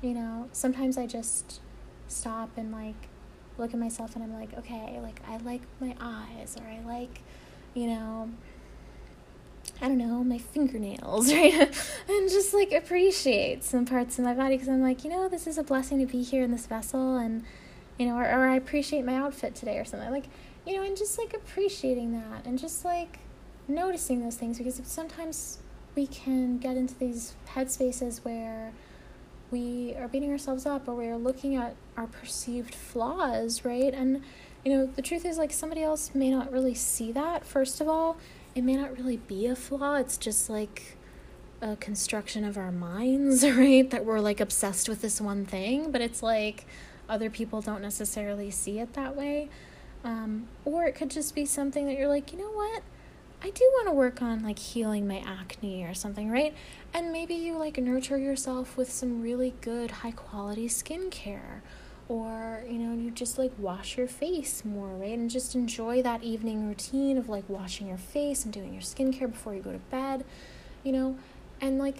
you 0.02 0.12
know 0.12 0.48
sometimes 0.52 0.98
I 0.98 1.06
just 1.06 1.60
stop 2.08 2.50
and 2.56 2.72
like 2.72 3.08
look 3.56 3.72
at 3.72 3.80
myself 3.80 4.14
and 4.14 4.22
I'm 4.22 4.34
like 4.34 4.56
okay 4.58 5.00
like 5.02 5.20
I 5.26 5.38
like 5.38 5.62
my 5.80 5.94
eyes 5.98 6.56
or 6.60 6.66
I 6.68 6.80
like 6.86 7.22
you 7.74 7.86
know 7.86 8.30
I 9.80 9.88
don't 9.88 9.98
know, 9.98 10.24
my 10.24 10.38
fingernails, 10.38 11.30
right? 11.32 11.52
and 12.08 12.30
just 12.30 12.54
like 12.54 12.72
appreciate 12.72 13.62
some 13.62 13.84
parts 13.84 14.18
of 14.18 14.24
my 14.24 14.32
body 14.32 14.54
because 14.54 14.68
I'm 14.68 14.80
like, 14.80 15.04
you 15.04 15.10
know, 15.10 15.28
this 15.28 15.46
is 15.46 15.58
a 15.58 15.62
blessing 15.62 15.98
to 15.98 16.06
be 16.06 16.22
here 16.22 16.42
in 16.42 16.50
this 16.50 16.66
vessel 16.66 17.16
and, 17.16 17.44
you 17.98 18.06
know, 18.06 18.16
or, 18.16 18.24
or 18.24 18.48
I 18.48 18.56
appreciate 18.56 19.04
my 19.04 19.16
outfit 19.16 19.54
today 19.54 19.78
or 19.78 19.84
something. 19.84 20.10
Like, 20.10 20.26
you 20.66 20.74
know, 20.74 20.82
and 20.82 20.96
just 20.96 21.18
like 21.18 21.32
appreciating 21.32 22.12
that 22.12 22.44
and 22.44 22.58
just 22.58 22.84
like 22.84 23.20
noticing 23.68 24.22
those 24.22 24.36
things 24.36 24.58
because 24.58 24.80
sometimes 24.84 25.58
we 25.94 26.06
can 26.06 26.58
get 26.58 26.76
into 26.76 26.94
these 26.98 27.34
headspaces 27.54 28.24
where 28.24 28.72
we 29.50 29.94
are 29.98 30.08
beating 30.08 30.30
ourselves 30.30 30.66
up 30.66 30.88
or 30.88 30.94
we're 30.94 31.16
looking 31.16 31.54
at 31.56 31.76
our 31.96 32.06
perceived 32.06 32.74
flaws, 32.74 33.64
right? 33.64 33.94
And 33.94 34.22
you 34.64 34.76
know, 34.76 34.86
the 34.86 35.02
truth 35.02 35.24
is 35.24 35.38
like 35.38 35.52
somebody 35.52 35.82
else 35.82 36.10
may 36.14 36.30
not 36.30 36.50
really 36.50 36.74
see 36.74 37.12
that. 37.12 37.46
First 37.46 37.80
of 37.80 37.88
all, 37.88 38.16
it 38.56 38.64
may 38.64 38.74
not 38.74 38.96
really 38.98 39.18
be 39.18 39.46
a 39.46 39.54
flaw. 39.54 39.94
It's 39.94 40.16
just 40.16 40.50
like 40.50 40.96
a 41.62 41.76
construction 41.76 42.44
of 42.44 42.58
our 42.58 42.72
minds, 42.72 43.44
right? 43.48 43.88
That 43.88 44.04
we're 44.04 44.20
like 44.20 44.40
obsessed 44.40 44.88
with 44.88 45.02
this 45.02 45.20
one 45.20 45.46
thing, 45.46 45.92
but 45.92 46.00
it's 46.00 46.22
like 46.22 46.66
other 47.08 47.30
people 47.30 47.60
don't 47.60 47.82
necessarily 47.82 48.50
see 48.50 48.80
it 48.80 48.94
that 48.94 49.14
way. 49.14 49.48
Um, 50.06 50.46
or 50.64 50.84
it 50.84 50.94
could 50.94 51.10
just 51.10 51.34
be 51.34 51.44
something 51.44 51.84
that 51.86 51.98
you're 51.98 52.06
like, 52.06 52.32
you 52.32 52.38
know 52.38 52.52
what? 52.52 52.82
I 53.42 53.50
do 53.50 53.64
want 53.74 53.88
to 53.88 53.92
work 53.92 54.22
on 54.22 54.44
like 54.44 54.58
healing 54.58 55.08
my 55.08 55.18
acne 55.18 55.82
or 55.82 55.94
something, 55.94 56.30
right? 56.30 56.54
And 56.94 57.10
maybe 57.10 57.34
you 57.34 57.58
like 57.58 57.76
nurture 57.76 58.16
yourself 58.16 58.76
with 58.76 58.90
some 58.90 59.20
really 59.20 59.54
good 59.60 59.90
high 59.90 60.12
quality 60.12 60.68
skincare. 60.68 61.60
Or 62.08 62.62
you 62.68 62.78
know 62.78 62.94
you 62.94 63.10
just 63.10 63.36
like 63.36 63.50
wash 63.58 63.98
your 63.98 64.06
face 64.06 64.64
more 64.64 64.90
right? 64.90 65.18
And 65.18 65.28
just 65.28 65.56
enjoy 65.56 66.02
that 66.02 66.22
evening 66.22 66.68
routine 66.68 67.18
of 67.18 67.28
like 67.28 67.42
washing 67.48 67.88
your 67.88 67.98
face 67.98 68.44
and 68.44 68.54
doing 68.54 68.72
your 68.72 68.82
skincare 68.82 69.28
before 69.28 69.54
you 69.56 69.60
go 69.60 69.72
to 69.72 69.78
bed 69.78 70.24
you 70.84 70.92
know? 70.92 71.18
And 71.60 71.78
like 71.80 71.96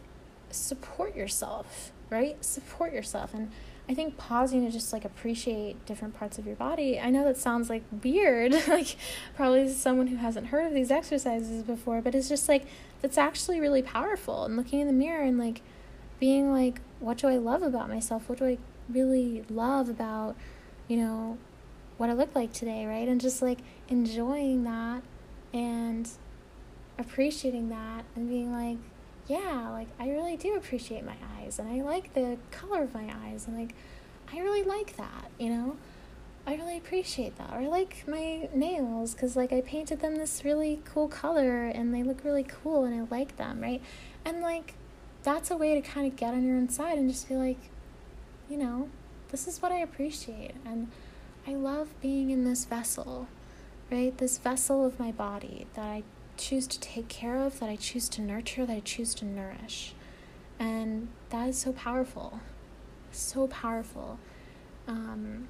support 0.53 1.17
yourself 1.17 1.91
right? 2.11 2.43
Support 2.45 2.93
yourself. 2.93 3.35
And 3.35 3.51
i 3.89 3.95
think 3.95 4.16
pausing 4.16 4.64
to 4.64 4.70
just 4.70 4.93
like 4.93 5.05
appreciate 5.05 5.84
different 5.87 6.14
parts 6.14 6.39
of 6.39 6.47
your 6.47 6.57
body. 6.57 6.99
I 6.99 7.11
know 7.11 7.24
that 7.24 7.37
sounds 7.37 7.70
like 7.70 7.82
weird 8.03 8.53
like 8.68 8.97
probably 9.34 9.72
someone 9.72 10.09
who 10.09 10.16
hasn't 10.16 10.49
heard 10.49 10.66
of 10.66 10.74
these 10.74 10.91
exercises 10.91 11.62
before 11.62 12.01
but 12.01 12.14
it's 12.14 12.28
just 12.28 12.49
like 12.49 12.66
that's 13.03 13.18
actually 13.18 13.61
really 13.61 13.82
powerful. 13.82 14.45
And 14.45 14.57
looking 14.57 14.80
in 14.80 14.87
the 14.87 14.93
mirror 14.93 15.22
and 15.22 15.39
like 15.39 15.62
being 16.18 16.53
like 16.53 16.80
what 16.99 17.18
do 17.18 17.28
i 17.28 17.37
love 17.37 17.62
about 17.62 17.89
myself? 17.89 18.28
What 18.28 18.39
do 18.39 18.47
i 18.47 18.59
really 18.89 19.45
love 19.51 19.89
about, 19.89 20.37
you 20.89 20.97
know, 20.97 21.39
what 21.97 22.11
I 22.11 22.12
look 22.12 22.34
like 22.34 22.53
today, 22.53 22.87
right? 22.87 23.09
And 23.09 23.20
just 23.20 23.43
like 23.43 23.59
enjoying 23.89 24.64
that 24.64 25.03
and 25.53 26.09
appreciating 26.99 27.68
that 27.70 28.05
and 28.14 28.28
being 28.28 28.53
like, 28.53 28.78
yeah, 29.29 29.70
like 29.70 29.89
I 29.99 30.11
really 30.11 30.37
do 30.37 30.55
appreciate 30.55 31.05
my 31.05 31.16
eyes 31.39 31.59
and 31.59 31.68
I 31.68 31.83
like 31.83 32.14
the 32.14 32.39
color 32.51 32.83
of 32.83 32.95
my 32.95 33.12
eyes 33.24 33.47
and 33.47 33.59
like 33.59 33.74
I 34.33 34.41
really 34.41 34.62
like 34.62 34.97
that, 34.97 35.31
you 35.39 35.51
know? 35.51 35.77
I 36.49 36.55
really 36.55 36.77
appreciate 36.77 37.37
that. 37.39 37.51
Or 37.53 37.59
I 37.59 37.66
like 37.66 38.05
my 38.07 38.49
nails 38.55 39.14
because 39.14 39.35
like 39.37 39.53
I 39.53 39.61
painted 39.62 40.01
them 40.01 40.16
this 40.16 40.45
really 40.45 40.81
cool 40.85 41.09
color 41.09 41.64
and 41.66 41.93
they 41.93 42.05
look 42.05 42.24
really 42.24 42.45
cool 42.45 42.85
and 42.85 42.95
I 42.95 43.07
like 43.11 43.37
them, 43.37 43.61
right? 43.61 43.83
And 44.24 44.43
like 44.43 44.74
that's 45.24 45.51
a 45.51 45.57
way 45.57 45.74
to 45.74 45.81
kind 45.81 46.07
of 46.07 46.16
get 46.16 46.33
on 46.35 46.45
your 46.45 46.57
inside 46.57 46.99
and 46.99 47.11
just 47.11 47.29
be 47.29 47.35
like, 47.35 47.59
you 48.49 48.57
know, 48.57 48.89
this 49.31 49.49
is 49.49 49.61
what 49.61 49.72
I 49.72 49.79
appreciate. 49.79 50.55
And 50.64 50.93
I 51.49 51.55
love 51.55 51.89
being 52.01 52.31
in 52.31 52.45
this 52.45 52.64
vessel, 52.64 53.27
right? 53.91 54.16
This 54.16 54.39
vessel 54.39 54.87
of 54.87 55.01
my 55.01 55.11
body 55.11 55.66
that 55.74 55.85
I 55.85 56.05
choose 56.37 56.66
to 56.68 56.80
take 56.80 57.09
care 57.09 57.37
of, 57.37 57.59
that 57.61 57.68
I 57.68 57.76
choose 57.76 58.09
to 58.11 58.22
nurture, 58.22 58.66
that 58.66 58.72
I 58.72 58.80
choose 58.80 59.14
to 59.16 59.24
nourish. 59.24 59.95
And 60.59 61.09
that 61.30 61.49
is 61.49 61.59
so 61.59 61.72
powerful. 61.72 62.41
So 63.12 63.47
powerful. 63.47 64.18
Um, 64.89 65.49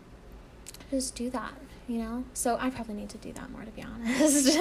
just 0.91 1.15
do 1.15 1.31
that, 1.31 1.55
you 1.89 1.99
know? 1.99 2.25
So 2.35 2.57
I 2.61 2.71
probably 2.71 2.95
need 2.95 3.11
to 3.11 3.19
do 3.19 3.33
that 3.33 3.51
more, 3.51 3.63
to 3.65 3.71
be 3.71 3.83
honest. 3.85 4.59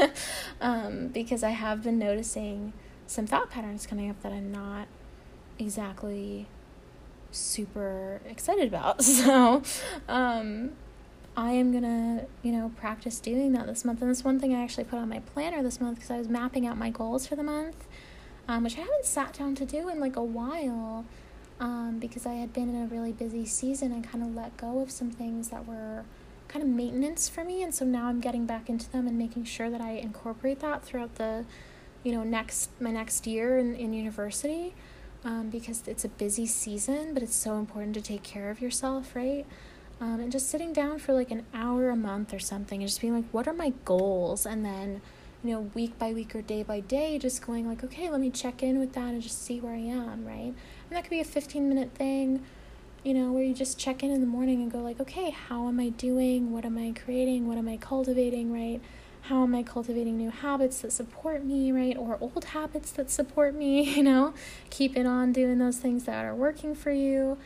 um, 0.61 1.07
because 1.09 1.43
I 1.43 1.51
have 1.51 1.83
been 1.83 1.99
noticing 1.99 2.73
some 3.07 3.27
thought 3.27 3.49
patterns 3.49 3.85
coming 3.85 4.09
up 4.09 4.21
that 4.23 4.31
I'm 4.31 4.51
not 4.51 4.87
exactly 5.59 6.47
super 7.31 8.21
excited 8.27 8.67
about. 8.67 9.03
So, 9.03 9.61
um, 10.07 10.71
I 11.37 11.51
am 11.51 11.73
gonna, 11.73 12.25
you 12.43 12.51
know, 12.51 12.71
practice 12.77 13.19
doing 13.19 13.51
that 13.53 13.67
this 13.67 13.83
month. 13.83 14.01
And 14.01 14.09
this 14.09 14.23
one 14.23 14.39
thing 14.39 14.55
I 14.55 14.63
actually 14.63 14.85
put 14.85 14.99
on 14.99 15.09
my 15.09 15.19
planner 15.19 15.61
this 15.61 15.81
month 15.81 15.97
because 15.97 16.11
I 16.11 16.17
was 16.17 16.29
mapping 16.29 16.65
out 16.65 16.77
my 16.77 16.89
goals 16.89 17.27
for 17.27 17.35
the 17.35 17.43
month, 17.43 17.87
um, 18.47 18.63
which 18.63 18.77
I 18.77 18.81
haven't 18.81 19.05
sat 19.05 19.33
down 19.33 19.55
to 19.55 19.65
do 19.65 19.89
in 19.89 19.99
like 19.99 20.15
a 20.15 20.23
while 20.23 21.05
um, 21.59 21.99
because 21.99 22.25
I 22.25 22.33
had 22.35 22.53
been 22.53 22.69
in 22.69 22.83
a 22.83 22.87
really 22.87 23.11
busy 23.11 23.45
season 23.45 23.91
and 23.91 24.03
kind 24.03 24.23
of 24.23 24.33
let 24.33 24.55
go 24.57 24.79
of 24.79 24.91
some 24.91 25.11
things 25.11 25.49
that 25.49 25.67
were 25.67 26.05
kind 26.47 26.63
of 26.63 26.69
maintenance 26.69 27.27
for 27.27 27.43
me. 27.43 27.63
And 27.63 27.73
so 27.73 27.85
now 27.85 28.07
I'm 28.07 28.21
getting 28.21 28.45
back 28.45 28.69
into 28.69 28.89
them 28.89 29.07
and 29.07 29.17
making 29.17 29.45
sure 29.45 29.69
that 29.69 29.81
I 29.81 29.91
incorporate 29.91 30.59
that 30.61 30.83
throughout 30.83 31.15
the, 31.15 31.45
you 32.03 32.13
know, 32.13 32.23
next, 32.23 32.69
my 32.79 32.91
next 32.91 33.27
year 33.27 33.57
in, 33.57 33.75
in 33.75 33.93
university 33.93 34.73
um, 35.25 35.49
because 35.49 35.85
it's 35.87 36.05
a 36.05 36.09
busy 36.09 36.45
season, 36.45 37.13
but 37.13 37.23
it's 37.23 37.35
so 37.35 37.57
important 37.57 37.95
to 37.95 38.01
take 38.01 38.23
care 38.23 38.49
of 38.49 38.61
yourself, 38.61 39.15
right? 39.15 39.45
Um, 40.01 40.19
and 40.19 40.31
just 40.31 40.49
sitting 40.49 40.73
down 40.73 40.99
for 40.99 41.13
like 41.13 41.31
an 41.31 41.45
hour 41.53 41.89
a 41.89 41.95
month 41.95 42.33
or 42.33 42.39
something 42.39 42.81
and 42.81 42.89
just 42.89 42.99
being 42.99 43.13
like, 43.13 43.29
what 43.31 43.47
are 43.47 43.53
my 43.53 43.71
goals? 43.85 44.45
And 44.45 44.65
then, 44.65 45.01
you 45.43 45.51
know, 45.51 45.61
week 45.73 45.97
by 45.97 46.11
week 46.11 46.35
or 46.35 46.41
day 46.41 46.63
by 46.63 46.81
day, 46.81 47.17
just 47.17 47.45
going 47.45 47.67
like, 47.67 47.83
okay, 47.83 48.09
let 48.09 48.19
me 48.19 48.29
check 48.29 48.61
in 48.61 48.79
with 48.79 48.93
that 48.93 49.13
and 49.13 49.21
just 49.21 49.41
see 49.41 49.61
where 49.61 49.73
I 49.73 49.77
am, 49.77 50.25
right? 50.25 50.53
And 50.53 50.91
that 50.91 51.03
could 51.03 51.11
be 51.11 51.21
a 51.21 51.25
15 51.25 51.69
minute 51.69 51.91
thing, 51.95 52.43
you 53.03 53.13
know, 53.13 53.31
where 53.31 53.43
you 53.43 53.53
just 53.53 53.79
check 53.79 54.03
in 54.03 54.11
in 54.11 54.19
the 54.19 54.27
morning 54.27 54.61
and 54.61 54.71
go 54.71 54.79
like, 54.79 54.99
okay, 54.99 55.29
how 55.29 55.67
am 55.69 55.79
I 55.79 55.89
doing? 55.89 56.51
What 56.51 56.65
am 56.65 56.77
I 56.77 56.91
creating? 56.91 57.47
What 57.47 57.57
am 57.57 57.69
I 57.69 57.77
cultivating, 57.77 58.51
right? 58.51 58.81
how 59.29 59.41
am 59.41 59.55
I 59.55 59.63
cultivating 59.63 60.17
new 60.17 60.29
habits 60.29 60.81
that 60.81 60.91
support 60.91 61.43
me, 61.43 61.71
right? 61.71 61.97
Or 61.97 62.17
old 62.21 62.45
habits 62.45 62.91
that 62.91 63.09
support 63.09 63.55
me, 63.55 63.81
you 63.95 64.03
know? 64.03 64.33
Keeping 64.69 65.07
on 65.07 65.31
doing 65.31 65.57
those 65.57 65.77
things 65.77 66.03
that 66.03 66.23
are 66.25 66.35
working 66.35 66.75
for 66.75 66.91
you. 66.91 67.37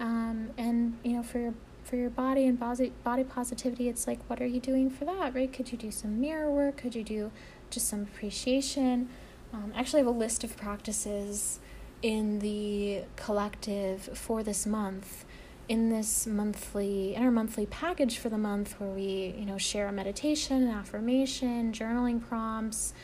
Um, 0.00 0.50
and, 0.58 0.98
you 1.04 1.12
know, 1.12 1.22
for 1.22 1.38
your 1.38 1.54
for 1.88 1.96
your 1.96 2.10
body 2.10 2.46
and 2.46 2.58
body 2.58 3.24
positivity, 3.24 3.88
it's 3.88 4.06
like 4.06 4.18
what 4.28 4.42
are 4.42 4.46
you 4.46 4.60
doing 4.60 4.90
for 4.90 5.04
that, 5.06 5.34
right? 5.34 5.52
Could 5.52 5.72
you 5.72 5.78
do 5.78 5.90
some 5.90 6.20
mirror 6.20 6.50
work? 6.50 6.76
Could 6.76 6.94
you 6.94 7.02
do 7.02 7.30
just 7.70 7.88
some 7.88 8.02
appreciation? 8.02 9.08
Um, 9.52 9.72
I 9.74 9.80
actually 9.80 10.00
have 10.00 10.08
a 10.08 10.18
list 10.18 10.44
of 10.44 10.56
practices 10.56 11.60
in 12.02 12.40
the 12.40 13.02
collective 13.16 14.02
for 14.02 14.42
this 14.42 14.66
month 14.66 15.24
in 15.68 15.90
this 15.90 16.26
monthly 16.26 17.14
in 17.14 17.22
our 17.22 17.30
monthly 17.30 17.66
package 17.66 18.16
for 18.16 18.28
the 18.28 18.38
month 18.38 18.78
where 18.78 18.88
we 18.88 19.34
you 19.36 19.44
know 19.44 19.58
share 19.58 19.88
a 19.88 19.92
meditation 19.92 20.62
an 20.62 20.70
affirmation 20.70 21.72
journaling 21.72 22.26
prompts 22.26 22.94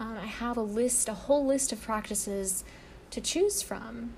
um, 0.00 0.16
i 0.22 0.26
have 0.26 0.56
a 0.56 0.62
list 0.62 1.08
a 1.08 1.14
whole 1.14 1.44
list 1.44 1.72
of 1.72 1.82
practices 1.82 2.64
to 3.10 3.20
choose 3.20 3.60
from 3.60 4.14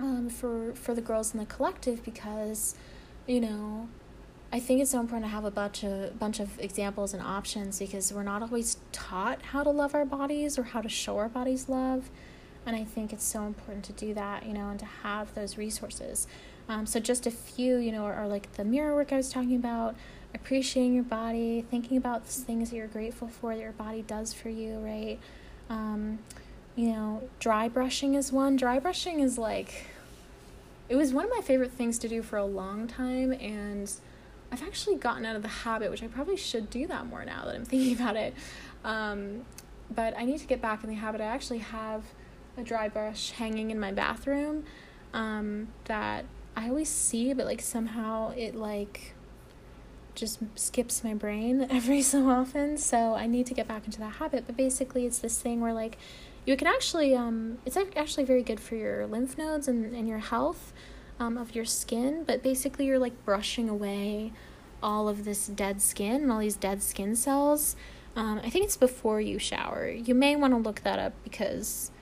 um, 0.00 0.28
for 0.28 0.72
for 0.74 0.94
the 0.94 1.00
girls 1.00 1.32
in 1.32 1.38
the 1.38 1.46
collective 1.46 2.02
because 2.02 2.74
you 3.30 3.40
know 3.40 3.88
i 4.52 4.58
think 4.58 4.80
it's 4.80 4.90
so 4.90 5.00
important 5.00 5.24
to 5.24 5.30
have 5.30 5.44
a 5.44 5.50
bunch 5.50 5.84
of 5.84 6.18
bunch 6.18 6.40
of 6.40 6.58
examples 6.58 7.14
and 7.14 7.22
options 7.22 7.78
because 7.78 8.12
we're 8.12 8.22
not 8.22 8.42
always 8.42 8.78
taught 8.92 9.40
how 9.42 9.62
to 9.62 9.70
love 9.70 9.94
our 9.94 10.04
bodies 10.04 10.58
or 10.58 10.64
how 10.64 10.80
to 10.80 10.88
show 10.88 11.16
our 11.18 11.28
bodies 11.28 11.68
love 11.68 12.10
and 12.66 12.74
i 12.76 12.84
think 12.84 13.12
it's 13.12 13.24
so 13.24 13.44
important 13.44 13.84
to 13.84 13.92
do 13.92 14.12
that 14.12 14.44
you 14.44 14.52
know 14.52 14.68
and 14.70 14.80
to 14.80 14.86
have 15.02 15.34
those 15.34 15.56
resources 15.56 16.26
um, 16.70 16.86
so 16.86 17.00
just 17.00 17.26
a 17.26 17.32
few, 17.32 17.78
you 17.78 17.90
know, 17.90 18.04
are, 18.04 18.14
are 18.14 18.28
like 18.28 18.52
the 18.52 18.64
mirror 18.64 18.94
work 18.94 19.12
I 19.12 19.16
was 19.16 19.28
talking 19.28 19.56
about, 19.56 19.96
appreciating 20.32 20.94
your 20.94 21.02
body, 21.02 21.66
thinking 21.68 21.96
about 21.96 22.24
things 22.24 22.70
that 22.70 22.76
you're 22.76 22.86
grateful 22.86 23.26
for 23.26 23.56
that 23.56 23.60
your 23.60 23.72
body 23.72 24.02
does 24.02 24.32
for 24.32 24.50
you, 24.50 24.78
right? 24.78 25.18
Um, 25.68 26.20
you 26.76 26.92
know, 26.92 27.28
dry 27.40 27.68
brushing 27.68 28.14
is 28.14 28.30
one. 28.30 28.54
Dry 28.54 28.78
brushing 28.78 29.18
is 29.18 29.36
like, 29.36 29.86
it 30.90 30.96
was 30.96 31.14
one 31.14 31.24
of 31.24 31.30
my 31.30 31.40
favorite 31.40 31.70
things 31.70 32.00
to 32.00 32.08
do 32.08 32.20
for 32.20 32.36
a 32.36 32.44
long 32.44 32.88
time, 32.88 33.32
and 33.32 33.90
I've 34.50 34.62
actually 34.64 34.96
gotten 34.96 35.24
out 35.24 35.36
of 35.36 35.42
the 35.42 35.48
habit, 35.48 35.88
which 35.88 36.02
I 36.02 36.08
probably 36.08 36.36
should 36.36 36.68
do 36.68 36.88
that 36.88 37.06
more 37.06 37.24
now 37.24 37.44
that 37.44 37.54
I'm 37.54 37.64
thinking 37.64 37.94
about 37.94 38.16
it. 38.16 38.34
Um, 38.84 39.44
but 39.88 40.18
I 40.18 40.24
need 40.24 40.38
to 40.40 40.46
get 40.48 40.60
back 40.60 40.82
in 40.82 40.90
the 40.90 40.96
habit. 40.96 41.20
I 41.20 41.26
actually 41.26 41.58
have 41.58 42.02
a 42.56 42.64
dry 42.64 42.88
brush 42.88 43.30
hanging 43.30 43.70
in 43.70 43.78
my 43.78 43.92
bathroom 43.92 44.64
um, 45.14 45.68
that 45.84 46.24
I 46.56 46.68
always 46.68 46.88
see, 46.88 47.32
but 47.34 47.46
like 47.46 47.60
somehow 47.60 48.30
it 48.30 48.56
like 48.56 49.14
just 50.16 50.40
skips 50.56 51.04
my 51.04 51.14
brain 51.14 51.68
every 51.70 52.02
so 52.02 52.28
often. 52.28 52.76
So 52.76 53.14
I 53.14 53.28
need 53.28 53.46
to 53.46 53.54
get 53.54 53.68
back 53.68 53.86
into 53.86 54.00
that 54.00 54.14
habit. 54.14 54.44
But 54.44 54.56
basically, 54.56 55.06
it's 55.06 55.20
this 55.20 55.40
thing 55.40 55.60
where 55.60 55.72
like 55.72 55.98
you 56.46 56.56
can 56.56 56.66
actually 56.66 57.14
um 57.14 57.58
it's 57.64 57.76
actually 57.76 58.24
very 58.24 58.42
good 58.42 58.60
for 58.60 58.74
your 58.74 59.06
lymph 59.06 59.36
nodes 59.36 59.68
and, 59.68 59.94
and 59.94 60.08
your 60.08 60.18
health 60.18 60.72
um, 61.20 61.36
of 61.36 61.54
your 61.54 61.66
skin. 61.66 62.24
But 62.24 62.42
basically, 62.42 62.86
you're 62.86 62.98
like 62.98 63.24
brushing 63.24 63.68
away 63.68 64.32
all 64.82 65.08
of 65.08 65.24
this 65.24 65.46
dead 65.46 65.82
skin 65.82 66.22
and 66.22 66.32
all 66.32 66.40
these 66.40 66.56
dead 66.56 66.82
skin 66.82 67.14
cells. 67.14 67.76
Um, 68.16 68.40
I 68.42 68.50
think 68.50 68.64
it's 68.64 68.76
before 68.76 69.20
you 69.20 69.38
shower. 69.38 69.88
You 69.88 70.14
may 70.14 70.34
want 70.34 70.54
to 70.54 70.58
look 70.58 70.80
that 70.80 70.98
up 70.98 71.12
because 71.22 71.92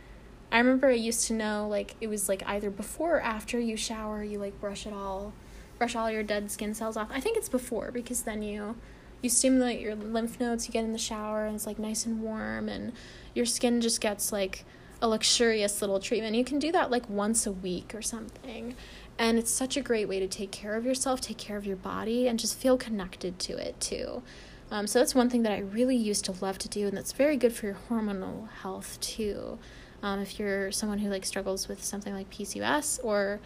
I 0.51 0.59
remember 0.59 0.89
I 0.89 0.93
used 0.93 1.27
to 1.27 1.35
know 1.35 1.67
like 1.69 1.97
it 2.01 2.07
was 2.07 2.29
like 2.29 2.43
either 2.47 2.71
before 2.71 3.17
or 3.17 3.21
after 3.21 3.61
you 3.61 3.77
shower, 3.77 4.23
you 4.23 4.39
like 4.39 4.59
brush 4.61 4.87
it 4.87 4.93
all, 4.93 5.35
brush 5.77 5.97
all 5.97 6.11
your 6.11 6.23
dead 6.23 6.51
skin 6.51 6.73
cells 6.73 6.97
off. 6.97 7.09
I 7.13 7.21
think 7.21 7.37
it's 7.37 7.49
before 7.49 7.91
because 7.91 8.23
then 8.23 8.43
you 8.43 8.77
you 9.23 9.29
stimulate 9.29 9.81
your 9.81 9.95
lymph 9.95 10.39
nodes, 10.39 10.67
you 10.67 10.73
get 10.73 10.85
in 10.85 10.93
the 10.93 10.99
shower 10.99 11.47
and 11.47 11.55
it's 11.55 11.67
like 11.67 11.79
nice 11.79 12.07
and 12.07 12.21
warm 12.23 12.69
and 12.69 12.93
your 13.35 13.47
skin 13.47 13.81
just 13.81 14.01
gets 14.01 14.33
like 14.33 14.65
a 15.01 15.09
luxurious 15.09 15.81
little 15.81 16.01
treatment. 16.01 16.37
You 16.37 16.45
can 16.45 16.59
do 16.59 16.73
that 16.73 16.91
like 16.91 17.09
once 17.09 17.47
a 17.47 17.53
week 17.53 17.95
or 17.95 18.03
something. 18.03 18.75
And 19.19 19.39
it's 19.39 19.51
such 19.51 19.77
a 19.77 19.81
great 19.81 20.09
way 20.09 20.21
to 20.21 20.29
take 20.29 20.53
care 20.53 20.77
of 20.77 20.85
yourself, 20.85 21.21
take 21.21 21.39
care 21.39 21.57
of 21.57 21.67
your 21.67 21.77
body, 21.77 22.29
and 22.29 22.39
just 22.39 22.57
feel 22.57 22.77
connected 22.77 23.39
to 23.41 23.57
it 23.57 23.81
too. 23.81 24.23
Um, 24.71 24.87
so 24.87 24.99
that's 24.99 25.15
one 25.15 25.31
thing 25.31 25.43
that 25.43 25.53
I 25.53 25.59
really 25.59 25.97
used 25.97 26.25
to 26.27 26.33
love 26.33 26.59
to 26.59 26.69
do, 26.69 26.87
and 26.87 26.97
that's 26.97 27.13
very 27.13 27.37
good 27.37 27.53
for 27.53 27.67
your 27.67 27.79
hormonal 27.89 28.49
health 28.63 29.01
too. 29.01 29.59
Um, 30.03 30.21
if 30.21 30.39
you're 30.39 30.71
someone 30.71 30.99
who 30.99 31.09
like 31.09 31.25
struggles 31.25 31.67
with 31.67 31.83
something 31.83 32.13
like 32.13 32.31
PCOS 32.31 33.01
or 33.03 33.41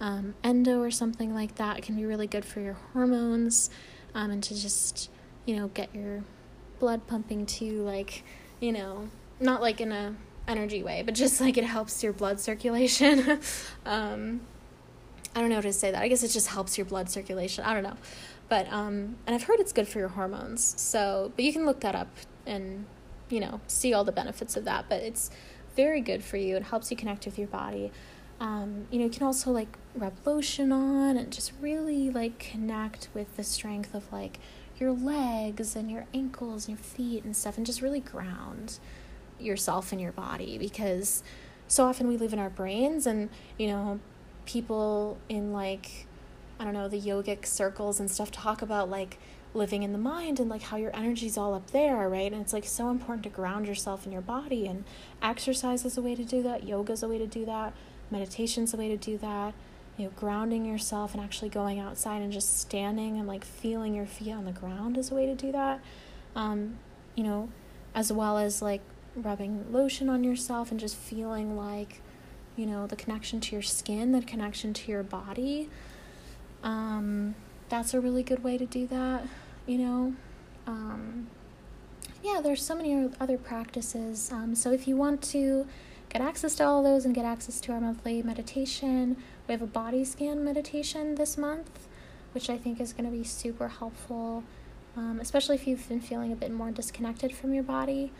um, 0.00 0.34
endo 0.42 0.80
or 0.80 0.90
something 0.90 1.34
like 1.34 1.56
that, 1.56 1.78
it 1.78 1.82
can 1.82 1.96
be 1.96 2.06
really 2.06 2.26
good 2.26 2.44
for 2.44 2.60
your 2.60 2.78
hormones 2.92 3.70
um, 4.14 4.30
and 4.30 4.42
to 4.44 4.54
just 4.54 5.10
you 5.48 5.56
know 5.56 5.68
get 5.68 5.94
your 5.94 6.22
blood 6.78 7.06
pumping 7.06 7.46
too, 7.46 7.82
like 7.82 8.22
you 8.60 8.70
know 8.70 9.08
not 9.40 9.62
like 9.62 9.80
in 9.80 9.90
a 9.90 10.14
energy 10.46 10.82
way, 10.82 11.02
but 11.02 11.14
just 11.14 11.40
like 11.40 11.56
it 11.56 11.64
helps 11.64 12.02
your 12.02 12.12
blood 12.12 12.38
circulation. 12.38 13.40
um, 13.86 14.40
I 15.34 15.40
don't 15.40 15.48
know 15.48 15.56
how 15.56 15.62
to 15.62 15.72
say 15.72 15.90
that. 15.90 16.02
I 16.02 16.08
guess 16.08 16.22
it 16.22 16.28
just 16.28 16.48
helps 16.48 16.76
your 16.76 16.84
blood 16.84 17.08
circulation. 17.08 17.64
I 17.64 17.72
don't 17.72 17.82
know. 17.82 17.96
But 18.50 18.70
um 18.72 19.16
and 19.26 19.34
I've 19.34 19.44
heard 19.44 19.58
it's 19.58 19.72
good 19.72 19.88
for 19.88 19.98
your 19.98 20.08
hormones. 20.08 20.74
So, 20.80 21.32
but 21.34 21.44
you 21.44 21.52
can 21.52 21.64
look 21.64 21.80
that 21.80 21.94
up 21.94 22.08
and 22.46 22.84
you 23.30 23.40
know, 23.40 23.60
see 23.66 23.92
all 23.92 24.04
the 24.04 24.12
benefits 24.12 24.56
of 24.56 24.64
that, 24.64 24.86
but 24.88 25.02
it's 25.02 25.30
very 25.76 26.00
good 26.00 26.24
for 26.24 26.36
you. 26.36 26.56
It 26.56 26.64
helps 26.64 26.90
you 26.90 26.96
connect 26.96 27.24
with 27.24 27.38
your 27.38 27.48
body. 27.48 27.90
Um, 28.40 28.86
you 28.90 28.98
know, 28.98 29.06
you 29.06 29.10
can 29.10 29.22
also 29.22 29.50
like 29.50 29.78
rub 29.94 30.14
lotion 30.26 30.72
on 30.72 31.16
and 31.16 31.32
just 31.32 31.52
really 31.60 32.10
like 32.10 32.38
connect 32.38 33.08
with 33.14 33.36
the 33.36 33.44
strength 33.44 33.94
of 33.94 34.10
like 34.12 34.38
your 34.80 34.92
legs 34.92 35.74
and 35.74 35.90
your 35.90 36.06
ankles 36.14 36.68
and 36.68 36.78
your 36.78 36.84
feet 36.84 37.24
and 37.24 37.36
stuff 37.36 37.56
and 37.56 37.66
just 37.66 37.82
really 37.82 38.00
ground 38.00 38.78
yourself 39.38 39.92
and 39.92 40.00
your 40.00 40.12
body 40.12 40.58
because 40.58 41.22
so 41.66 41.84
often 41.84 42.08
we 42.08 42.16
live 42.16 42.32
in 42.32 42.38
our 42.38 42.50
brains 42.50 43.06
and 43.06 43.28
you 43.56 43.66
know 43.66 44.00
people 44.46 45.18
in 45.28 45.52
like 45.52 46.06
I 46.58 46.64
don't 46.64 46.74
know 46.74 46.88
the 46.88 47.00
yogic 47.00 47.46
circles 47.46 48.00
and 48.00 48.10
stuff 48.10 48.30
talk 48.30 48.62
about 48.62 48.90
like 48.90 49.18
living 49.54 49.82
in 49.82 49.92
the 49.92 49.98
mind 49.98 50.40
and 50.40 50.48
like 50.50 50.62
how 50.62 50.76
your 50.76 50.94
energy's 50.94 51.38
all 51.38 51.54
up 51.54 51.70
there, 51.70 52.08
right? 52.08 52.32
And 52.32 52.42
it's 52.42 52.52
like 52.52 52.64
so 52.64 52.90
important 52.90 53.22
to 53.24 53.28
ground 53.28 53.66
yourself 53.66 54.06
in 54.06 54.12
your 54.12 54.20
body 54.20 54.66
and 54.66 54.84
exercise 55.22 55.84
is 55.84 55.96
a 55.96 56.02
way 56.02 56.14
to 56.14 56.24
do 56.24 56.42
that, 56.42 56.64
yoga 56.64 56.92
is 56.92 57.02
a 57.02 57.08
way 57.08 57.18
to 57.18 57.26
do 57.26 57.44
that, 57.46 57.72
meditation's 58.10 58.74
a 58.74 58.76
way 58.76 58.88
to 58.88 58.96
do 58.96 59.18
that. 59.18 59.54
You 59.98 60.06
know, 60.06 60.12
grounding 60.16 60.64
yourself 60.64 61.12
and 61.12 61.22
actually 61.22 61.50
going 61.50 61.78
outside 61.78 62.22
and 62.22 62.32
just 62.32 62.58
standing 62.58 63.18
and 63.18 63.28
like 63.28 63.44
feeling 63.44 63.94
your 63.94 64.06
feet 64.06 64.32
on 64.32 64.46
the 64.46 64.52
ground 64.52 64.96
is 64.96 65.10
a 65.10 65.14
way 65.14 65.26
to 65.26 65.34
do 65.34 65.52
that. 65.52 65.80
Um, 66.34 66.78
you 67.14 67.24
know, 67.24 67.50
as 67.94 68.10
well 68.12 68.38
as 68.38 68.62
like 68.62 68.80
rubbing 69.14 69.70
lotion 69.70 70.08
on 70.08 70.24
yourself 70.24 70.70
and 70.70 70.78
just 70.78 70.96
feeling 70.96 71.56
like 71.56 72.00
you 72.58 72.66
know, 72.66 72.88
the 72.88 72.96
connection 72.96 73.40
to 73.40 73.54
your 73.54 73.62
skin, 73.62 74.10
the 74.10 74.20
connection 74.20 74.74
to 74.74 74.90
your 74.90 75.04
body. 75.04 75.70
Um, 76.64 77.36
that's 77.68 77.94
a 77.94 78.00
really 78.00 78.24
good 78.24 78.42
way 78.42 78.58
to 78.58 78.66
do 78.66 78.86
that, 78.88 79.24
you 79.64 79.78
know. 79.78 80.14
Um, 80.66 81.28
yeah, 82.22 82.40
there's 82.42 82.62
so 82.62 82.74
many 82.74 83.10
other 83.20 83.38
practices. 83.38 84.32
Um, 84.32 84.56
so 84.56 84.72
if 84.72 84.88
you 84.88 84.96
want 84.96 85.22
to 85.22 85.68
get 86.08 86.20
access 86.20 86.56
to 86.56 86.64
all 86.64 86.82
those 86.82 87.04
and 87.04 87.14
get 87.14 87.24
access 87.24 87.60
to 87.60 87.72
our 87.72 87.80
monthly 87.80 88.22
meditation, 88.24 89.16
we 89.48 89.52
have 89.52 89.62
a 89.62 89.66
body 89.66 90.04
scan 90.04 90.44
meditation 90.44 91.14
this 91.14 91.38
month, 91.38 91.88
which 92.32 92.50
I 92.50 92.58
think 92.58 92.80
is 92.80 92.92
going 92.92 93.10
to 93.10 93.16
be 93.16 93.24
super 93.24 93.68
helpful, 93.68 94.44
um, 94.94 95.20
especially 95.20 95.56
if 95.56 95.66
you've 95.66 95.88
been 95.88 96.02
feeling 96.02 96.30
a 96.32 96.36
bit 96.36 96.52
more 96.52 96.70
disconnected 96.70 97.34
from 97.34 97.54
your 97.54 97.64
body. 97.64 98.12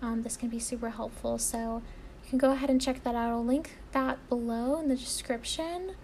Um, 0.00 0.22
this 0.22 0.36
can 0.36 0.48
be 0.48 0.60
super 0.60 0.90
helpful. 0.90 1.38
So 1.38 1.82
you 2.22 2.30
can 2.30 2.38
go 2.38 2.52
ahead 2.52 2.70
and 2.70 2.80
check 2.80 3.02
that 3.02 3.16
out. 3.16 3.30
I'll 3.30 3.44
link 3.44 3.78
that 3.90 4.28
below 4.28 4.78
in 4.78 4.88
the 4.88 4.94
description 4.94 5.96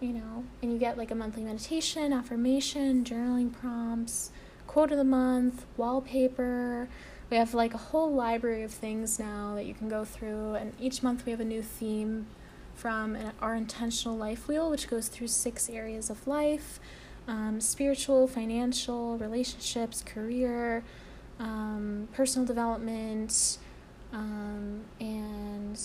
you 0.00 0.12
know, 0.12 0.44
and 0.62 0.72
you 0.72 0.78
get 0.78 0.96
like 0.96 1.10
a 1.10 1.14
monthly 1.14 1.42
meditation, 1.42 2.12
affirmation, 2.12 3.04
journaling 3.04 3.52
prompts, 3.52 4.30
quote 4.66 4.90
of 4.92 4.98
the 4.98 5.04
month, 5.04 5.66
wallpaper. 5.76 6.88
We 7.30 7.36
have 7.36 7.52
like 7.54 7.74
a 7.74 7.78
whole 7.78 8.12
library 8.12 8.62
of 8.62 8.70
things 8.70 9.18
now 9.18 9.54
that 9.54 9.66
you 9.66 9.74
can 9.74 9.88
go 9.88 10.04
through 10.04 10.54
and 10.54 10.72
each 10.80 11.02
month 11.02 11.26
we 11.26 11.32
have 11.32 11.40
a 11.40 11.44
new 11.44 11.62
theme 11.62 12.26
from 12.74 13.18
our 13.42 13.54
intentional 13.54 14.16
life 14.16 14.48
wheel 14.48 14.70
which 14.70 14.88
goes 14.88 15.08
through 15.08 15.26
six 15.26 15.68
areas 15.68 16.10
of 16.10 16.26
life 16.26 16.78
um, 17.26 17.60
spiritual 17.60 18.26
financial 18.26 19.18
relationships 19.18 20.02
career 20.02 20.84
um, 21.38 22.08
personal 22.14 22.46
development 22.46 23.58
um, 24.12 24.80
and 25.00 25.78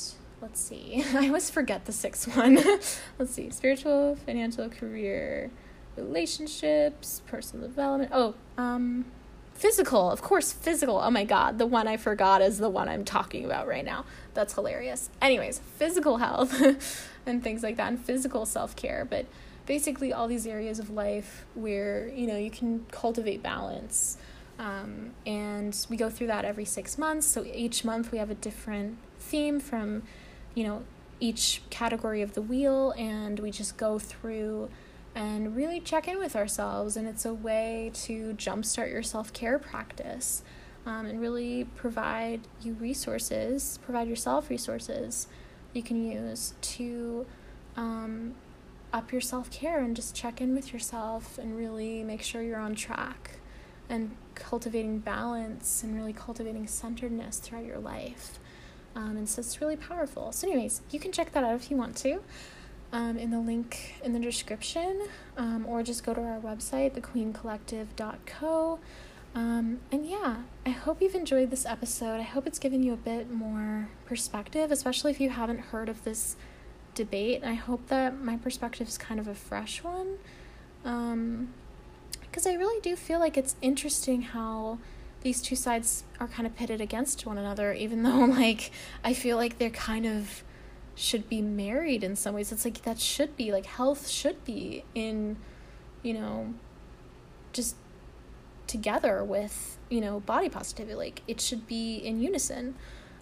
let's 0.43 0.59
see 0.59 1.03
i 1.15 1.27
always 1.27 1.49
forget 1.49 1.85
the 1.85 1.91
sixth 1.91 2.27
one 2.37 2.59
let's 3.17 3.31
see 3.31 3.49
spiritual 3.49 4.15
financial 4.25 4.69
career 4.69 5.49
relationships 5.95 7.21
personal 7.25 7.67
development 7.67 8.11
oh 8.13 8.35
um 8.57 9.05
Physical, 9.53 10.09
of 10.09 10.21
course, 10.21 10.51
physical. 10.51 10.99
Oh 10.99 11.11
my 11.11 11.23
god, 11.23 11.59
the 11.59 11.67
one 11.67 11.87
I 11.87 11.95
forgot 11.95 12.41
is 12.41 12.57
the 12.57 12.69
one 12.69 12.89
I'm 12.89 13.05
talking 13.05 13.45
about 13.45 13.67
right 13.67 13.85
now. 13.85 14.03
That's 14.33 14.55
hilarious. 14.55 15.09
Anyways, 15.21 15.59
physical 15.77 16.17
health 16.17 16.59
and 17.25 17.43
things 17.43 17.61
like 17.61 17.77
that, 17.77 17.89
and 17.89 18.03
physical 18.03 18.45
self 18.45 18.75
care. 18.75 19.05
But 19.07 19.27
basically, 19.65 20.11
all 20.11 20.27
these 20.27 20.47
areas 20.47 20.79
of 20.79 20.89
life 20.89 21.45
where 21.53 22.07
you 22.07 22.25
know 22.25 22.35
you 22.35 22.49
can 22.49 22.85
cultivate 22.91 23.43
balance. 23.43 24.17
Um, 24.57 25.11
and 25.25 25.75
we 25.89 25.97
go 25.97 26.09
through 26.09 26.27
that 26.27 26.45
every 26.45 26.65
six 26.65 26.97
months. 26.97 27.27
So 27.27 27.45
each 27.45 27.85
month 27.85 28.11
we 28.11 28.17
have 28.17 28.29
a 28.29 28.35
different 28.35 28.97
theme 29.19 29.59
from, 29.59 30.03
you 30.55 30.63
know, 30.63 30.83
each 31.19 31.61
category 31.69 32.21
of 32.21 32.33
the 32.33 32.41
wheel, 32.41 32.91
and 32.97 33.39
we 33.39 33.51
just 33.51 33.77
go 33.77 33.99
through 33.99 34.69
and 35.15 35.55
really 35.55 35.79
check 35.79 36.07
in 36.07 36.19
with 36.19 36.35
ourselves. 36.35 36.97
And 36.97 37.07
it's 37.07 37.25
a 37.25 37.33
way 37.33 37.91
to 38.05 38.33
jumpstart 38.33 38.91
your 38.91 39.03
self 39.03 39.31
care 39.33 39.59
practice 39.59 40.43
um, 40.85 41.05
and 41.05 41.21
really 41.21 41.65
provide 41.75 42.41
you 42.61 42.73
resources, 42.73 43.79
provide 43.83 44.07
yourself 44.07 44.49
resources 44.49 45.27
you 45.73 45.81
can 45.81 46.03
use 46.05 46.53
to 46.61 47.25
um, 47.75 48.35
up 48.91 49.11
your 49.11 49.21
self 49.21 49.49
care 49.51 49.79
and 49.79 49.95
just 49.95 50.15
check 50.15 50.39
in 50.39 50.53
with 50.53 50.71
yourself 50.71 51.37
and 51.37 51.57
really 51.57 52.03
make 52.03 52.21
sure 52.21 52.41
you're 52.41 52.59
on 52.59 52.75
track 52.75 53.39
and 53.89 54.11
cultivating 54.35 54.99
balance 54.99 55.83
and 55.83 55.95
really 55.95 56.13
cultivating 56.13 56.67
centeredness 56.67 57.39
throughout 57.39 57.65
your 57.65 57.79
life. 57.79 58.39
Um, 58.95 59.17
and 59.17 59.27
so 59.27 59.39
it's 59.39 59.59
really 59.59 59.75
powerful. 59.75 60.31
So, 60.31 60.47
anyways, 60.47 60.81
you 60.91 60.99
can 60.99 61.11
check 61.11 61.31
that 61.33 61.43
out 61.43 61.55
if 61.55 61.71
you 61.71 61.77
want 61.77 61.95
to 61.97 62.21
um, 62.93 63.17
in 63.17 63.31
the 63.31 63.39
link 63.39 63.95
in 64.03 64.13
the 64.13 64.19
description, 64.19 65.07
um, 65.35 65.65
or 65.67 65.81
just 65.81 66.05
go 66.05 66.13
to 66.13 66.21
our 66.21 66.39
website, 66.39 66.93
thequeencollective.co. 66.93 68.79
Um, 69.35 69.79
and 69.91 70.05
yeah, 70.05 70.37
I 70.63 70.69
hope 70.69 71.01
you've 71.01 71.15
enjoyed 71.15 71.49
this 71.49 71.65
episode. 71.65 72.19
I 72.19 72.21
hope 72.21 72.45
it's 72.45 72.59
given 72.59 72.83
you 72.83 72.93
a 72.93 72.97
bit 72.97 73.31
more 73.31 73.89
perspective, 74.05 74.71
especially 74.71 75.09
if 75.09 75.19
you 75.19 75.31
haven't 75.31 75.59
heard 75.59 75.89
of 75.89 76.03
this 76.03 76.35
debate. 76.93 77.43
I 77.43 77.55
hope 77.55 77.87
that 77.87 78.21
my 78.21 78.37
perspective 78.37 78.87
is 78.87 78.99
kind 78.99 79.19
of 79.19 79.27
a 79.27 79.33
fresh 79.33 79.83
one. 79.83 80.19
Because 80.83 82.45
um, 82.45 82.51
I 82.51 82.53
really 82.53 82.79
do 82.81 82.95
feel 82.95 83.19
like 83.19 83.37
it's 83.37 83.55
interesting 83.59 84.21
how 84.21 84.77
these 85.23 85.41
two 85.41 85.55
sides 85.55 86.03
are 86.19 86.27
kind 86.27 86.45
of 86.45 86.55
pitted 86.55 86.81
against 86.81 87.25
one 87.25 87.37
another, 87.37 87.73
even 87.73 88.03
though, 88.03 88.25
like, 88.25 88.71
I 89.03 89.13
feel 89.13 89.37
like 89.37 89.57
they're 89.57 89.69
kind 89.69 90.05
of 90.05 90.43
should 90.95 91.27
be 91.27 91.41
married 91.41 92.03
in 92.03 92.15
some 92.15 92.35
ways. 92.35 92.51
It's 92.51 92.65
like 92.65 92.83
that 92.83 92.99
should 92.99 93.35
be 93.35 93.51
like 93.51 93.65
health 93.65 94.07
should 94.07 94.43
be 94.45 94.83
in, 94.93 95.37
you 96.03 96.13
know, 96.13 96.53
just 97.51 97.75
together 98.67 99.23
with, 99.23 99.77
you 99.89 100.01
know, 100.01 100.19
body 100.19 100.49
positivity. 100.49 100.95
Like 100.95 101.21
it 101.27 101.41
should 101.41 101.67
be 101.67 101.97
in 101.97 102.21
unison. 102.21 102.75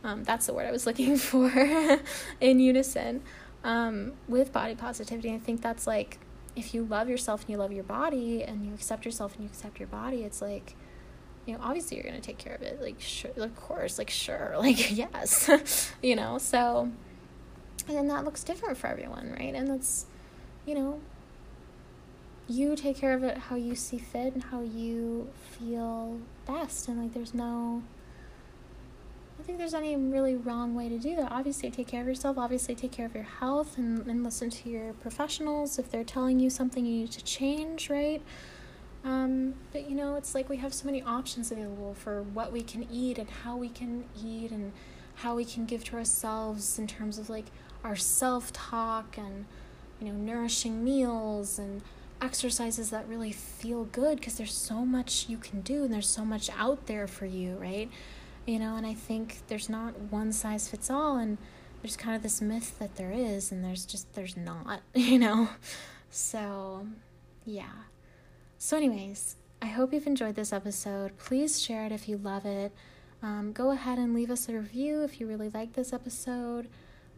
Um, 0.04 0.24
that's 0.24 0.48
the 0.48 0.54
word 0.54 0.68
I 0.68 0.72
was 0.72 0.86
looking 0.88 1.16
for 1.18 1.50
in 2.42 2.60
unison 2.60 3.22
um, 3.64 4.14
with 4.28 4.52
body 4.52 4.76
positivity. 4.76 5.34
I 5.34 5.40
think 5.40 5.62
that's 5.62 5.88
like 5.88 6.20
if 6.56 6.74
you 6.74 6.84
love 6.84 7.08
yourself 7.08 7.42
and 7.42 7.50
you 7.50 7.58
love 7.58 7.72
your 7.72 7.84
body 7.84 8.44
and 8.44 8.66
you 8.66 8.74
accept 8.74 9.06
yourself 9.06 9.36
and 9.36 9.44
you 9.44 9.50
accept 9.50 9.80
your 9.80 9.88
body, 9.88 10.24
it's 10.24 10.42
like, 10.42 10.76
you 11.46 11.54
know, 11.54 11.60
obviously 11.64 11.98
you're 11.98 12.12
to 12.12 12.22
take 12.22 12.38
care 12.38 12.56
of 12.56 12.62
it. 12.62 12.82
Like, 12.82 13.00
sure, 13.00 13.32
of 13.38 13.56
course, 13.56 13.98
like, 13.98 14.10
sure, 14.10 14.56
like, 14.60 14.96
yes, 14.96 15.92
you 16.04 16.16
know, 16.16 16.38
so 16.38 16.92
and 17.88 17.98
then 17.98 18.08
that 18.08 18.26
looks 18.26 18.44
different 18.44 18.78
for 18.78 18.88
everyone, 18.88 19.32
right? 19.38 19.54
And 19.54 19.68
that's, 19.68 20.06
you 20.66 20.76
know, 20.76 21.02
you 22.48 22.76
take 22.76 22.98
care 22.98 23.14
of 23.14 23.24
it 23.24 23.38
how 23.38 23.56
you 23.56 23.76
see 23.76 23.98
fit 23.98 24.34
and 24.34 24.44
how 24.44 24.62
you 24.62 25.30
feel 25.58 26.20
best. 26.46 26.88
And 26.88 27.02
like, 27.02 27.14
there's 27.14 27.34
no, 27.34 27.82
I 27.84 29.38
don't 29.38 29.46
think 29.46 29.58
there's 29.58 29.74
any 29.74 29.96
really 29.96 30.36
wrong 30.36 30.76
way 30.76 30.90
to 30.90 30.98
do 30.98 31.16
that. 31.16 31.32
Obviously, 31.32 31.72
take 31.72 31.88
care 31.88 32.02
of 32.02 32.08
yourself. 32.08 32.38
Obviously, 32.38 32.76
take 32.76 32.92
care 32.92 33.06
of 33.06 33.16
your 33.16 33.24
health 33.24 33.78
and, 33.78 34.06
and 34.08 34.24
listen 34.24 34.50
to 34.50 34.70
your 34.70 34.94
professionals 34.94 35.80
if 35.80 35.90
they're 35.90 36.04
telling 36.04 36.40
you 36.40 36.50
something 36.50 36.86
you 36.86 37.02
need 37.02 37.12
to 37.12 37.24
change, 37.24 37.90
right? 37.90 38.22
Um, 39.04 39.56
but 39.72 39.90
you 39.90 39.96
know, 39.96 40.16
it's 40.16 40.36
like 40.36 40.50
we 40.50 40.58
have 40.58 40.74
so 40.74 40.86
many 40.86 41.02
options 41.02 41.52
available 41.52 41.94
for 41.94 42.22
what 42.22 42.52
we 42.52 42.62
can 42.62 42.88
eat 42.92 43.18
and 43.18 43.30
how 43.30 43.58
we 43.58 43.70
can 43.70 44.06
eat 44.24 44.52
and 44.52 44.74
how 45.16 45.36
we 45.36 45.46
can 45.46 45.66
give 45.66 45.84
to 45.86 45.96
ourselves 45.96 46.78
in 46.78 46.88
terms 46.88 47.18
of 47.18 47.30
like 47.30 47.46
our 47.84 47.96
self 47.96 48.54
talk 48.54 49.18
and 49.18 49.46
you 50.00 50.08
know, 50.08 50.14
nourishing 50.14 50.84
meals 50.84 51.60
and 51.60 51.82
exercises 52.22 52.92
that 52.92 53.08
really 53.08 53.32
feel 53.32 53.86
good 53.86 54.18
because 54.18 54.38
there's 54.38 54.54
so 54.54 54.86
much 54.86 55.28
you 55.28 55.38
can 55.38 55.62
do 55.62 55.84
and 55.84 55.94
there's 55.94 56.08
so 56.10 56.24
much 56.24 56.50
out 56.58 56.86
there 56.86 57.08
for 57.08 57.26
you, 57.26 57.56
right? 57.56 57.90
You 58.46 58.60
know, 58.60 58.76
and 58.76 58.86
I 58.86 58.94
think 58.94 59.40
there's 59.48 59.70
not 59.70 59.98
one 60.00 60.32
size 60.32 60.68
fits 60.68 60.90
all 60.90 61.18
and 61.18 61.38
there's 61.82 61.98
kind 61.98 62.16
of 62.16 62.22
this 62.22 62.42
myth 62.42 62.78
that 62.80 62.96
there 62.96 63.12
is 63.12 63.52
and 63.52 63.64
there's 63.64 63.86
just 63.86 64.14
there's 64.14 64.38
not, 64.38 64.82
you 64.94 65.18
know. 65.18 65.50
So, 66.10 66.88
yeah. 67.46 67.72
So 68.64 68.78
anyways, 68.78 69.38
I 69.60 69.66
hope 69.66 69.92
you've 69.92 70.06
enjoyed 70.06 70.36
this 70.36 70.54
episode. 70.54 71.18
Please 71.18 71.60
share 71.60 71.88
it 71.88 71.92
if 71.92 72.08
you 72.08 72.18
love 72.18 72.46
it. 72.46 72.72
Um, 73.24 73.54
go 73.54 73.72
ahead 73.72 73.98
and 73.98 74.14
leave 74.14 74.30
us 74.30 74.48
a 74.48 74.54
review 74.54 75.02
if 75.02 75.20
you 75.20 75.26
really 75.26 75.50
like 75.50 75.74
this 75.74 75.92
episode. 75.92 76.68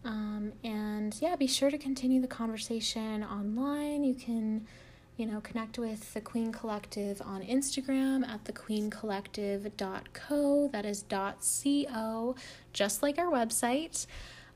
Um, 0.06 0.54
and 0.64 1.14
yeah, 1.20 1.36
be 1.36 1.48
sure 1.48 1.70
to 1.70 1.78
continue 1.78 2.22
the 2.22 2.30
conversation 2.30 3.26
online. 3.26 4.06
You 4.06 4.14
can 4.14 4.66
you 5.18 5.26
know, 5.26 5.42
connect 5.42 5.78
with 5.78 6.14
the 6.14 6.22
Queen 6.22 6.54
Collective 6.54 7.22
on 7.22 7.42
Instagram 7.42 8.26
at 8.26 8.46
thequeencollective.co. 8.46 10.70
That 10.72 10.86
is 10.86 11.02
dot 11.02 11.46
.co, 11.92 12.36
just 12.72 13.04
like 13.04 13.20
our 13.20 13.30
website, 13.30 14.06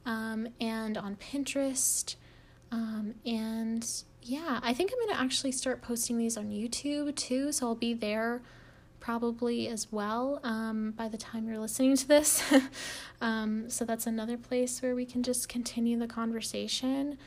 um, 0.06 0.48
and 0.62 0.98
on 0.98 1.18
Pinterest. 1.18 2.16
Um, 2.72 3.16
and 3.26 3.86
yeah, 4.28 4.60
I 4.62 4.74
think 4.74 4.92
I'm 4.92 5.00
going 5.00 5.16
to 5.16 5.22
actually 5.22 5.52
start 5.52 5.82
posting 5.82 6.18
these 6.18 6.38
on 6.38 6.50
YouTube 6.50 7.16
too, 7.16 7.52
so 7.52 7.68
I'll 7.68 7.76
be 7.76 7.94
there 7.94 8.42
probably 9.00 9.68
as 9.68 9.92
well 9.92 10.40
um, 10.44 10.92
by 10.92 11.08
the 11.08 11.18
time 11.18 11.48
you're 11.48 11.60
listening 11.60 11.96
to 11.96 12.08
this. 12.08 12.44
um, 13.22 13.70
so 13.70 13.86
that's 13.86 14.06
another 14.06 14.38
place 14.38 14.82
where 14.82 14.96
we 14.96 15.06
can 15.06 15.24
just 15.24 15.48
continue 15.48 15.98
the 15.98 16.08
conversation. 16.08 17.18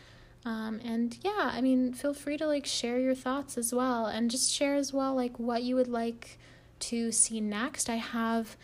Um, 0.45 0.81
and 0.85 1.17
yeah, 1.23 1.51
I 1.53 1.61
mean, 1.61 1.93
feel 1.93 2.15
free 2.15 2.37
to 2.39 2.47
like 2.47 2.67
share 2.67 2.99
your 2.99 3.15
thoughts 3.15 3.57
as 3.57 3.73
well 3.75 4.07
and 4.07 4.31
just 4.31 4.53
share 4.53 4.75
as 4.75 4.93
well 4.93 5.15
like 5.15 5.39
what 5.39 5.63
you 5.63 5.77
would 5.77 5.89
like 5.89 6.39
to 6.81 7.13
see 7.13 7.41
next. 7.41 7.89
I 7.89 7.97
have 7.97 8.57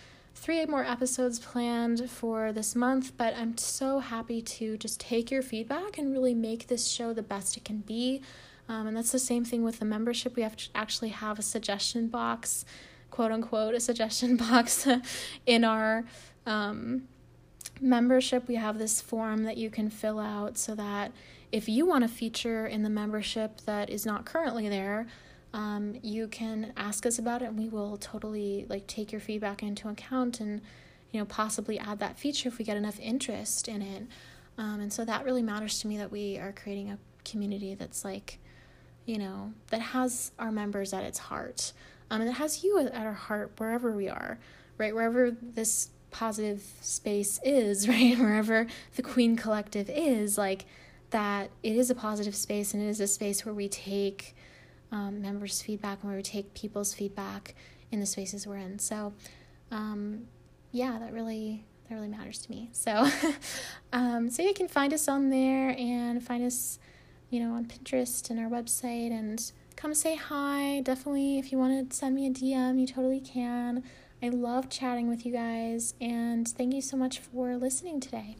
three 0.46 0.64
more 0.64 0.84
episodes 0.84 1.40
planned 1.40 2.08
for 2.08 2.52
this 2.52 2.76
month, 2.76 3.10
but 3.16 3.34
I'm 3.34 3.58
so 3.58 3.98
happy 3.98 4.40
to 4.40 4.76
just 4.76 5.00
take 5.00 5.28
your 5.28 5.42
feedback 5.42 5.98
and 5.98 6.12
really 6.12 6.34
make 6.34 6.68
this 6.68 6.86
show 6.86 7.12
the 7.12 7.20
best 7.20 7.56
it 7.56 7.64
can 7.64 7.78
be. 7.78 8.22
Um, 8.68 8.86
and 8.86 8.96
that's 8.96 9.10
the 9.10 9.18
same 9.18 9.44
thing 9.44 9.64
with 9.64 9.80
the 9.80 9.84
membership. 9.84 10.36
We 10.36 10.42
have 10.42 10.54
to 10.54 10.68
actually 10.72 11.08
have 11.08 11.40
a 11.40 11.42
suggestion 11.42 12.06
box, 12.06 12.64
quote 13.10 13.32
unquote, 13.32 13.74
a 13.74 13.80
suggestion 13.80 14.36
box 14.48 14.86
in 15.46 15.64
our 15.64 16.04
um, 16.46 17.08
membership. 17.80 18.46
We 18.46 18.54
have 18.54 18.78
this 18.78 19.00
form 19.00 19.42
that 19.42 19.56
you 19.56 19.68
can 19.68 19.90
fill 19.90 20.20
out 20.20 20.58
so 20.58 20.76
that 20.76 21.10
if 21.50 21.68
you 21.68 21.86
want 21.86 22.04
a 22.04 22.08
feature 22.08 22.68
in 22.68 22.84
the 22.84 22.90
membership 22.90 23.62
that 23.62 23.90
is 23.90 24.06
not 24.06 24.24
currently 24.24 24.68
there, 24.68 25.08
um, 25.52 25.96
you 26.02 26.28
can 26.28 26.72
ask 26.76 27.06
us 27.06 27.18
about 27.18 27.42
it 27.42 27.46
and 27.46 27.58
we 27.58 27.68
will 27.68 27.96
totally 27.96 28.66
like 28.68 28.86
take 28.86 29.12
your 29.12 29.20
feedback 29.20 29.62
into 29.62 29.88
account 29.88 30.40
and 30.40 30.60
you 31.12 31.20
know 31.20 31.26
possibly 31.26 31.78
add 31.78 31.98
that 32.00 32.18
feature 32.18 32.48
if 32.48 32.58
we 32.58 32.64
get 32.64 32.76
enough 32.76 32.98
interest 33.00 33.68
in 33.68 33.82
it. 33.82 34.06
Um, 34.58 34.80
and 34.80 34.92
so 34.92 35.04
that 35.04 35.24
really 35.24 35.42
matters 35.42 35.78
to 35.80 35.88
me 35.88 35.96
that 35.98 36.10
we 36.10 36.38
are 36.38 36.52
creating 36.52 36.90
a 36.90 36.98
community 37.24 37.74
that's 37.74 38.04
like, 38.04 38.38
you 39.04 39.18
know, 39.18 39.52
that 39.68 39.80
has 39.80 40.32
our 40.38 40.50
members 40.50 40.92
at 40.92 41.04
its 41.04 41.18
heart. 41.18 41.72
Um, 42.10 42.20
and 42.20 42.30
it 42.30 42.34
has 42.34 42.64
you 42.64 42.78
at 42.78 42.94
our 42.94 43.12
heart 43.12 43.52
wherever 43.58 43.92
we 43.92 44.08
are, 44.08 44.38
right? 44.78 44.94
Wherever 44.94 45.30
this 45.30 45.90
positive 46.10 46.62
space 46.80 47.40
is, 47.44 47.88
right? 47.88 48.18
Wherever 48.18 48.66
the 48.94 49.02
Queen 49.02 49.36
Collective 49.36 49.90
is, 49.90 50.38
like 50.38 50.64
that 51.10 51.50
it 51.62 51.76
is 51.76 51.90
a 51.90 51.94
positive 51.94 52.34
space 52.34 52.74
and 52.74 52.82
it 52.82 52.86
is 52.86 53.00
a 53.00 53.06
space 53.06 53.44
where 53.44 53.54
we 53.54 53.68
take 53.68 54.34
um, 54.96 55.20
members' 55.20 55.60
feedback 55.60 55.98
and 56.00 56.08
where 56.08 56.16
we 56.16 56.22
take 56.22 56.54
people's 56.54 56.94
feedback 56.94 57.54
in 57.90 58.00
the 58.00 58.06
spaces 58.06 58.46
we're 58.46 58.56
in. 58.56 58.78
So, 58.78 59.12
um, 59.70 60.22
yeah, 60.72 60.98
that 60.98 61.12
really 61.12 61.64
that 61.88 61.94
really 61.94 62.08
matters 62.08 62.38
to 62.38 62.50
me. 62.50 62.70
So, 62.72 63.06
um, 63.92 64.30
so 64.30 64.42
you 64.42 64.54
can 64.54 64.68
find 64.68 64.92
us 64.94 65.06
on 65.06 65.28
there 65.28 65.76
and 65.78 66.22
find 66.22 66.44
us, 66.44 66.78
you 67.30 67.40
know, 67.40 67.54
on 67.54 67.66
Pinterest 67.66 68.28
and 68.30 68.40
our 68.40 68.48
website 68.48 69.12
and 69.12 69.52
come 69.76 69.94
say 69.94 70.16
hi. 70.16 70.80
Definitely, 70.80 71.38
if 71.38 71.52
you 71.52 71.58
want 71.58 71.90
to 71.90 71.96
send 71.96 72.14
me 72.14 72.26
a 72.26 72.30
DM, 72.30 72.80
you 72.80 72.86
totally 72.86 73.20
can. 73.20 73.84
I 74.22 74.30
love 74.30 74.70
chatting 74.70 75.10
with 75.10 75.26
you 75.26 75.32
guys, 75.32 75.92
and 76.00 76.48
thank 76.48 76.72
you 76.72 76.80
so 76.80 76.96
much 76.96 77.18
for 77.18 77.56
listening 77.56 78.00
today. 78.00 78.36